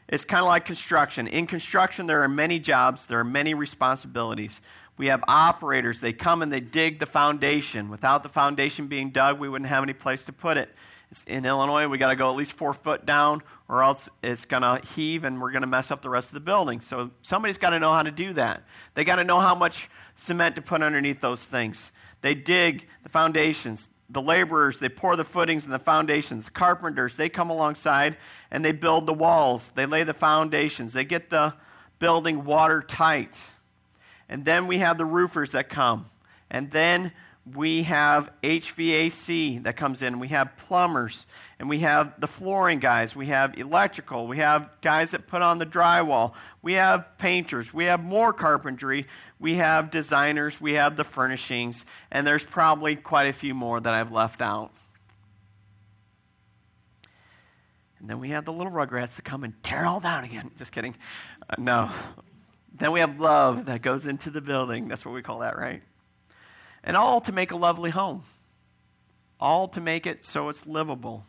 it's 0.08 0.24
kind 0.24 0.40
of 0.40 0.46
like 0.46 0.64
construction. 0.64 1.26
In 1.26 1.46
construction, 1.46 2.06
there 2.06 2.22
are 2.22 2.28
many 2.28 2.58
jobs, 2.58 3.06
there 3.06 3.18
are 3.18 3.24
many 3.24 3.54
responsibilities. 3.54 4.60
We 4.96 5.06
have 5.08 5.22
operators, 5.28 6.00
they 6.00 6.12
come 6.12 6.42
and 6.42 6.52
they 6.52 6.60
dig 6.60 7.00
the 7.00 7.06
foundation. 7.06 7.90
Without 7.90 8.22
the 8.22 8.28
foundation 8.28 8.86
being 8.86 9.10
dug, 9.10 9.38
we 9.38 9.48
wouldn't 9.48 9.68
have 9.68 9.82
any 9.82 9.92
place 9.92 10.24
to 10.24 10.32
put 10.32 10.56
it. 10.56 10.74
It's 11.10 11.22
in 11.24 11.44
Illinois, 11.44 11.86
we 11.86 11.98
got 11.98 12.08
to 12.08 12.16
go 12.16 12.30
at 12.30 12.36
least 12.36 12.52
four 12.52 12.72
foot 12.72 13.06
down, 13.06 13.42
or 13.68 13.82
else 13.82 14.08
it's 14.22 14.44
going 14.44 14.62
to 14.62 14.80
heave 14.94 15.24
and 15.24 15.40
we're 15.40 15.52
going 15.52 15.62
to 15.62 15.68
mess 15.68 15.90
up 15.90 16.02
the 16.02 16.08
rest 16.08 16.28
of 16.28 16.34
the 16.34 16.40
building. 16.40 16.80
So 16.80 17.10
somebody's 17.22 17.58
got 17.58 17.70
to 17.70 17.78
know 17.78 17.92
how 17.92 18.02
to 18.02 18.10
do 18.10 18.32
that. 18.34 18.62
They 18.94 19.04
got 19.04 19.16
to 19.16 19.24
know 19.24 19.40
how 19.40 19.54
much 19.54 19.88
cement 20.14 20.56
to 20.56 20.62
put 20.62 20.82
underneath 20.82 21.20
those 21.20 21.44
things. 21.44 21.92
They 22.22 22.34
dig 22.34 22.86
the 23.02 23.08
foundations, 23.08 23.88
the 24.08 24.22
laborers, 24.22 24.78
they 24.78 24.88
pour 24.88 25.16
the 25.16 25.24
footings 25.24 25.64
and 25.64 25.72
the 25.72 25.78
foundations. 25.78 26.46
The 26.46 26.50
carpenters, 26.52 27.16
they 27.16 27.28
come 27.28 27.50
alongside 27.50 28.16
and 28.50 28.64
they 28.64 28.72
build 28.72 29.06
the 29.06 29.14
walls. 29.14 29.70
They 29.74 29.86
lay 29.86 30.04
the 30.04 30.14
foundations. 30.14 30.92
They 30.92 31.04
get 31.04 31.30
the 31.30 31.54
building 31.98 32.44
watertight. 32.44 33.46
And 34.28 34.44
then 34.44 34.66
we 34.66 34.78
have 34.78 34.98
the 34.98 35.04
roofers 35.04 35.52
that 35.52 35.68
come. 35.68 36.10
And 36.50 36.70
then 36.70 37.12
we 37.54 37.84
have 37.84 38.30
HVAC 38.42 39.62
that 39.64 39.76
comes 39.76 40.02
in. 40.02 40.18
We 40.18 40.28
have 40.28 40.56
plumbers. 40.56 41.26
And 41.58 41.68
we 41.68 41.80
have 41.80 42.20
the 42.20 42.26
flooring 42.26 42.80
guys. 42.80 43.16
We 43.16 43.26
have 43.26 43.56
electrical. 43.58 44.26
We 44.26 44.38
have 44.38 44.68
guys 44.82 45.12
that 45.12 45.26
put 45.26 45.42
on 45.42 45.58
the 45.58 45.66
drywall. 45.66 46.34
We 46.60 46.74
have 46.74 47.06
painters. 47.18 47.72
We 47.72 47.84
have 47.84 48.02
more 48.02 48.32
carpentry 48.32 49.06
we 49.38 49.54
have 49.54 49.90
designers, 49.90 50.60
we 50.60 50.74
have 50.74 50.96
the 50.96 51.04
furnishings, 51.04 51.84
and 52.10 52.26
there's 52.26 52.44
probably 52.44 52.96
quite 52.96 53.28
a 53.28 53.32
few 53.32 53.54
more 53.54 53.80
that 53.80 53.92
I've 53.92 54.12
left 54.12 54.40
out. 54.40 54.70
And 58.00 58.08
then 58.08 58.18
we 58.20 58.30
have 58.30 58.44
the 58.44 58.52
little 58.52 58.72
rugrats 58.72 59.16
that 59.16 59.24
come 59.24 59.42
and 59.44 59.60
tear 59.62 59.84
all 59.84 60.00
down 60.00 60.24
again. 60.24 60.50
Just 60.58 60.72
kidding. 60.72 60.94
Uh, 61.50 61.56
no. 61.58 61.90
Then 62.72 62.92
we 62.92 63.00
have 63.00 63.18
love 63.18 63.66
that 63.66 63.82
goes 63.82 64.06
into 64.06 64.30
the 64.30 64.40
building. 64.40 64.88
That's 64.88 65.04
what 65.04 65.12
we 65.12 65.22
call 65.22 65.40
that, 65.40 65.58
right? 65.58 65.82
And 66.84 66.96
all 66.96 67.20
to 67.22 67.32
make 67.32 67.50
a 67.50 67.56
lovely 67.56 67.90
home. 67.90 68.22
All 69.40 69.68
to 69.68 69.80
make 69.80 70.06
it 70.06 70.24
so 70.24 70.48
it's 70.48 70.66
livable. 70.66 71.24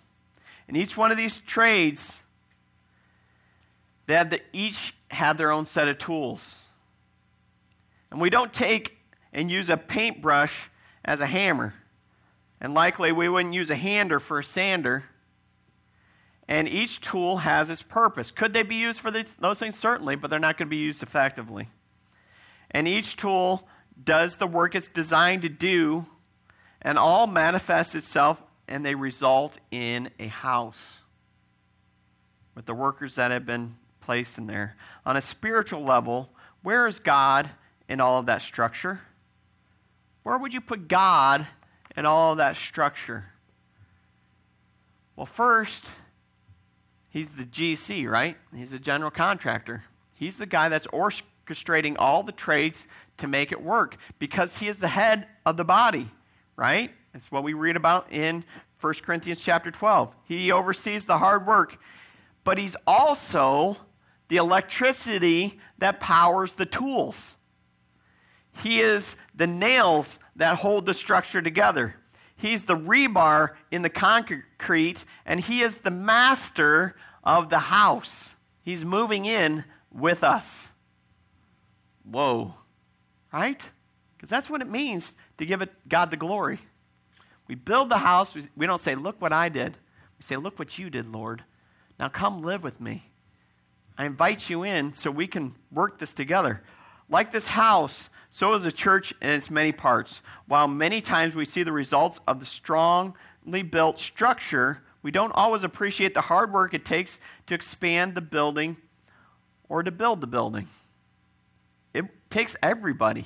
And 0.68 0.78
each 0.78 0.96
one 0.96 1.10
of 1.10 1.18
these 1.18 1.40
trades, 1.40 2.22
they 4.06 4.14
have 4.14 4.30
the, 4.30 4.42
each 4.54 4.94
have 5.10 5.38
their 5.38 5.52
own 5.52 5.66
set 5.66 5.88
of 5.88 5.98
tools. 5.98 6.62
And 8.12 8.22
we 8.22 8.30
don't 8.30 8.54
take 8.54 8.98
and 9.34 9.52
use 9.52 9.70
a 9.70 9.78
paintbrush 9.78 10.70
as 11.04 11.22
a 11.22 11.28
hammer. 11.28 11.74
And 12.60 12.74
likely 12.74 13.12
we 13.12 13.30
wouldn't 13.30 13.54
use 13.54 13.70
a 13.70 13.76
hander 13.76 14.20
for 14.20 14.40
a 14.40 14.44
sander. 14.44 15.06
And 16.48 16.68
each 16.68 17.02
tool 17.02 17.38
has 17.38 17.70
its 17.70 17.82
purpose. 17.82 18.32
Could 18.32 18.54
they 18.54 18.64
be 18.64 18.76
used 18.76 19.02
for 19.02 19.12
those 19.12 19.60
things? 19.60 19.76
Certainly, 19.76 20.16
but 20.16 20.30
they're 20.30 20.40
not 20.40 20.58
going 20.58 20.68
to 20.68 20.70
be 20.70 20.78
used 20.78 21.04
effectively. 21.04 21.70
And 22.72 22.88
each 22.88 23.18
tool 23.18 23.68
does 24.02 24.38
the 24.38 24.48
work 24.48 24.76
it's 24.76 24.88
designed 24.88 25.42
to 25.42 25.50
do, 25.50 26.06
and 26.82 26.98
all 26.98 27.28
manifests 27.28 27.96
itself, 27.96 28.42
and 28.68 28.86
they 28.86 28.96
result 28.96 29.60
in 29.72 30.10
a 30.20 30.28
house 30.28 31.00
with 32.56 32.66
the 32.66 32.74
workers 32.74 33.16
that 33.16 33.32
have 33.32 33.46
been 33.46 33.76
placed 34.00 34.38
in 34.38 34.48
there. 34.48 34.78
On 35.06 35.18
a 35.18 35.22
spiritual 35.22 35.84
level, 35.84 36.30
where 36.64 36.88
is 36.88 37.00
God 37.00 37.50
in 37.88 38.02
all 38.02 38.20
of 38.20 38.26
that 38.26 38.42
structure? 38.42 39.02
Where 40.24 40.38
would 40.38 40.54
you 40.54 40.62
put 40.62 40.88
God 40.88 41.48
in 41.96 42.06
all 42.06 42.34
of 42.34 42.38
that 42.38 42.58
structure? 42.58 43.26
Well, 45.16 45.26
first, 45.26 45.86
he's 47.10 47.30
the 47.32 47.46
GC, 47.46 48.10
right? 48.10 48.38
He's 48.56 48.72
the 48.72 48.80
general 48.80 49.12
contractor. 49.12 49.86
He's 50.14 50.38
the 50.38 50.46
guy 50.46 50.70
that's 50.70 50.88
orchestrating 50.88 51.96
all 51.98 52.24
the 52.24 52.32
trades 52.32 52.88
to 53.18 53.28
make 53.28 53.52
it 53.52 53.64
work 53.64 53.98
because 54.20 54.58
he 54.58 54.68
is 54.68 54.78
the 54.78 54.90
head 54.90 55.28
of 55.46 55.58
the 55.58 55.64
body, 55.64 56.12
right? 56.56 56.92
That's 57.14 57.32
what 57.32 57.44
we 57.44 57.54
read 57.54 57.76
about 57.76 58.12
in 58.12 58.44
1 58.80 58.94
Corinthians 59.02 59.42
chapter 59.42 59.72
12. 59.72 60.16
He 60.26 60.52
oversees 60.52 61.06
the 61.06 61.18
hard 61.18 61.48
work, 61.48 61.80
but 62.44 62.58
he's 62.58 62.76
also 62.86 63.78
the 64.28 64.38
electricity 64.38 65.60
that 65.80 66.00
powers 66.00 66.56
the 66.56 66.66
tools. 66.66 67.34
He 68.64 68.82
is 68.82 69.16
the 69.36 69.48
nails 69.48 70.20
that 70.36 70.60
hold 70.60 70.86
the 70.86 70.94
structure 70.94 71.42
together. 71.42 71.96
He's 72.36 72.64
the 72.64 72.78
rebar 72.78 73.52
in 73.72 73.82
the 73.82 73.90
concrete, 73.90 75.06
and 75.26 75.40
He 75.40 75.62
is 75.62 75.80
the 75.80 75.92
master 75.92 76.96
of 77.24 77.50
the 77.50 77.60
house. 77.60 78.36
He's 78.62 78.86
moving 78.86 79.26
in 79.26 79.64
with 79.92 80.24
us. 80.24 80.68
Whoa. 82.04 82.56
Right? 83.34 83.62
Because 84.16 84.30
that's 84.30 84.50
what 84.50 84.62
it 84.62 84.70
means 84.70 85.14
to 85.38 85.46
give 85.46 85.62
it 85.62 85.74
God 85.88 86.12
the 86.12 86.18
glory. 86.18 86.60
We 87.48 87.56
build 87.56 87.90
the 87.90 88.00
house, 88.00 88.34
we 88.56 88.68
don't 88.68 88.82
say, 88.82 88.96
Look 88.96 89.22
what 89.22 89.34
I 89.34 89.50
did. 89.50 89.78
We 90.18 90.24
say, 90.24 90.36
Look 90.36 90.60
what 90.60 90.78
you 90.78 90.90
did, 90.90 91.08
Lord. 91.08 91.44
Now 92.00 92.10
come 92.10 92.42
live 92.42 92.64
with 92.64 92.80
me. 92.80 93.12
I 93.98 94.06
invite 94.06 94.50
you 94.50 94.64
in 94.64 94.94
so 94.94 95.10
we 95.10 95.28
can 95.28 95.56
work 95.72 95.98
this 95.98 96.14
together. 96.14 96.62
Like 97.10 97.32
this 97.32 97.50
house, 97.50 98.10
so 98.38 98.54
is 98.54 98.66
the 98.66 98.72
church 98.72 99.16
in 99.20 99.30
its 99.30 99.50
many 99.50 99.72
parts. 99.72 100.22
While 100.46 100.68
many 100.68 101.02
times 101.02 101.34
we 101.34 101.44
see 101.44 101.64
the 101.64 101.72
results 101.72 102.20
of 102.28 102.40
the 102.40 102.46
strongly 102.46 103.64
built 103.64 103.98
structure, 103.98 104.84
we 105.02 105.10
don't 105.10 105.32
always 105.32 105.64
appreciate 105.64 106.14
the 106.14 106.22
hard 106.22 106.54
work 106.54 106.76
it 106.76 106.86
takes 106.86 107.20
to 107.48 107.56
expand 107.56 108.14
the 108.14 108.22
building 108.22 108.78
or 109.68 109.82
to 109.82 109.90
build 109.90 110.22
the 110.22 110.28
building. 110.28 110.68
It 111.96 112.06
takes 112.30 112.56
everybody. 112.62 113.26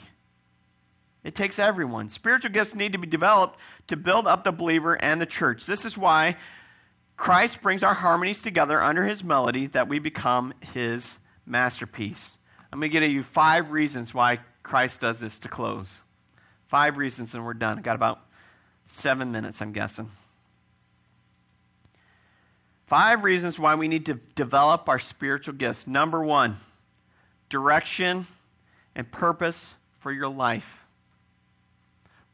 It 1.25 1.35
takes 1.35 1.59
everyone. 1.59 2.07
Spiritual 2.07 2.51
gifts 2.51 2.73
need 2.73 2.93
to 2.93 2.97
be 2.97 3.05
developed 3.05 3.59
to 3.87 3.97
build 3.97 4.27
up 4.27 4.45
the 4.45 4.53
believer 4.53 4.93
and 5.03 5.19
the 5.19 5.25
church. 5.25 5.65
This 5.65 5.83
is 5.83 5.97
why 5.97 6.37
Christ 7.17 7.61
brings 7.61 7.83
our 7.83 7.95
harmonies 7.95 8.41
together 8.41 8.81
under 8.81 9.05
his 9.05 9.25
melody 9.25 9.67
that 9.67 9.89
we 9.89 9.99
become 9.99 10.53
his 10.73 11.17
masterpiece. 11.45 12.37
I'm 12.71 12.79
going 12.79 12.89
to 12.89 12.99
give 13.01 13.11
you 13.11 13.23
five 13.23 13.71
reasons 13.71 14.13
why 14.13 14.39
Christ 14.71 15.01
does 15.01 15.19
this 15.19 15.37
to 15.39 15.49
close. 15.49 16.01
Five 16.69 16.95
reasons, 16.95 17.35
and 17.35 17.43
we're 17.43 17.53
done. 17.53 17.79
I've 17.79 17.83
got 17.83 17.97
about 17.97 18.21
seven 18.85 19.29
minutes, 19.29 19.61
I'm 19.61 19.73
guessing. 19.73 20.09
Five 22.85 23.25
reasons 23.25 23.59
why 23.59 23.75
we 23.75 23.89
need 23.89 24.05
to 24.05 24.13
develop 24.33 24.87
our 24.87 24.97
spiritual 24.97 25.55
gifts. 25.55 25.87
Number 25.87 26.23
one, 26.23 26.55
direction 27.49 28.27
and 28.95 29.11
purpose 29.11 29.75
for 29.99 30.09
your 30.09 30.29
life. 30.29 30.85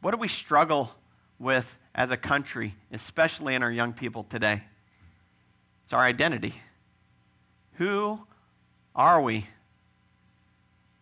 What 0.02 0.12
do 0.12 0.18
we 0.18 0.28
struggle 0.28 0.92
with 1.40 1.76
as 1.96 2.12
a 2.12 2.18
country, 2.18 2.76
especially 2.92 3.56
in 3.56 3.64
our 3.64 3.72
young 3.72 3.94
people 3.94 4.24
today? 4.24 4.62
It's 5.86 5.92
our 5.92 6.06
identity. 6.06 6.62
Who 7.78 8.28
are 8.96 9.20
we? 9.20 9.48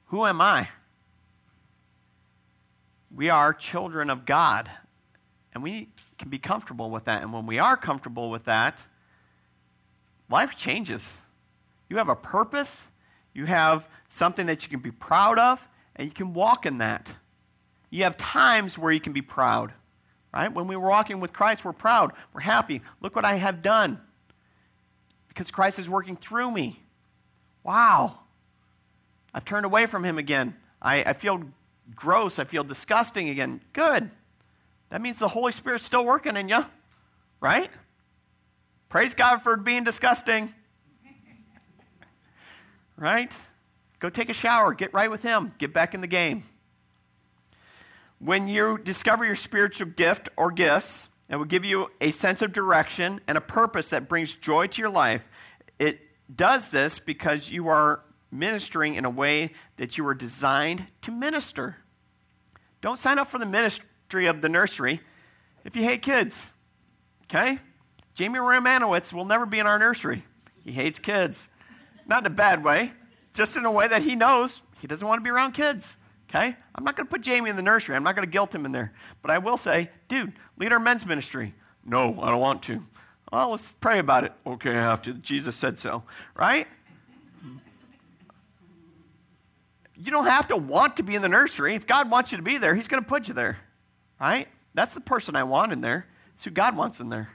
Who 0.06 0.26
am 0.26 0.40
I? 0.40 0.70
We 3.16 3.30
are 3.30 3.54
children 3.54 4.10
of 4.10 4.26
God. 4.26 4.70
And 5.54 5.64
we 5.64 5.90
can 6.18 6.30
be 6.30 6.38
comfortable 6.38 6.90
with 6.90 7.06
that. 7.06 7.22
And 7.22 7.32
when 7.32 7.46
we 7.46 7.60
are 7.60 7.78
comfortable 7.78 8.30
with 8.30 8.46
that, 8.46 8.80
life 10.30 10.56
changes. 10.56 11.18
You 11.90 11.98
have 11.98 12.10
a 12.10 12.16
purpose, 12.16 12.84
you 13.34 13.46
have 13.46 13.88
something 14.10 14.48
that 14.48 14.64
you 14.64 14.70
can 14.70 14.80
be 14.80 14.92
proud 14.92 15.40
of, 15.40 15.66
and 15.96 16.08
you 16.08 16.14
can 16.14 16.34
walk 16.34 16.66
in 16.66 16.80
that. 16.80 17.14
You 17.90 18.04
have 18.04 18.18
times 18.18 18.78
where 18.78 18.92
you 18.92 19.00
can 19.00 19.14
be 19.14 19.22
proud, 19.22 19.72
right? 20.34 20.54
When 20.54 20.68
we 20.68 20.76
were 20.76 20.90
walking 20.90 21.20
with 21.20 21.32
Christ, 21.32 21.64
we're 21.64 21.74
proud, 21.74 22.12
we're 22.34 22.42
happy. 22.42 22.82
Look 23.02 23.16
what 23.16 23.24
I 23.24 23.36
have 23.36 23.62
done 23.62 24.02
because 25.30 25.52
Christ 25.52 25.80
is 25.80 25.88
working 25.88 26.18
through 26.18 26.52
me. 26.52 26.82
Wow. 27.64 28.20
I've 29.34 29.46
turned 29.46 29.66
away 29.66 29.86
from 29.86 30.04
him 30.04 30.18
again. 30.18 30.56
I, 30.82 31.04
I 31.04 31.14
feel 31.14 31.44
gross. 31.94 32.40
I 32.40 32.46
feel 32.46 32.64
disgusting 32.64 33.30
again. 33.30 33.62
Good. 33.74 34.10
That 34.90 35.02
means 35.02 35.20
the 35.20 35.28
Holy 35.28 35.52
Spirit's 35.52 35.86
still 35.86 36.06
working 36.06 36.38
in 36.38 36.48
you, 36.48 36.66
right? 37.40 37.70
Praise 38.90 39.14
God 39.14 39.40
for 39.40 39.58
being 39.58 39.84
disgusting. 39.84 40.54
right? 42.98 43.34
Go 44.00 44.10
take 44.10 44.30
a 44.30 44.34
shower, 44.34 44.74
get 44.74 44.94
right 44.94 45.10
with 45.10 45.24
Him, 45.24 45.54
get 45.58 45.74
back 45.74 45.94
in 45.94 46.02
the 46.02 46.08
game. 46.08 46.44
When 48.20 48.48
you 48.48 48.78
discover 48.78 49.26
your 49.26 49.36
spiritual 49.36 49.88
gift 49.88 50.30
or 50.38 50.52
gifts, 50.52 51.10
it 51.30 51.36
will 51.36 51.46
give 51.46 51.66
you 51.66 51.90
a 52.00 52.12
sense 52.12 52.42
of 52.42 52.54
direction 52.54 53.20
and 53.28 53.38
a 53.38 53.42
purpose 53.42 53.90
that 53.90 54.08
brings 54.08 54.34
joy 54.36 54.68
to 54.68 54.82
your 54.82 54.90
life. 54.90 55.28
It 55.80 56.00
does 56.34 56.70
this 56.70 57.00
because 57.00 57.50
you 57.50 57.68
are 57.68 58.02
ministering 58.38 58.96
in 58.96 59.06
a 59.06 59.10
way 59.10 59.52
that 59.78 59.98
you 59.98 60.04
were 60.04 60.14
designed 60.14 60.88
to 61.02 61.12
minister. 61.12 61.78
Don't 62.82 63.00
sign 63.00 63.20
up 63.20 63.30
for 63.30 63.38
the 63.38 63.46
ministry 63.46 64.26
of 64.26 64.42
the 64.42 64.50
nursery 64.50 65.02
if 65.64 65.76
you 65.76 65.84
hate 65.84 66.02
kids. 66.02 66.54
Okay? 67.24 67.60
Jamie 68.14 68.40
Romanowitz 68.40 69.12
will 69.12 69.26
never 69.26 69.46
be 69.46 69.60
in 69.60 69.68
our 69.68 69.80
nursery. 69.80 70.24
He 70.64 70.72
hates 70.72 71.00
kids. 71.00 71.48
Not 72.08 72.24
in 72.24 72.32
a 72.32 72.36
bad 72.36 72.64
way, 72.64 72.94
just 73.34 73.58
in 73.58 73.66
a 73.66 73.72
way 73.72 73.88
that 73.88 74.04
he 74.04 74.16
knows 74.16 74.62
he 74.80 74.88
doesn't 74.88 75.08
want 75.08 75.20
to 75.20 75.24
be 75.24 75.30
around 75.30 75.54
kids. 75.54 75.98
Okay? 76.30 76.56
I'm 76.76 76.84
not 76.84 76.96
going 76.96 77.08
to 77.08 77.12
put 77.12 77.22
Jamie 77.22 77.50
in 77.50 77.56
the 77.56 77.62
nursery. 77.62 77.96
I'm 77.96 78.04
not 78.04 78.16
going 78.16 78.28
to 78.28 78.32
guilt 78.32 78.54
him 78.54 78.66
in 78.66 78.72
there. 78.72 78.94
But 79.22 79.32
I 79.32 79.38
will 79.38 79.58
say, 79.58 79.90
dude, 80.08 80.34
lead 80.58 80.72
our 80.72 80.80
men's 80.80 81.06
ministry. 81.06 81.56
No, 81.84 82.20
I 82.22 82.30
don't 82.30 82.40
want 82.40 82.64
to. 82.64 82.84
Well, 83.32 83.52
let's 83.52 83.72
pray 83.72 84.00
about 84.00 84.24
it. 84.24 84.34
Okay, 84.46 84.72
I 84.72 84.82
have 84.82 85.02
to. 85.04 85.14
Jesus 85.14 85.56
said 85.56 85.80
so, 85.80 86.04
right? 86.36 86.68
You 89.98 90.12
don't 90.12 90.26
have 90.26 90.48
to 90.48 90.58
want 90.58 90.98
to 90.98 91.04
be 91.04 91.16
in 91.16 91.22
the 91.22 91.30
nursery. 91.30 91.76
If 91.76 91.88
God 91.88 92.10
wants 92.10 92.32
you 92.32 92.38
to 92.38 92.44
be 92.44 92.58
there, 92.58 92.76
He's 92.76 92.88
going 92.88 93.02
to 93.02 93.08
put 93.08 93.28
you 93.28 93.34
there, 93.34 93.60
right? 94.20 94.48
That's 94.74 94.94
the 94.94 95.02
person 95.02 95.36
I 95.36 95.44
want 95.44 95.72
in 95.72 95.82
there. 95.82 96.08
It's 96.34 96.44
who 96.44 96.52
God 96.52 96.76
wants 96.76 97.00
in 97.00 97.10
there. 97.10 97.30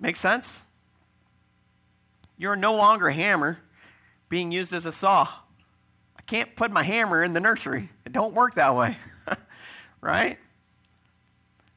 Make 0.00 0.16
sense? 0.16 0.62
You're 2.36 2.56
no 2.56 2.74
longer 2.74 3.08
a 3.08 3.12
hammer 3.12 3.58
being 4.28 4.52
used 4.52 4.74
as 4.74 4.84
a 4.86 4.92
saw. 4.92 5.28
I 6.16 6.22
can't 6.22 6.54
put 6.56 6.70
my 6.70 6.82
hammer 6.82 7.22
in 7.22 7.32
the 7.32 7.40
nursery. 7.40 7.90
It 8.04 8.12
don't 8.12 8.34
work 8.34 8.54
that 8.54 8.74
way. 8.74 8.98
right? 10.00 10.38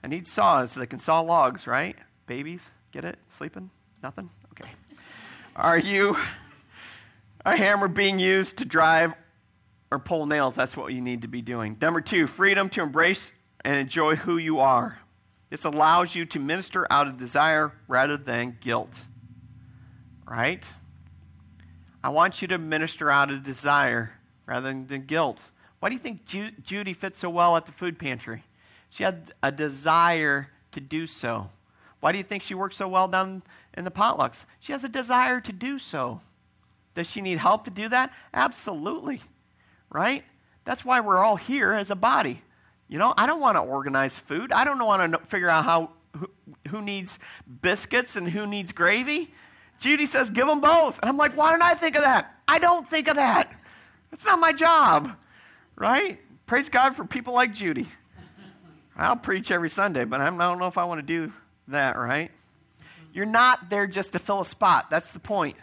I 0.04 0.08
need 0.08 0.28
saws 0.28 0.72
so 0.72 0.80
that 0.80 0.88
can 0.88 1.00
saw 1.00 1.22
logs, 1.22 1.68
right? 1.68 1.96
Babies, 2.26 2.62
get 2.92 3.06
it? 3.06 3.20
Sleeping? 3.38 3.70
Nothing? 4.02 4.30
Okay. 4.52 4.70
Are 5.56 5.78
you 5.78 6.18
a 7.54 7.58
hammer 7.58 7.88
being 7.88 8.20
used 8.20 8.58
to 8.58 8.66
drive 8.66 9.14
or 9.92 10.00
pull 10.00 10.26
nails? 10.26 10.56
That's 10.56 10.76
what 10.78 10.94
you 10.94 11.02
need 11.02 11.22
to 11.22 11.28
be 11.28 11.42
doing. 11.42 11.78
Number 11.82 12.02
two, 12.02 12.28
freedom 12.28 12.70
to 12.70 12.82
embrace 12.82 13.32
and 13.64 13.76
enjoy 13.76 14.16
who 14.16 14.38
you 14.38 14.60
are. 14.60 15.00
This 15.50 15.66
allows 15.66 16.16
you 16.16 16.26
to 16.26 16.40
minister 16.40 16.86
out 16.92 17.08
of 17.08 17.18
desire 17.18 17.74
rather 17.88 18.18
than 18.18 18.58
guilt. 18.62 19.06
Right? 20.28 20.64
I 22.04 22.10
want 22.10 22.42
you 22.42 22.48
to 22.50 22.58
minister 22.58 23.10
out 23.10 23.32
of 23.32 23.44
desire 23.44 24.14
rather 24.46 24.72
than 24.72 25.06
guilt. 25.06 25.40
Why 25.80 25.90
do 25.90 25.96
you 25.96 26.00
think 26.00 26.26
Ju- 26.26 26.52
Judy 26.64 26.94
fits 26.94 27.20
so 27.20 27.30
well 27.30 27.58
at 27.58 27.66
the 27.66 27.72
food 27.72 27.98
pantry? 27.98 28.44
She 28.90 29.04
had 29.04 29.34
a 29.42 29.52
desire 29.52 30.50
to 30.72 30.80
do 30.80 31.08
so. 31.08 31.50
Why 32.00 32.12
do 32.12 32.18
you 32.18 32.24
think 32.24 32.44
she 32.44 32.54
works 32.54 32.78
so 32.78 32.88
well 32.88 33.08
down 33.08 33.44
in 33.74 33.84
the 33.84 33.92
potlucks? 33.92 34.46
She 34.60 34.72
has 34.72 34.84
a 34.84 34.90
desire 34.90 35.42
to 35.42 35.52
do 35.52 35.80
so. 35.80 36.22
Does 37.00 37.10
she 37.10 37.22
need 37.22 37.38
help 37.38 37.64
to 37.64 37.72
do 37.72 37.88
that? 37.88 38.12
Absolutely. 38.34 39.22
Right? 39.90 40.26
That's 40.66 40.84
why 40.84 41.00
we're 41.00 41.20
all 41.20 41.38
here 41.38 41.72
as 41.72 41.90
a 41.90 41.96
body. 41.96 42.42
You 42.90 42.98
know, 42.98 43.14
I 43.16 43.26
don't 43.26 43.40
want 43.40 43.56
to 43.56 43.62
organize 43.62 44.18
food. 44.18 44.52
I 44.52 44.66
don't 44.66 44.86
want 44.86 45.14
to 45.14 45.20
figure 45.28 45.48
out 45.48 45.64
how 45.64 45.92
who, 46.14 46.30
who 46.68 46.82
needs 46.82 47.18
biscuits 47.62 48.18
and 48.18 48.28
who 48.28 48.46
needs 48.46 48.74
gravy. 48.74 49.34
Judy 49.80 50.08
says, 50.08 50.30
give 50.30 50.46
them 50.46 50.60
both. 50.60 51.00
And 51.02 51.08
I'm 51.10 51.16
like, 51.16 51.38
why 51.38 51.52
didn't 51.52 51.64
I 51.64 51.76
think 51.76 51.96
of 51.96 52.02
that? 52.02 52.36
I 52.50 52.60
don't 52.60 52.90
think 52.90 53.08
of 53.08 53.16
that. 53.16 53.50
That's 54.12 54.26
not 54.26 54.40
my 54.40 54.52
job, 54.52 55.16
right? 55.78 56.20
Praise 56.48 56.68
God 56.68 56.98
for 56.98 57.06
people 57.06 57.34
like 57.34 57.54
Judy. 57.54 57.88
I'll 58.98 59.16
preach 59.16 59.52
every 59.52 59.70
Sunday, 59.70 60.04
but 60.04 60.20
I 60.20 60.30
don't 60.30 60.60
know 60.60 60.68
if 60.68 60.78
I 60.78 60.84
want 60.84 61.00
to 61.00 61.08
do 61.08 61.32
that, 61.70 61.98
right? 61.98 62.32
You're 63.14 63.26
not 63.26 63.70
there 63.70 63.88
just 63.88 64.12
to 64.12 64.20
fill 64.20 64.42
a 64.42 64.46
spot. 64.46 64.90
That's 64.90 65.12
the 65.12 65.20
point. 65.20 65.56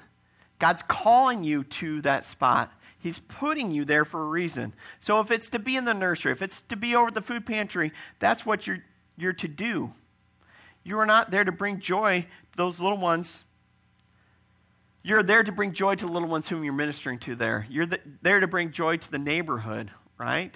God's 0.59 0.83
calling 0.83 1.45
you 1.45 1.65
to 1.65 2.01
that 2.03 2.25
spot. 2.25 2.73
He's 2.99 3.19
putting 3.19 3.71
you 3.71 3.85
there 3.85 4.05
for 4.05 4.23
a 4.23 4.27
reason. 4.27 4.73
So 4.99 5.21
if 5.21 5.31
it's 5.31 5.49
to 5.51 5.59
be 5.59 5.77
in 5.77 5.85
the 5.85 5.95
nursery, 5.95 6.33
if 6.33 6.43
it's 6.43 6.61
to 6.63 6.77
be 6.77 6.95
over 6.95 7.11
the 7.11 7.21
food 7.21 7.47
pantry, 7.47 7.93
that's 8.19 8.45
what 8.45 8.67
you're, 8.67 8.83
you're 9.17 9.33
to 9.35 9.49
do. 9.49 9.93
You 10.83 10.99
are 10.99 11.07
not 11.07 11.31
there 11.31 11.45
to 11.45 11.53
bring 11.53 11.81
joy 11.81 12.23
to 12.53 12.57
those 12.57 12.81
little 12.81 12.99
ones. 12.99 13.45
You're 15.03 15.23
there 15.23 15.45
to 15.45 15.53
bring 15.53 15.73
joy 15.73 15.95
to 15.95 16.07
the 16.07 16.11
little 16.11 16.29
ones 16.29 16.49
whom 16.49 16.65
you're 16.65 16.73
ministering 16.73 17.19
to 17.21 17.37
there. 17.37 17.67
You're 17.71 17.87
the, 17.87 18.01
there 18.23 18.41
to 18.41 18.49
bring 18.49 18.73
joy 18.73 18.97
to 18.97 19.11
the 19.11 19.19
neighborhood, 19.19 19.91
right? 20.19 20.55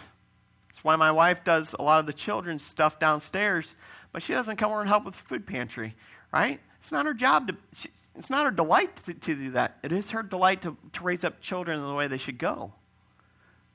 That's 0.69 0.83
why 0.83 0.97
my 0.97 1.13
wife 1.13 1.45
does 1.45 1.75
a 1.79 1.83
lot 1.83 2.01
of 2.01 2.07
the 2.07 2.13
children's 2.13 2.65
stuff 2.65 2.99
downstairs, 2.99 3.75
but 4.13 4.23
she 4.23 4.33
doesn't 4.33 4.57
come 4.57 4.73
over 4.73 4.81
and 4.81 4.89
help 4.89 5.05
with 5.05 5.15
the 5.15 5.23
food 5.23 5.47
pantry, 5.47 5.95
right? 6.33 6.59
It's 6.81 6.91
not 6.91 7.07
her 7.07 7.15
job 7.15 7.49
to, 7.49 7.57
she, 7.73 7.91
it's 8.17 8.31
not 8.31 8.45
her 8.45 8.51
delight 8.51 8.97
to, 9.05 9.15
to, 9.15 9.35
do 9.35 9.51
that. 9.53 9.79
It 9.83 9.93
is 9.93 10.11
her 10.11 10.23
delight 10.23 10.63
to, 10.63 10.77
to 10.93 11.03
raise 11.03 11.25
up 11.25 11.41
children 11.41 11.81
in 11.81 11.87
the 11.87 11.95
way 11.95 12.09
they 12.09 12.19
should 12.19 12.39
go, 12.39 12.73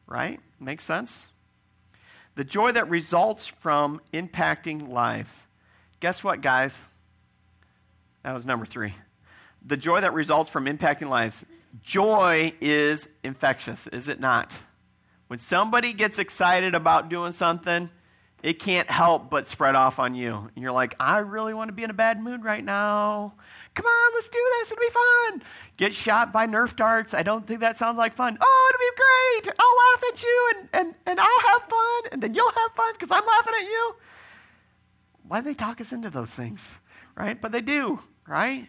right? 0.07 0.39
Makes 0.59 0.85
sense? 0.85 1.27
The 2.35 2.43
joy 2.43 2.71
that 2.73 2.89
results 2.89 3.47
from 3.47 4.01
impacting 4.13 4.89
lives. 4.89 5.33
Guess 5.99 6.23
what, 6.23 6.41
guys? 6.41 6.75
That 8.23 8.33
was 8.33 8.45
number 8.45 8.65
three. 8.65 8.95
The 9.65 9.77
joy 9.77 10.01
that 10.01 10.13
results 10.13 10.49
from 10.49 10.65
impacting 10.65 11.09
lives. 11.09 11.45
Joy 11.81 12.53
is 12.61 13.07
infectious, 13.23 13.87
is 13.87 14.07
it 14.07 14.19
not? 14.19 14.53
When 15.27 15.39
somebody 15.39 15.93
gets 15.93 16.19
excited 16.19 16.75
about 16.75 17.09
doing 17.09 17.31
something, 17.31 17.89
it 18.45 18.59
can't 18.59 18.91
help 18.91 19.31
but 19.31 19.47
spread 19.47 19.73
off 19.73 19.97
on 19.97 20.13
you. 20.13 20.51
And 20.53 20.61
you're 20.61 20.71
like, 20.71 20.95
I 20.99 21.17
really 21.17 21.55
want 21.55 21.69
to 21.69 21.73
be 21.73 21.81
in 21.81 21.89
a 21.89 21.95
bad 21.95 22.21
mood 22.21 22.43
right 22.43 22.63
now. 22.63 23.33
Come 23.73 23.87
on, 23.87 24.11
let's 24.13 24.29
do 24.29 24.37
this. 24.59 24.71
It'll 24.71 24.81
be 24.81 24.93
fun. 24.93 25.41
Get 25.77 25.95
shot 25.95 26.31
by 26.31 26.45
Nerf 26.45 26.75
darts. 26.75 27.15
I 27.15 27.23
don't 27.23 27.47
think 27.47 27.61
that 27.61 27.79
sounds 27.79 27.97
like 27.97 28.15
fun. 28.15 28.37
Oh, 28.39 28.69
it'll 28.69 29.41
be 29.41 29.49
great. 29.49 29.55
I'll 29.59 29.77
laugh 29.77 30.03
at 30.13 30.21
you 30.21 30.51
and, 30.55 30.69
and, 30.73 30.95
and 31.07 31.19
I'll 31.19 31.41
have 31.53 31.63
fun. 31.63 32.01
And 32.11 32.21
then 32.21 32.35
you'll 32.35 32.51
have 32.51 32.71
fun 32.73 32.93
because 32.93 33.09
I'm 33.09 33.25
laughing 33.25 33.53
at 33.59 33.65
you. 33.65 33.95
Why 35.27 35.39
do 35.39 35.45
they 35.45 35.55
talk 35.55 35.81
us 35.81 35.91
into 35.91 36.11
those 36.11 36.29
things? 36.29 36.69
Right? 37.17 37.41
But 37.41 37.51
they 37.51 37.61
do, 37.61 38.01
right? 38.27 38.67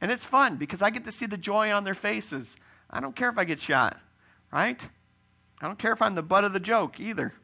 And 0.00 0.10
it's 0.10 0.24
fun 0.24 0.56
because 0.56 0.80
I 0.80 0.88
get 0.88 1.04
to 1.04 1.12
see 1.12 1.26
the 1.26 1.36
joy 1.36 1.70
on 1.70 1.84
their 1.84 1.92
faces. 1.92 2.56
I 2.88 3.00
don't 3.00 3.14
care 3.14 3.28
if 3.28 3.36
I 3.36 3.44
get 3.44 3.60
shot, 3.60 4.00
right? 4.50 4.82
I 5.60 5.66
don't 5.66 5.78
care 5.78 5.92
if 5.92 6.00
I'm 6.00 6.14
the 6.14 6.22
butt 6.22 6.44
of 6.44 6.54
the 6.54 6.58
joke 6.60 6.98
either. 6.98 7.34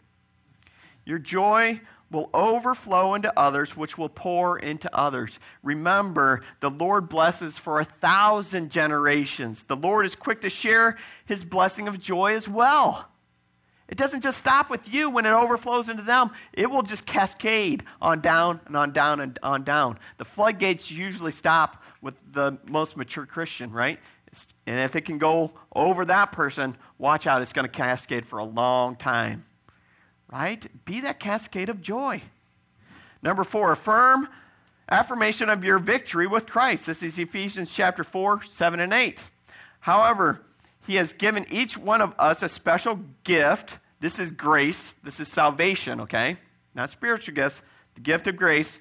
Your 1.06 1.18
joy 1.18 1.80
will 2.10 2.28
overflow 2.34 3.14
into 3.14 3.32
others, 3.38 3.76
which 3.76 3.96
will 3.96 4.08
pour 4.08 4.58
into 4.58 4.94
others. 4.94 5.38
Remember, 5.62 6.42
the 6.60 6.70
Lord 6.70 7.08
blesses 7.08 7.58
for 7.58 7.80
a 7.80 7.84
thousand 7.84 8.70
generations. 8.70 9.64
The 9.64 9.76
Lord 9.76 10.04
is 10.04 10.14
quick 10.14 10.40
to 10.42 10.50
share 10.50 10.98
his 11.24 11.44
blessing 11.44 11.88
of 11.88 12.00
joy 12.00 12.34
as 12.34 12.48
well. 12.48 13.08
It 13.88 13.96
doesn't 13.96 14.22
just 14.22 14.38
stop 14.38 14.68
with 14.68 14.92
you 14.92 15.10
when 15.10 15.26
it 15.26 15.32
overflows 15.32 15.88
into 15.88 16.02
them, 16.02 16.30
it 16.52 16.70
will 16.70 16.82
just 16.82 17.06
cascade 17.06 17.84
on 18.02 18.20
down 18.20 18.60
and 18.66 18.76
on 18.76 18.92
down 18.92 19.20
and 19.20 19.38
on 19.42 19.62
down. 19.62 19.98
The 20.18 20.24
floodgates 20.24 20.90
usually 20.90 21.30
stop 21.30 21.82
with 22.02 22.14
the 22.32 22.58
most 22.68 22.96
mature 22.96 23.26
Christian, 23.26 23.70
right? 23.70 24.00
and 24.66 24.80
if 24.80 24.94
it 24.96 25.02
can 25.02 25.16
go 25.16 25.52
over 25.74 26.04
that 26.04 26.30
person, 26.32 26.76
watch 26.98 27.26
out, 27.26 27.40
it's 27.40 27.54
going 27.54 27.64
to 27.64 27.72
cascade 27.72 28.26
for 28.26 28.38
a 28.38 28.44
long 28.44 28.96
time. 28.96 29.46
Right? 30.30 30.84
Be 30.84 31.00
that 31.00 31.20
cascade 31.20 31.68
of 31.68 31.80
joy. 31.80 32.22
Number 33.22 33.44
four, 33.44 33.72
affirm 33.72 34.28
affirmation 34.88 35.48
of 35.48 35.64
your 35.64 35.78
victory 35.78 36.26
with 36.26 36.46
Christ. 36.46 36.86
This 36.86 37.02
is 37.02 37.18
Ephesians 37.18 37.72
chapter 37.74 38.04
4, 38.04 38.44
7, 38.44 38.80
and 38.80 38.92
8. 38.92 39.20
However, 39.80 40.42
he 40.86 40.96
has 40.96 41.12
given 41.12 41.46
each 41.50 41.76
one 41.76 42.00
of 42.00 42.14
us 42.18 42.42
a 42.42 42.48
special 42.48 43.00
gift. 43.24 43.78
This 44.00 44.18
is 44.18 44.30
grace. 44.30 44.94
This 45.02 45.18
is 45.18 45.28
salvation, 45.28 46.00
okay? 46.02 46.38
Not 46.74 46.90
spiritual 46.90 47.34
gifts, 47.34 47.62
the 47.94 48.00
gift 48.00 48.26
of 48.26 48.36
grace 48.36 48.78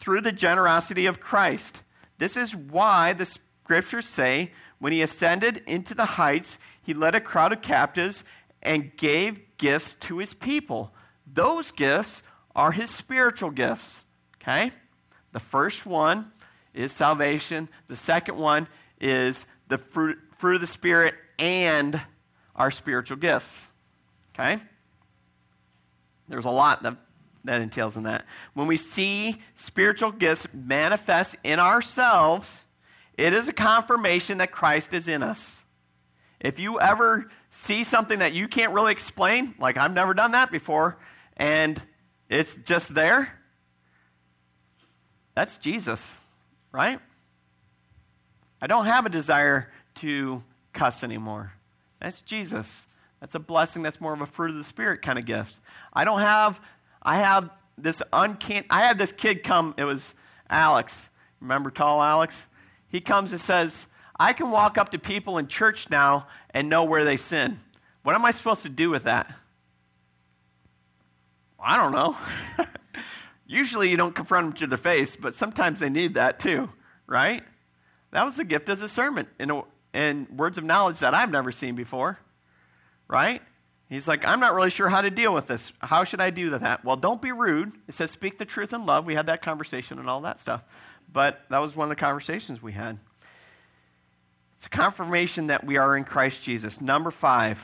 through 0.00 0.20
the 0.20 0.32
generosity 0.32 1.06
of 1.06 1.20
Christ. 1.20 1.80
This 2.18 2.36
is 2.36 2.54
why 2.54 3.12
the 3.12 3.26
scriptures 3.26 4.06
say 4.06 4.52
when 4.78 4.92
he 4.92 5.02
ascended 5.02 5.62
into 5.66 5.94
the 5.94 6.04
heights, 6.04 6.58
he 6.82 6.94
led 6.94 7.14
a 7.14 7.20
crowd 7.20 7.52
of 7.52 7.62
captives 7.62 8.24
and 8.62 8.96
gave 8.96 9.40
gifts 9.58 9.94
to 9.94 10.18
his 10.18 10.34
people. 10.34 10.92
Those 11.26 11.70
gifts 11.72 12.22
are 12.54 12.72
his 12.72 12.90
spiritual 12.90 13.50
gifts. 13.50 14.04
Okay? 14.40 14.72
The 15.32 15.40
first 15.40 15.86
one 15.86 16.32
is 16.74 16.92
salvation, 16.92 17.68
the 17.88 17.96
second 17.96 18.36
one 18.36 18.68
is 19.00 19.46
the 19.68 19.78
fruit, 19.78 20.18
fruit 20.38 20.56
of 20.56 20.60
the 20.60 20.66
Spirit 20.66 21.14
and 21.38 22.00
our 22.54 22.70
spiritual 22.70 23.16
gifts. 23.16 23.66
Okay? 24.34 24.60
There's 26.28 26.44
a 26.44 26.50
lot 26.50 26.82
that, 26.82 26.96
that 27.44 27.60
entails 27.60 27.96
in 27.96 28.04
that. 28.04 28.24
When 28.54 28.66
we 28.66 28.76
see 28.76 29.42
spiritual 29.56 30.12
gifts 30.12 30.46
manifest 30.54 31.36
in 31.42 31.58
ourselves, 31.58 32.64
it 33.14 33.32
is 33.34 33.48
a 33.48 33.52
confirmation 33.52 34.38
that 34.38 34.52
Christ 34.52 34.92
is 34.92 35.08
in 35.08 35.22
us. 35.22 35.62
If 36.38 36.58
you 36.58 36.80
ever 36.80 37.30
see 37.50 37.84
something 37.84 38.20
that 38.20 38.32
you 38.32 38.48
can't 38.48 38.72
really 38.72 38.92
explain, 38.92 39.54
like 39.58 39.76
I've 39.76 39.92
never 39.92 40.14
done 40.14 40.32
that 40.32 40.50
before, 40.50 40.96
and 41.36 41.80
it's 42.28 42.54
just 42.64 42.94
there, 42.94 43.38
that's 45.34 45.58
Jesus, 45.58 46.18
right? 46.72 47.00
I 48.62 48.66
don't 48.66 48.86
have 48.86 49.06
a 49.06 49.08
desire 49.08 49.70
to 49.96 50.42
cuss 50.72 51.02
anymore. 51.02 51.52
That's 52.00 52.20
Jesus. 52.22 52.86
That's 53.20 53.34
a 53.34 53.38
blessing 53.38 53.82
that's 53.82 54.00
more 54.00 54.12
of 54.12 54.20
a 54.20 54.26
fruit 54.26 54.50
of 54.50 54.56
the 54.56 54.64
Spirit 54.64 55.02
kind 55.02 55.18
of 55.18 55.26
gift. 55.26 55.56
I 55.92 56.04
don't 56.04 56.20
have, 56.20 56.60
I 57.02 57.18
have 57.18 57.50
this 57.76 58.02
uncanny, 58.12 58.66
I 58.70 58.82
had 58.82 58.98
this 58.98 59.12
kid 59.12 59.42
come, 59.42 59.74
it 59.76 59.84
was 59.84 60.14
Alex. 60.48 61.08
Remember 61.40 61.70
tall 61.70 62.02
Alex? 62.02 62.36
he 62.90 63.00
comes 63.00 63.30
and 63.32 63.40
says, 63.40 63.86
I 64.18 64.32
can 64.32 64.50
walk 64.50 64.76
up 64.76 64.90
to 64.90 64.98
people 64.98 65.38
in 65.38 65.46
church 65.46 65.88
now 65.88 66.26
and 66.52 66.68
know 66.68 66.84
where 66.84 67.04
they 67.04 67.16
sin. 67.16 67.60
What 68.02 68.14
am 68.14 68.24
I 68.24 68.30
supposed 68.30 68.62
to 68.62 68.68
do 68.68 68.90
with 68.90 69.04
that? 69.04 69.34
I 71.62 71.76
don't 71.76 71.92
know. 71.92 72.16
Usually 73.46 73.90
you 73.90 73.96
don't 73.96 74.14
confront 74.14 74.46
them 74.46 74.56
to 74.58 74.66
their 74.66 74.78
face, 74.78 75.16
but 75.16 75.34
sometimes 75.34 75.80
they 75.80 75.90
need 75.90 76.14
that 76.14 76.38
too, 76.38 76.70
right? 77.06 77.42
That 78.12 78.24
was 78.24 78.36
the 78.36 78.44
gift 78.44 78.68
of 78.68 78.80
discernment 78.80 79.28
in, 79.38 79.62
in 79.92 80.26
words 80.36 80.56
of 80.56 80.64
knowledge 80.64 81.00
that 81.00 81.14
I've 81.14 81.30
never 81.30 81.52
seen 81.52 81.74
before, 81.74 82.18
right? 83.08 83.42
He's 83.88 84.06
like, 84.06 84.24
I'm 84.24 84.38
not 84.38 84.54
really 84.54 84.70
sure 84.70 84.88
how 84.88 85.00
to 85.00 85.10
deal 85.10 85.34
with 85.34 85.48
this. 85.48 85.72
How 85.80 86.04
should 86.04 86.20
I 86.20 86.30
do 86.30 86.56
that? 86.56 86.84
Well, 86.84 86.96
don't 86.96 87.20
be 87.20 87.32
rude. 87.32 87.72
It 87.88 87.94
says, 87.94 88.12
speak 88.12 88.38
the 88.38 88.44
truth 88.44 88.72
in 88.72 88.86
love. 88.86 89.04
We 89.04 89.16
had 89.16 89.26
that 89.26 89.42
conversation 89.42 89.98
and 89.98 90.08
all 90.08 90.20
that 90.20 90.40
stuff. 90.40 90.62
But 91.12 91.40
that 91.50 91.58
was 91.58 91.74
one 91.74 91.90
of 91.90 91.96
the 91.96 92.00
conversations 92.00 92.62
we 92.62 92.72
had. 92.72 93.00
It's 94.60 94.66
a 94.66 94.68
confirmation 94.68 95.46
that 95.46 95.64
we 95.64 95.78
are 95.78 95.96
in 95.96 96.04
Christ 96.04 96.42
Jesus. 96.42 96.82
Number 96.82 97.10
five, 97.10 97.58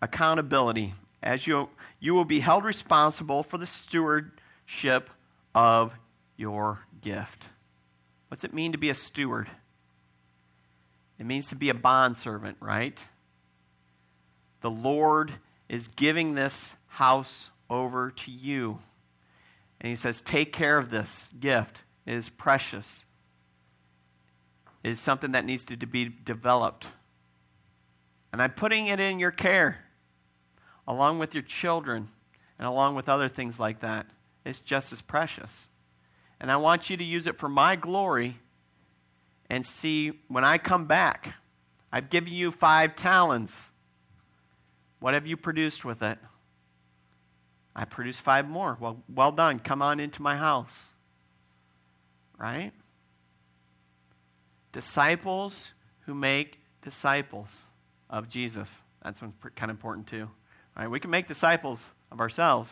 accountability. 0.00 0.94
As 1.22 1.46
you, 1.46 1.68
you 2.00 2.14
will 2.14 2.24
be 2.24 2.40
held 2.40 2.64
responsible 2.64 3.42
for 3.42 3.58
the 3.58 3.66
stewardship 3.66 5.10
of 5.54 5.92
your 6.38 6.86
gift. 7.02 7.48
What's 8.28 8.44
it 8.44 8.54
mean 8.54 8.72
to 8.72 8.78
be 8.78 8.88
a 8.88 8.94
steward? 8.94 9.50
It 11.18 11.26
means 11.26 11.50
to 11.50 11.54
be 11.54 11.68
a 11.68 11.74
bondservant, 11.74 12.56
right? 12.60 12.98
The 14.62 14.70
Lord 14.70 15.32
is 15.68 15.86
giving 15.86 16.34
this 16.34 16.76
house 16.86 17.50
over 17.68 18.10
to 18.10 18.30
you. 18.30 18.78
And 19.82 19.90
He 19.90 19.96
says, 19.96 20.22
Take 20.22 20.54
care 20.54 20.78
of 20.78 20.88
this 20.88 21.30
gift. 21.38 21.80
It 22.06 22.14
is 22.14 22.30
precious. 22.30 23.04
Is 24.82 25.00
something 25.00 25.32
that 25.32 25.44
needs 25.44 25.64
to 25.64 25.76
be 25.76 26.08
developed. 26.08 26.86
And 28.32 28.42
I'm 28.42 28.50
putting 28.50 28.86
it 28.86 28.98
in 28.98 29.18
your 29.18 29.30
care, 29.30 29.84
along 30.88 31.18
with 31.18 31.34
your 31.34 31.42
children, 31.42 32.08
and 32.58 32.66
along 32.66 32.96
with 32.96 33.08
other 33.08 33.28
things 33.28 33.60
like 33.60 33.80
that. 33.80 34.06
It's 34.44 34.60
just 34.60 34.92
as 34.92 35.00
precious. 35.00 35.68
And 36.40 36.50
I 36.50 36.56
want 36.56 36.90
you 36.90 36.96
to 36.96 37.04
use 37.04 37.26
it 37.26 37.38
for 37.38 37.48
my 37.48 37.76
glory 37.76 38.38
and 39.48 39.64
see 39.66 40.12
when 40.28 40.44
I 40.44 40.58
come 40.58 40.86
back. 40.86 41.34
I've 41.92 42.10
given 42.10 42.32
you 42.32 42.50
five 42.50 42.96
talents. 42.96 43.54
What 44.98 45.14
have 45.14 45.26
you 45.26 45.36
produced 45.36 45.84
with 45.84 46.02
it? 46.02 46.18
I 47.76 47.84
produced 47.84 48.22
five 48.22 48.48
more. 48.48 48.76
Well, 48.80 49.02
well 49.08 49.30
done. 49.30 49.60
Come 49.60 49.82
on 49.82 50.00
into 50.00 50.22
my 50.22 50.36
house 50.36 50.86
right? 52.42 52.72
Disciples 54.72 55.72
who 56.00 56.14
make 56.14 56.58
disciples 56.82 57.66
of 58.10 58.28
Jesus. 58.28 58.82
That's 59.02 59.20
kind 59.20 59.70
of 59.70 59.70
important 59.70 60.06
too. 60.06 60.30
Right? 60.76 60.88
We 60.88 61.00
can 61.00 61.10
make 61.10 61.28
disciples 61.28 61.80
of 62.10 62.20
ourselves. 62.20 62.70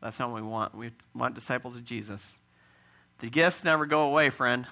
That's 0.00 0.18
not 0.18 0.30
what 0.30 0.42
we 0.42 0.48
want. 0.48 0.74
We 0.74 0.90
want 1.14 1.34
disciples 1.34 1.76
of 1.76 1.84
Jesus. 1.84 2.38
The 3.20 3.30
gifts 3.30 3.64
never 3.64 3.86
go 3.86 4.02
away, 4.02 4.30
friend. 4.30 4.66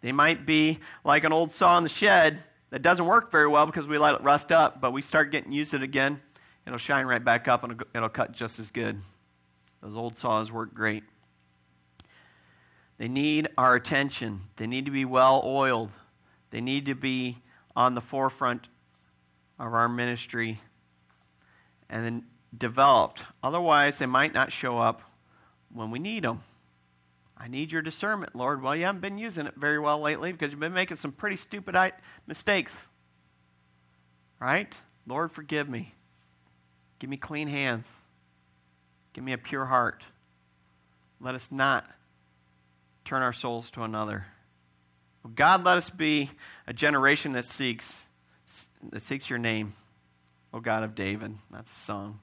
They 0.00 0.12
might 0.12 0.46
be 0.46 0.78
like 1.04 1.24
an 1.24 1.32
old 1.32 1.50
saw 1.50 1.76
in 1.76 1.82
the 1.82 1.88
shed 1.88 2.42
that 2.70 2.82
doesn't 2.82 3.04
work 3.04 3.30
very 3.30 3.48
well 3.48 3.66
because 3.66 3.86
we 3.86 3.98
let 3.98 4.14
it 4.14 4.22
rust 4.22 4.52
up, 4.52 4.80
but 4.80 4.92
we 4.92 5.02
start 5.02 5.32
getting 5.32 5.52
used 5.52 5.70
to 5.72 5.76
it 5.78 5.82
again, 5.82 6.20
it'll 6.66 6.78
shine 6.78 7.06
right 7.06 7.24
back 7.24 7.48
up 7.48 7.64
and 7.64 7.82
it'll 7.94 8.08
cut 8.08 8.32
just 8.32 8.58
as 8.58 8.70
good. 8.70 9.00
Those 9.82 9.96
old 9.96 10.16
saws 10.16 10.52
work 10.52 10.74
great. 10.74 11.04
They 12.98 13.08
need 13.08 13.48
our 13.56 13.76
attention. 13.76 14.42
They 14.56 14.66
need 14.66 14.84
to 14.84 14.90
be 14.90 15.04
well 15.04 15.40
oiled. 15.44 15.90
They 16.50 16.60
need 16.60 16.84
to 16.86 16.94
be 16.94 17.38
on 17.76 17.94
the 17.94 18.00
forefront 18.00 18.68
of 19.58 19.72
our 19.72 19.88
ministry 19.88 20.60
and 21.88 22.04
then 22.04 22.24
developed. 22.56 23.22
Otherwise, 23.42 23.98
they 23.98 24.06
might 24.06 24.34
not 24.34 24.52
show 24.52 24.78
up 24.78 25.02
when 25.72 25.90
we 25.90 26.00
need 26.00 26.24
them. 26.24 26.42
I 27.36 27.46
need 27.46 27.70
your 27.70 27.82
discernment, 27.82 28.34
Lord. 28.34 28.62
Well, 28.62 28.74
you 28.74 28.84
haven't 28.84 29.00
been 29.00 29.16
using 29.16 29.46
it 29.46 29.54
very 29.56 29.78
well 29.78 30.00
lately 30.00 30.32
because 30.32 30.50
you've 30.50 30.60
been 30.60 30.72
making 30.72 30.96
some 30.96 31.12
pretty 31.12 31.36
stupid 31.36 31.76
mistakes. 32.26 32.72
Right? 34.40 34.76
Lord, 35.06 35.30
forgive 35.30 35.68
me. 35.68 35.94
Give 36.98 37.08
me 37.08 37.16
clean 37.16 37.46
hands. 37.46 37.86
Give 39.12 39.22
me 39.22 39.32
a 39.32 39.38
pure 39.38 39.66
heart. 39.66 40.02
Let 41.20 41.36
us 41.36 41.52
not 41.52 41.86
turn 43.08 43.22
our 43.22 43.32
souls 43.32 43.70
to 43.70 43.82
another. 43.84 44.26
God, 45.34 45.64
let 45.64 45.78
us 45.78 45.88
be 45.88 46.30
a 46.66 46.74
generation 46.74 47.32
that 47.32 47.46
seeks 47.46 48.06
that 48.82 49.00
seeks 49.00 49.30
your 49.30 49.38
name, 49.38 49.72
O 50.52 50.60
God 50.60 50.82
of 50.82 50.94
David. 50.94 51.34
That's 51.50 51.70
a 51.70 51.74
song. 51.74 52.20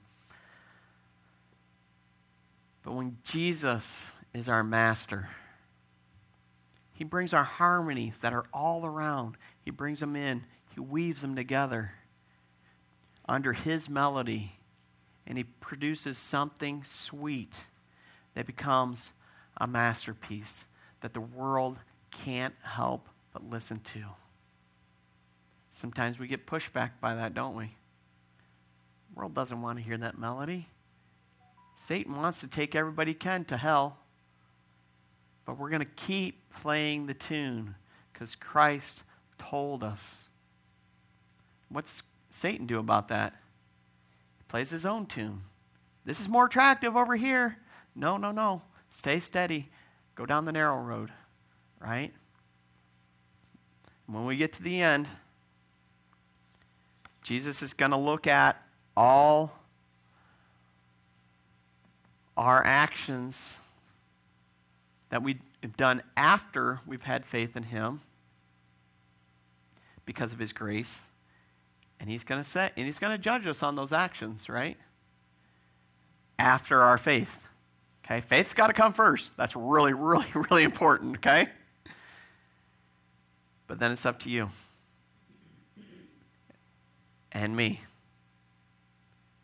But 2.84 2.94
when 2.94 3.18
Jesus 3.24 4.06
is 4.32 4.48
our 4.48 4.62
master, 4.62 5.28
he 6.92 7.02
brings 7.02 7.34
our 7.34 7.44
harmonies 7.44 8.20
that 8.20 8.32
are 8.32 8.46
all 8.52 8.86
around. 8.86 9.36
He 9.64 9.72
brings 9.72 9.98
them 9.98 10.14
in. 10.14 10.44
He 10.72 10.78
weaves 10.78 11.20
them 11.20 11.34
together 11.34 11.94
under 13.28 13.54
his 13.54 13.88
melody, 13.88 14.52
and 15.26 15.36
he 15.36 15.44
produces 15.44 16.16
something 16.16 16.84
sweet 16.84 17.58
that 18.34 18.46
becomes 18.46 19.12
a 19.56 19.66
masterpiece 19.66 20.68
that 21.06 21.14
the 21.14 21.20
world 21.20 21.78
can't 22.10 22.54
help 22.62 23.08
but 23.32 23.48
listen 23.48 23.78
to. 23.78 24.00
Sometimes 25.70 26.18
we 26.18 26.26
get 26.26 26.48
pushback 26.48 26.90
by 27.00 27.14
that, 27.14 27.32
don't 27.32 27.54
we? 27.54 27.66
The 27.66 29.20
world 29.20 29.32
doesn't 29.32 29.62
want 29.62 29.78
to 29.78 29.84
hear 29.84 29.96
that 29.98 30.18
melody. 30.18 30.66
Satan 31.76 32.16
wants 32.16 32.40
to 32.40 32.48
take 32.48 32.74
everybody 32.74 33.14
can 33.14 33.44
to 33.44 33.56
hell. 33.56 33.98
But 35.44 35.60
we're 35.60 35.70
going 35.70 35.84
to 35.84 35.92
keep 35.94 36.52
playing 36.60 37.06
the 37.06 37.14
tune 37.14 37.76
because 38.12 38.34
Christ 38.34 39.04
told 39.38 39.84
us. 39.84 40.28
What's 41.68 42.02
Satan 42.30 42.66
do 42.66 42.80
about 42.80 43.06
that? 43.06 43.32
He 44.38 44.44
plays 44.48 44.70
his 44.70 44.84
own 44.84 45.06
tune. 45.06 45.42
This 46.04 46.20
is 46.20 46.28
more 46.28 46.46
attractive 46.46 46.96
over 46.96 47.14
here. 47.14 47.58
No, 47.94 48.16
no, 48.16 48.32
no. 48.32 48.62
Stay 48.90 49.20
steady. 49.20 49.70
Go 50.16 50.26
down 50.26 50.44
the 50.44 50.52
narrow 50.52 50.80
road, 50.80 51.12
right? 51.80 52.12
When 54.06 54.26
we 54.26 54.36
get 54.36 54.52
to 54.54 54.62
the 54.62 54.80
end, 54.80 55.06
Jesus 57.22 57.62
is 57.62 57.74
going 57.74 57.92
to 57.92 57.96
look 57.96 58.26
at 58.26 58.60
all 58.96 59.52
our 62.36 62.64
actions 62.64 63.58
that 65.10 65.22
we've 65.22 65.40
done 65.76 66.02
after 66.16 66.80
we've 66.86 67.02
had 67.02 67.24
faith 67.24 67.56
in 67.56 67.64
Him 67.64 68.00
because 70.04 70.32
of 70.32 70.40
His 70.40 70.52
grace. 70.52 71.02
And 72.00 72.10
He's 72.10 72.24
going 72.24 72.42
to 72.42 72.48
say, 72.48 72.72
and 72.76 72.86
He's 72.86 72.98
going 72.98 73.12
to 73.12 73.18
judge 73.18 73.46
us 73.46 73.62
on 73.62 73.76
those 73.76 73.92
actions, 73.92 74.48
right? 74.48 74.76
after 76.38 76.82
our 76.82 76.98
faith. 76.98 77.45
Okay, 78.06 78.20
faith's 78.20 78.54
got 78.54 78.68
to 78.68 78.72
come 78.72 78.92
first. 78.92 79.36
That's 79.36 79.56
really, 79.56 79.92
really, 79.92 80.26
really 80.50 80.62
important, 80.62 81.16
okay? 81.16 81.48
But 83.66 83.80
then 83.80 83.90
it's 83.90 84.06
up 84.06 84.20
to 84.20 84.30
you 84.30 84.50
and 87.32 87.56
me 87.56 87.82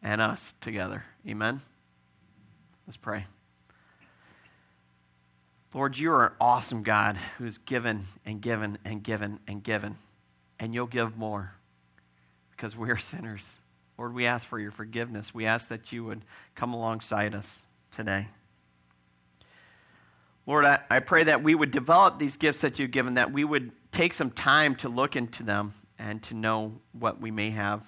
and 0.00 0.20
us 0.20 0.54
together. 0.60 1.04
Amen? 1.28 1.60
Let's 2.86 2.96
pray. 2.96 3.26
Lord, 5.74 5.98
you 5.98 6.12
are 6.12 6.26
an 6.26 6.32
awesome 6.40 6.84
God 6.84 7.16
who's 7.38 7.58
given 7.58 8.06
and 8.24 8.40
given 8.40 8.78
and 8.84 9.02
given 9.02 9.40
and 9.48 9.64
given, 9.64 9.96
and 10.60 10.72
you'll 10.72 10.86
give 10.86 11.16
more 11.16 11.54
because 12.52 12.76
we're 12.76 12.96
sinners. 12.98 13.56
Lord, 13.98 14.14
we 14.14 14.24
ask 14.24 14.46
for 14.46 14.60
your 14.60 14.70
forgiveness. 14.70 15.34
We 15.34 15.46
ask 15.46 15.66
that 15.68 15.90
you 15.90 16.04
would 16.04 16.22
come 16.54 16.72
alongside 16.72 17.34
us 17.34 17.64
today. 17.90 18.28
Lord, 20.46 20.64
I, 20.64 20.80
I 20.90 21.00
pray 21.00 21.24
that 21.24 21.42
we 21.42 21.54
would 21.54 21.70
develop 21.70 22.18
these 22.18 22.36
gifts 22.36 22.62
that 22.62 22.78
you've 22.78 22.90
given, 22.90 23.14
that 23.14 23.32
we 23.32 23.44
would 23.44 23.72
take 23.92 24.14
some 24.14 24.30
time 24.30 24.74
to 24.76 24.88
look 24.88 25.14
into 25.14 25.42
them 25.42 25.74
and 25.98 26.22
to 26.24 26.34
know 26.34 26.80
what 26.92 27.20
we 27.20 27.30
may 27.30 27.50
have. 27.50 27.82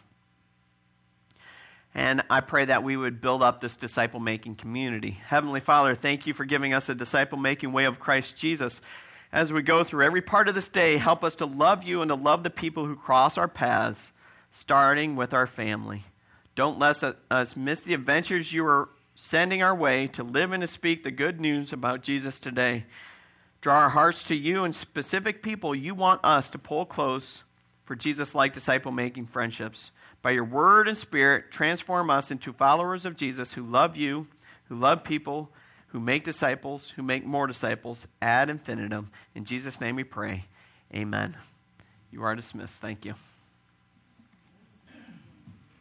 And 1.94 2.22
I 2.28 2.40
pray 2.40 2.64
that 2.64 2.82
we 2.82 2.96
would 2.96 3.20
build 3.20 3.42
up 3.42 3.60
this 3.60 3.76
disciple 3.76 4.20
making 4.20 4.56
community. 4.56 5.12
Heavenly 5.26 5.60
Father, 5.60 5.94
thank 5.94 6.26
you 6.26 6.34
for 6.34 6.44
giving 6.44 6.74
us 6.74 6.88
a 6.88 6.94
disciple 6.94 7.38
making 7.38 7.72
way 7.72 7.84
of 7.84 8.00
Christ 8.00 8.36
Jesus. 8.36 8.80
As 9.32 9.52
we 9.52 9.62
go 9.62 9.82
through 9.84 10.04
every 10.04 10.22
part 10.22 10.48
of 10.48 10.54
this 10.54 10.68
day, 10.68 10.96
help 10.96 11.24
us 11.24 11.36
to 11.36 11.46
love 11.46 11.84
you 11.84 12.02
and 12.02 12.08
to 12.08 12.14
love 12.14 12.42
the 12.42 12.50
people 12.50 12.86
who 12.86 12.96
cross 12.96 13.38
our 13.38 13.48
paths, 13.48 14.12
starting 14.50 15.16
with 15.16 15.32
our 15.32 15.46
family. 15.46 16.04
Don't 16.56 16.78
let 16.78 17.02
us 17.30 17.56
miss 17.56 17.80
the 17.82 17.94
adventures 17.94 18.52
you 18.52 18.64
are 18.64 18.88
sending 19.14 19.62
our 19.62 19.74
way 19.74 20.06
to 20.08 20.22
live 20.22 20.52
and 20.52 20.60
to 20.60 20.66
speak 20.66 21.02
the 21.02 21.10
good 21.10 21.40
news 21.40 21.72
about 21.72 22.02
Jesus 22.02 22.40
today. 22.40 22.84
Draw 23.60 23.74
our 23.74 23.88
hearts 23.90 24.22
to 24.24 24.34
you 24.34 24.64
and 24.64 24.74
specific 24.74 25.42
people 25.42 25.74
you 25.74 25.94
want 25.94 26.20
us 26.24 26.50
to 26.50 26.58
pull 26.58 26.84
close 26.84 27.44
for 27.84 27.94
Jesus 27.96 28.34
like 28.34 28.52
disciple 28.52 28.92
making 28.92 29.26
friendships. 29.26 29.90
By 30.22 30.32
your 30.32 30.44
word 30.44 30.88
and 30.88 30.96
spirit, 30.96 31.50
transform 31.50 32.10
us 32.10 32.30
into 32.30 32.52
followers 32.52 33.06
of 33.06 33.16
Jesus 33.16 33.52
who 33.54 33.62
love 33.62 33.96
you, 33.96 34.26
who 34.68 34.74
love 34.74 35.04
people, 35.04 35.50
who 35.88 36.00
make 36.00 36.24
disciples, 36.24 36.90
who 36.96 37.02
make 37.02 37.24
more 37.24 37.46
disciples 37.46 38.06
ad 38.20 38.50
infinitum. 38.50 39.10
In 39.34 39.44
Jesus' 39.44 39.80
name 39.80 39.96
we 39.96 40.04
pray. 40.04 40.46
Amen. 40.94 41.36
You 42.10 42.22
are 42.22 42.34
dismissed. 42.34 42.80
Thank 42.80 43.04
you. 43.04 43.14